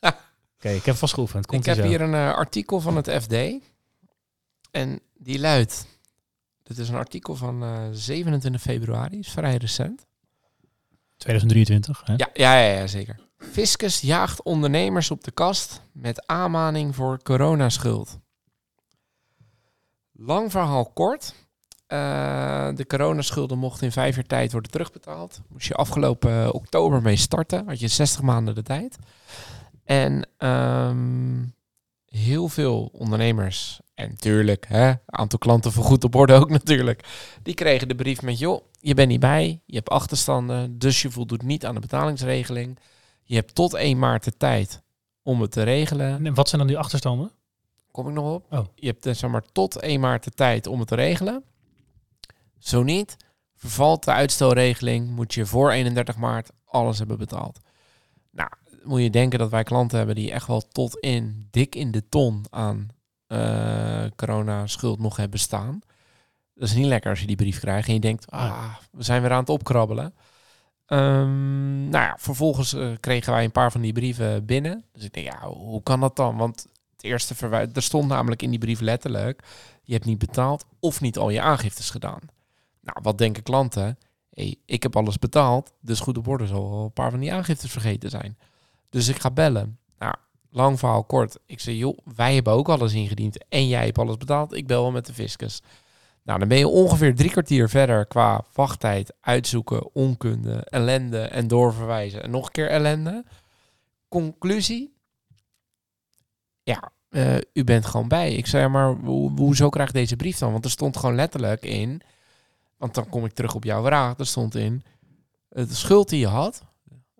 Oké, 0.56 0.68
ik 0.68 0.84
heb 0.84 0.94
vast 0.96 1.14
geoefend. 1.14 1.46
Komt 1.46 1.60
ik 1.66 1.74
heb 1.74 1.84
zo. 1.84 1.90
hier 1.90 2.00
een 2.00 2.14
eh, 2.14 2.34
artikel 2.34 2.80
van 2.80 2.96
het 2.96 3.10
FD. 3.10 3.34
En 4.70 5.00
die 5.18 5.38
luidt... 5.40 5.86
Dit 6.62 6.78
is 6.78 6.88
een 6.88 6.94
artikel 6.94 7.34
van 7.36 7.62
eh, 7.62 7.82
27 7.92 8.60
februari, 8.60 9.18
is 9.18 9.28
vrij 9.30 9.56
recent. 9.56 10.06
2023, 11.20 12.02
hè? 12.04 12.14
Ja, 12.16 12.28
ja, 12.32 12.58
ja, 12.58 12.78
ja, 12.78 12.86
zeker. 12.86 13.16
Fiscus 13.38 14.00
jaagt 14.00 14.42
ondernemers 14.42 15.10
op 15.10 15.24
de 15.24 15.30
kast 15.30 15.82
met 15.92 16.26
aanmaning 16.26 16.94
voor 16.94 17.22
coronaschuld. 17.22 18.18
Lang 20.12 20.50
verhaal 20.50 20.86
kort. 20.86 21.34
Eh, 21.86 22.68
de 22.74 22.86
coronaschulden 22.86 23.58
mochten 23.58 23.86
in 23.86 23.92
vijf 23.92 24.14
jaar 24.14 24.24
tijd 24.24 24.52
worden 24.52 24.70
terugbetaald. 24.70 25.40
Moest 25.48 25.66
je 25.66 25.74
afgelopen 25.74 26.44
eh, 26.44 26.48
oktober 26.52 27.02
mee 27.02 27.16
starten. 27.16 27.66
Had 27.66 27.80
je 27.80 27.88
60 27.88 28.22
maanden 28.22 28.54
de 28.54 28.62
tijd. 28.62 28.98
En 29.84 30.28
ehm, 30.36 31.44
heel 32.06 32.48
veel 32.48 32.90
ondernemers, 32.92 33.80
en 34.00 34.08
natuurlijk, 34.08 34.66
hè, 34.68 34.92
aantal 35.06 35.38
klanten 35.38 35.72
voor 35.72 35.84
goed 35.84 36.04
op 36.04 36.14
orde 36.14 36.32
ook 36.32 36.50
natuurlijk, 36.60 37.04
die 37.42 37.54
kregen 37.54 37.88
de 37.88 37.94
brief 37.94 38.22
met, 38.22 38.38
joh, 38.38 38.64
je 38.80 38.94
bent 38.94 39.08
niet 39.08 39.20
bij, 39.20 39.60
je 39.66 39.76
hebt 39.76 39.88
achterstanden, 39.88 40.78
dus 40.78 41.02
je 41.02 41.10
voldoet 41.10 41.42
niet 41.42 41.66
aan 41.66 41.74
de 41.74 41.80
betalingsregeling. 41.80 42.78
Je 43.22 43.34
hebt 43.34 43.54
tot 43.54 43.74
1 43.74 43.98
maart 43.98 44.24
de 44.24 44.36
tijd 44.36 44.82
om 45.22 45.40
het 45.40 45.50
te 45.50 45.62
regelen. 45.62 46.26
En 46.26 46.34
wat 46.34 46.48
zijn 46.48 46.60
dan 46.60 46.70
die 46.70 46.78
achterstanden? 46.78 47.32
Kom 47.90 48.08
ik 48.08 48.14
nog 48.14 48.34
op? 48.34 48.46
Oh. 48.50 48.66
Je 48.74 48.86
hebt 48.86 49.02
dus 49.02 49.18
zeg 49.18 49.30
maar 49.30 49.44
tot 49.52 49.76
1 49.76 50.00
maart 50.00 50.24
de 50.24 50.30
tijd 50.30 50.66
om 50.66 50.78
het 50.78 50.88
te 50.88 50.94
regelen. 50.94 51.44
Zo 52.58 52.82
niet, 52.82 53.16
vervalt 53.54 54.04
de 54.04 54.12
uitstelregeling, 54.12 55.10
moet 55.10 55.34
je 55.34 55.46
voor 55.46 55.70
31 55.70 56.16
maart 56.16 56.50
alles 56.64 56.98
hebben 56.98 57.18
betaald. 57.18 57.60
Nou, 58.30 58.50
moet 58.82 59.02
je 59.02 59.10
denken 59.10 59.38
dat 59.38 59.50
wij 59.50 59.62
klanten 59.62 59.98
hebben 59.98 60.14
die 60.14 60.32
echt 60.32 60.46
wel 60.46 60.68
tot 60.68 60.96
in, 60.96 61.48
dik 61.50 61.74
in 61.74 61.90
de 61.90 62.08
ton 62.08 62.44
aan 62.50 62.88
eh 62.88 62.99
corona-schuld 64.16 64.98
nog 64.98 65.16
hebben 65.16 65.38
staan. 65.38 65.80
Dat 66.54 66.68
is 66.68 66.74
niet 66.74 66.86
lekker 66.86 67.10
als 67.10 67.20
je 67.20 67.26
die 67.26 67.36
brief 67.36 67.60
krijgt 67.60 67.88
en 67.88 67.94
je 67.94 68.00
denkt, 68.00 68.30
ah, 68.30 68.74
we 68.90 69.02
zijn 69.02 69.22
weer 69.22 69.32
aan 69.32 69.40
het 69.40 69.48
opkrabbelen. 69.48 70.14
Ehm, 70.90 71.88
nou 71.88 72.04
ja, 72.04 72.16
vervolgens 72.18 72.72
eh, 72.72 72.90
kregen 73.00 73.32
wij 73.32 73.44
een 73.44 73.52
paar 73.52 73.72
van 73.72 73.80
die 73.80 73.92
brieven 73.92 74.44
binnen. 74.44 74.84
Dus 74.92 75.04
ik 75.04 75.12
denk, 75.12 75.26
ja, 75.26 75.48
hoe 75.48 75.82
kan 75.82 76.00
dat 76.00 76.16
dan? 76.16 76.36
Want 76.36 76.66
het 76.92 77.04
eerste 77.04 77.34
verwijt, 77.34 77.76
er 77.76 77.82
stond 77.82 78.08
namelijk 78.08 78.42
in 78.42 78.50
die 78.50 78.58
brief 78.58 78.80
letterlijk, 78.80 79.42
je 79.82 79.92
hebt 79.92 80.04
niet 80.04 80.18
betaald 80.18 80.66
of 80.80 81.00
niet 81.00 81.18
al 81.18 81.30
je 81.30 81.40
aangiftes 81.40 81.90
gedaan. 81.90 82.20
Nou, 82.80 82.98
wat 83.02 83.18
denken 83.18 83.42
klanten? 83.42 83.98
Hey, 84.30 84.56
ik 84.64 84.82
heb 84.82 84.96
alles 84.96 85.18
betaald, 85.18 85.72
dus 85.80 86.00
goed 86.00 86.18
op 86.18 86.28
orde 86.28 86.46
zal 86.46 86.70
wel 86.70 86.84
een 86.84 86.92
paar 86.92 87.10
van 87.10 87.20
die 87.20 87.32
aangiftes 87.32 87.70
vergeten 87.70 88.10
zijn. 88.10 88.38
Dus 88.88 89.08
ik 89.08 89.18
ga 89.18 89.30
bellen. 89.30 89.78
Nou, 89.98 90.14
lang 90.50 90.78
verhaal 90.78 91.04
kort. 91.04 91.38
Ik 91.46 91.60
zeg, 91.60 91.74
joh, 91.74 91.98
wij 92.14 92.34
hebben 92.34 92.52
ook 92.52 92.68
alles 92.68 92.92
ingediend 92.92 93.48
en 93.48 93.68
jij 93.68 93.84
hebt 93.84 93.98
alles 93.98 94.16
betaald. 94.16 94.54
Ik 94.54 94.66
bel 94.66 94.82
wel 94.82 94.90
met 94.90 95.06
de 95.06 95.12
fiscus. 95.12 95.62
Nou, 96.22 96.38
dan 96.38 96.48
ben 96.48 96.58
je 96.58 96.68
ongeveer 96.68 97.14
drie 97.14 97.30
kwartier 97.30 97.68
verder 97.68 98.06
qua 98.06 98.44
wachttijd, 98.52 99.14
uitzoeken, 99.20 99.94
onkunde, 99.94 100.64
ellende 100.64 101.20
en 101.20 101.48
doorverwijzen. 101.48 102.22
En 102.22 102.30
nog 102.30 102.44
een 102.44 102.52
keer 102.52 102.68
ellende. 102.68 103.24
Conclusie? 104.08 104.94
Ja, 106.62 106.92
eh, 107.08 107.36
u 107.52 107.64
bent 107.64 107.86
gewoon 107.86 108.08
bij. 108.08 108.34
Ik 108.34 108.46
zei, 108.46 108.68
maar 108.68 108.94
hoe, 108.94 109.30
hoezo 109.36 109.68
krijg 109.68 109.88
ik 109.88 109.94
deze 109.94 110.16
brief 110.16 110.38
dan? 110.38 110.52
Want 110.52 110.64
er 110.64 110.70
stond 110.70 110.96
gewoon 110.96 111.14
letterlijk 111.14 111.62
in, 111.62 112.00
want 112.76 112.94
dan 112.94 113.08
kom 113.08 113.24
ik 113.24 113.32
terug 113.32 113.54
op 113.54 113.64
jouw 113.64 113.84
vraag. 113.84 114.18
Er 114.18 114.26
stond 114.26 114.54
in, 114.54 114.82
de 115.48 115.74
schuld 115.74 116.08
die 116.08 116.20
je 116.20 116.26
had, 116.26 116.62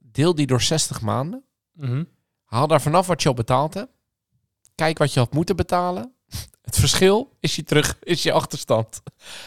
deel 0.02 0.34
die 0.34 0.46
door 0.46 0.60
60 0.60 1.00
maanden. 1.00 1.44
Mhm. 1.72 2.04
Haal 2.50 2.66
daar 2.66 2.80
vanaf 2.80 3.06
wat 3.06 3.22
je 3.22 3.28
al 3.28 3.34
betaald 3.34 3.74
hebt. 3.74 3.92
Kijk 4.74 4.98
wat 4.98 5.12
je 5.12 5.20
had 5.20 5.32
moeten 5.32 5.56
betalen. 5.56 6.14
Het 6.62 6.78
verschil 6.78 7.36
is 7.40 7.56
je 7.56 7.62
terug, 7.62 7.96
is 8.02 8.22
je 8.22 8.32
achterstand. 8.32 9.02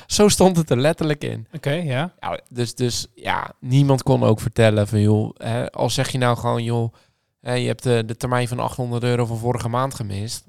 Zo 0.07 0.27
stond 0.27 0.57
het 0.57 0.69
er 0.69 0.77
letterlijk 0.77 1.23
in. 1.23 1.47
Oké, 1.53 1.71
ja. 1.71 2.13
Ja, 2.19 2.39
dus, 2.49 2.75
dus 2.75 3.07
ja, 3.15 3.51
niemand 3.59 4.03
kon 4.03 4.23
ook 4.23 4.39
vertellen 4.39 4.87
van 4.87 5.01
joh, 5.01 5.35
hè, 5.37 5.71
al 5.71 5.89
zeg 5.89 6.09
je 6.09 6.17
nou 6.17 6.37
gewoon 6.37 6.63
joh, 6.63 6.93
hè, 7.39 7.53
je 7.53 7.67
hebt 7.67 7.83
de, 7.83 8.03
de 8.05 8.15
termijn 8.15 8.47
van 8.47 8.59
800 8.59 9.03
euro 9.03 9.25
van 9.25 9.37
vorige 9.37 9.69
maand 9.69 9.93
gemist. 9.93 10.45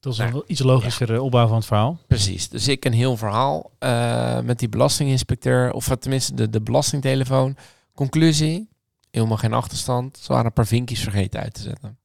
Dat 0.00 0.12
is 0.12 0.18
Nou, 0.18 0.34
een 0.34 0.42
iets 0.46 0.62
logischer 0.62 1.20
opbouw 1.20 1.46
van 1.46 1.56
het 1.56 1.66
verhaal. 1.66 1.98
Precies, 2.06 2.48
dus 2.48 2.68
ik 2.68 2.84
een 2.84 2.92
heel 2.92 3.16
verhaal 3.16 3.70
eh, 3.78 4.40
met 4.40 4.58
die 4.58 4.68
belastinginspecteur, 4.68 5.72
of 5.72 5.96
tenminste 5.98 6.34
de, 6.34 6.50
de 6.50 6.60
belastingtelefoon. 6.60 7.56
Conclusie, 7.94 8.68
helemaal 9.14 9.36
geen 9.36 9.52
achterstand. 9.52 10.18
Ze 10.18 10.28
waren 10.28 10.46
een 10.46 10.52
paar 10.52 10.66
vinkjes 10.66 11.00
vergeten 11.02 11.40
uit 11.40 11.54
te 11.54 11.62
zetten. 11.62 11.98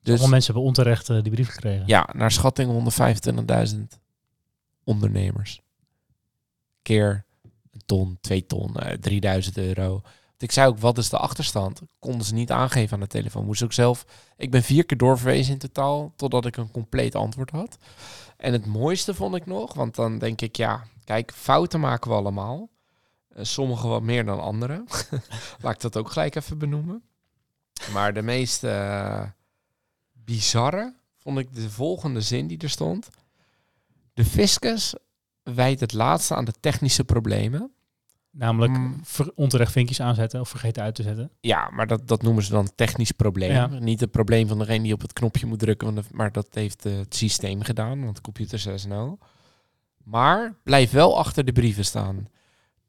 Dus 0.00 0.10
Allemaal 0.10 0.28
mensen 0.28 0.52
hebben 0.52 0.68
onterecht 0.70 1.08
eh, 1.10 1.22
die 1.22 1.32
brief 1.32 1.48
gekregen. 1.48 1.86
ja, 1.86 2.08
naar 2.12 2.30
schatting 2.30 2.92
125.000 3.74 3.78
ondernemers. 4.84 5.60
Keer 6.82 7.24
een 7.72 7.82
ton, 7.86 8.18
twee 8.20 8.46
ton, 8.46 8.74
eh 8.76 8.98
3000 8.98 9.56
euro. 9.58 9.88
Want 9.90 10.42
Ik 10.42 10.52
zei 10.52 10.68
ook, 10.68 10.78
wat 10.78 10.98
is 10.98 11.08
de 11.08 11.18
achterstand? 11.18 11.80
Konden 11.98 12.26
ze 12.26 12.34
niet 12.34 12.50
aangeven 12.50 12.94
aan 12.94 13.00
de 13.00 13.06
telefoon. 13.06 13.44
Moest 13.44 13.62
ook 13.62 13.72
zelf... 13.72 14.04
Ik 14.36 14.50
ben 14.50 14.62
vier 14.62 14.84
keer 14.86 14.98
doorverwezen 14.98 15.52
in 15.52 15.58
totaal, 15.58 16.12
totdat 16.16 16.46
ik 16.46 16.56
een 16.56 16.70
compleet 16.70 17.14
antwoord 17.14 17.50
had. 17.50 17.78
En 18.36 18.52
het 18.52 18.66
mooiste 18.66 19.14
vond 19.14 19.34
ik 19.34 19.46
nog, 19.46 19.74
want 19.74 19.94
dan 19.94 20.18
denk 20.18 20.40
ik, 20.40 20.56
ja, 20.56 20.84
kijk, 21.04 21.32
fouten 21.32 21.80
maken 21.80 22.10
we 22.10 22.16
allemaal. 22.16 22.68
Eh, 23.34 23.44
Sommigen 23.44 23.88
wat 23.88 24.02
meer 24.02 24.24
dan 24.24 24.40
anderen. 24.40 24.84
Laat 25.62 25.74
ik 25.74 25.80
dat 25.80 25.96
ook 25.96 26.10
gelijk 26.10 26.34
even 26.34 26.58
benoemen. 26.58 27.02
Maar 27.92 28.14
de 28.14 28.22
meest 28.22 28.64
eh, 28.64 29.22
bizarre 30.12 30.94
vond 31.18 31.38
ik 31.38 31.54
de 31.54 31.70
volgende 31.70 32.20
zin 32.20 32.46
die 32.46 32.58
er 32.58 32.70
stond. 32.70 33.08
De 34.14 34.24
fiscus 34.24 34.94
wijt 35.42 35.80
het 35.80 35.92
laatste 35.92 36.34
aan 36.34 36.44
de 36.44 36.54
technische 36.60 37.04
problemen. 37.04 37.72
Namelijk 38.30 38.72
Mm. 38.72 39.00
ver- 39.04 39.32
onterecht 39.34 39.72
vinkjes 39.72 40.00
aanzetten 40.00 40.40
of 40.40 40.48
vergeten 40.48 40.82
uit 40.82 40.94
te 40.94 41.02
zetten. 41.02 41.30
Ja, 41.40 41.70
maar 41.70 41.86
dat, 41.86 42.08
dat 42.08 42.22
noemen 42.22 42.42
ze 42.42 42.50
dan 42.50 42.68
technisch 42.74 43.10
probleem. 43.12 43.50
Ja. 43.50 43.66
Niet 43.66 44.00
het 44.00 44.10
probleem 44.10 44.48
van 44.48 44.58
degene 44.58 44.82
die 44.82 44.92
op 44.92 45.00
het 45.00 45.12
knopje 45.12 45.46
moet 45.46 45.58
drukken, 45.58 45.94
want 45.94 46.12
maar 46.12 46.32
dat 46.32 46.46
heeft 46.50 46.86
eh, 46.86 46.96
het 46.96 47.14
systeem 47.14 47.62
gedaan, 47.62 48.04
want 48.04 48.20
computer 48.20 48.58
zei 48.58 48.78
snel. 48.78 49.18
Maar 50.04 50.54
blijf 50.62 50.90
wel 50.90 51.18
achter 51.18 51.44
de 51.44 51.52
brieven 51.52 51.84
staan. 51.84 52.28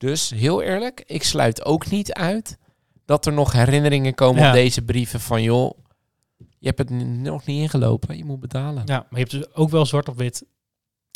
Dus 0.04 0.30
heel 0.30 0.62
eerlijk, 0.62 1.04
ik 1.06 1.24
sluit 1.24 1.66
ook 1.66 1.90
niet 1.90 2.14
uit 2.14 2.58
dat 3.06 3.26
er 3.26 3.34
nog 3.34 3.52
herinneringen 3.52 4.14
komen 4.14 4.42
Ja. 4.42 4.48
op 4.48 4.54
deze 4.54 4.82
brieven 4.82 5.20
van 5.20 5.42
joh, 5.42 5.78
je 6.38 6.68
hebt 6.68 6.78
het 6.78 6.90
nog 6.90 7.46
niet 7.46 7.62
ingelopen, 7.62 8.18
je 8.18 8.26
moet 8.26 8.40
betalen. 8.40 8.84
Ja, 8.86 8.96
maar 8.96 9.20
je 9.20 9.28
hebt 9.28 9.32
dus 9.32 9.54
ook 9.56 9.70
wel 9.70 9.86
zwart 9.86 10.10
op 10.10 10.18
wit 10.18 10.46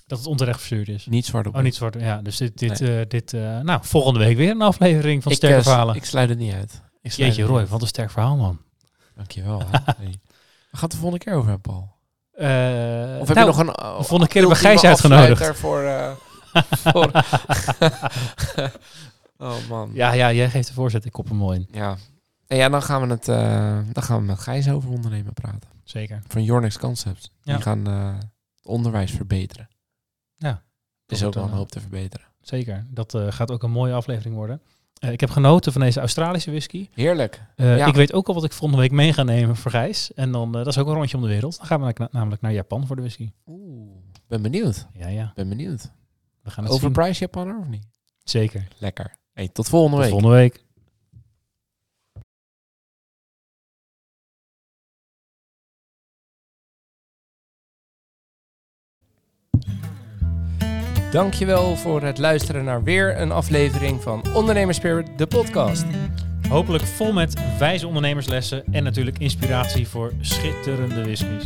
dat 0.05 0.17
het 0.17 0.27
onterecht 0.27 0.57
verstuurd 0.57 0.87
is. 0.87 1.05
Niet 1.05 1.25
zwart 1.25 1.47
op 1.47 1.55
Oh, 1.55 1.61
niet 1.61 1.75
zwart. 1.75 1.95
Ja, 1.99 2.21
dus 2.21 2.37
dit, 2.37 2.57
dit, 2.57 2.81
eh, 2.81 3.01
dit 3.07 3.33
eh, 3.33 3.59
nou, 3.59 3.79
volgende 3.83 4.19
week 4.19 4.37
weer 4.37 4.51
een 4.51 4.61
aflevering 4.61 5.23
van 5.23 5.31
ik, 5.31 5.37
Sterke 5.37 5.57
eh, 5.57 5.63
Verhalen. 5.63 5.95
Ik 5.95 6.05
sluit 6.05 6.29
het 6.29 6.37
niet 6.37 6.53
uit. 6.53 6.81
Ik 7.01 7.11
Jeetje, 7.11 7.43
Roy, 7.43 7.59
niet 7.59 7.69
wat 7.69 7.81
een 7.81 7.87
sterk 7.87 8.11
verhaal, 8.11 8.35
man. 8.35 8.47
uit. 8.47 9.11
Dankjewel. 9.15 9.59
hè. 9.59 9.65
Hey. 9.97 10.19
Waar 10.71 10.81
gaat 10.81 10.81
het 10.81 10.91
de 10.91 10.97
volgende 10.97 11.23
keer 11.23 11.33
over 11.33 11.49
hebben, 11.49 11.71
Paul? 11.71 11.95
Of 13.21 13.27
heb 13.27 13.37
nou, 13.37 13.39
je 13.39 13.45
nog 13.45 13.57
een... 13.57 13.65
de 13.65 14.03
volgende 14.03 14.27
keer 14.27 14.41
hebben 14.41 14.57
we 14.61 14.67
Gijs 14.67 14.83
uitgenodigd. 14.83 15.57
Voor, 15.57 15.83
voor... 16.83 17.11
oh 19.37 19.67
man. 19.69 19.89
Ja. 19.93 20.13
Ja, 20.13 20.33
jij 20.33 20.49
geeft 20.49 20.67
de 20.67 20.73
voorzet. 20.73 21.05
Ik 21.05 21.11
kop 21.11 21.27
hem 21.27 21.37
mooi 21.37 21.59
in. 21.59 21.67
ja. 21.79 21.95
En 22.47 22.57
ja, 22.57 22.69
dan 22.69 22.81
gaan 22.81 23.01
we 23.01 23.07
het, 23.13 23.27
eh, 23.27 23.79
dan 23.93 24.03
gaan 24.03 24.19
we 24.19 24.25
met 24.25 24.39
Gijs 24.39 24.69
over 24.69 24.89
ondernemen 24.89 25.33
praten. 25.33 25.69
Zeker. 25.83 26.21
Van 26.27 26.43
Yornex 26.43 26.77
Concepts. 26.77 27.31
Ja. 27.41 27.53
Die 27.53 27.61
gaan 27.63 27.87
eh, 27.87 28.13
het 28.55 28.65
onderwijs 28.67 29.11
verbeteren. 29.11 29.67
Ja. 30.35 30.61
Is 31.07 31.23
ook 31.23 31.33
wel 31.33 31.43
een 31.43 31.49
eh, 31.49 31.55
hoop 31.55 31.69
te 31.71 31.79
verbeteren. 31.79 32.27
Zeker. 32.41 32.85
Dat 32.89 33.17
gaat 33.29 33.51
ook 33.51 33.63
een 33.63 33.71
mooie 33.71 33.93
aflevering 33.93 34.35
worden. 34.35 34.61
Ik 34.99 35.19
heb 35.19 35.29
genoten 35.29 35.71
van 35.71 35.81
deze 35.81 35.99
Australische 35.99 36.49
whisky. 36.49 36.89
Heerlijk. 36.93 37.41
Ja. 37.55 37.85
Ik 37.85 37.95
weet 37.95 38.13
ook 38.13 38.27
al 38.27 38.33
wat 38.33 38.43
ik 38.43 38.51
volgende 38.53 38.81
week 38.81 38.91
mee 38.91 39.13
ga 39.13 39.23
nemen 39.23 39.55
voor 39.55 39.71
Gijs. 39.71 40.13
En 40.13 40.31
dan, 40.31 40.51
dat 40.51 40.67
is 40.67 40.77
ook 40.77 40.87
een 40.87 40.93
rondje 40.93 41.17
om 41.17 41.23
de 41.23 41.29
wereld. 41.29 41.57
Dan 41.57 41.65
gaan 41.65 41.81
we 41.85 41.93
na- 41.97 42.07
namelijk 42.11 42.41
naar 42.41 42.53
Japan 42.53 42.87
voor 42.87 42.95
de 42.95 43.01
whisky. 43.01 43.31
Oeh. 43.47 43.89
Ben 44.27 44.41
benieuwd. 44.41 44.87
Ja, 44.93 45.07
ja. 45.07 45.31
Ben 45.35 45.49
benieuwd. 45.49 45.91
We 46.47 46.53
gaan 46.53 46.63
het. 46.63 46.73
Overprijs 46.73 47.19
Japaner 47.19 47.57
of 47.59 47.67
niet? 47.67 47.87
Zeker. 48.23 48.67
Lekker. 48.77 49.17
Hey, 49.33 49.47
tot 49.47 49.67
volgende 49.69 49.95
Tot 49.95 50.05
week. 50.05 50.13
volgende 50.13 50.35
week. 50.35 50.65
Dankjewel 61.11 61.75
voor 61.75 62.01
het 62.01 62.17
luisteren 62.17 62.63
naar 62.63 62.83
weer 62.83 63.19
een 63.19 63.31
aflevering 63.31 64.01
van 64.01 64.35
Ondernemerspirit, 64.35 65.17
de 65.17 65.27
podcast. 65.27 65.85
Hopelijk 66.49 66.83
vol 66.83 67.13
met 67.13 67.57
wijze 67.59 67.87
ondernemerslessen 67.87 68.63
en 68.71 68.83
natuurlijk 68.83 69.17
inspiratie 69.17 69.87
voor 69.87 70.13
schitterende 70.21 71.03
whiskies. 71.03 71.45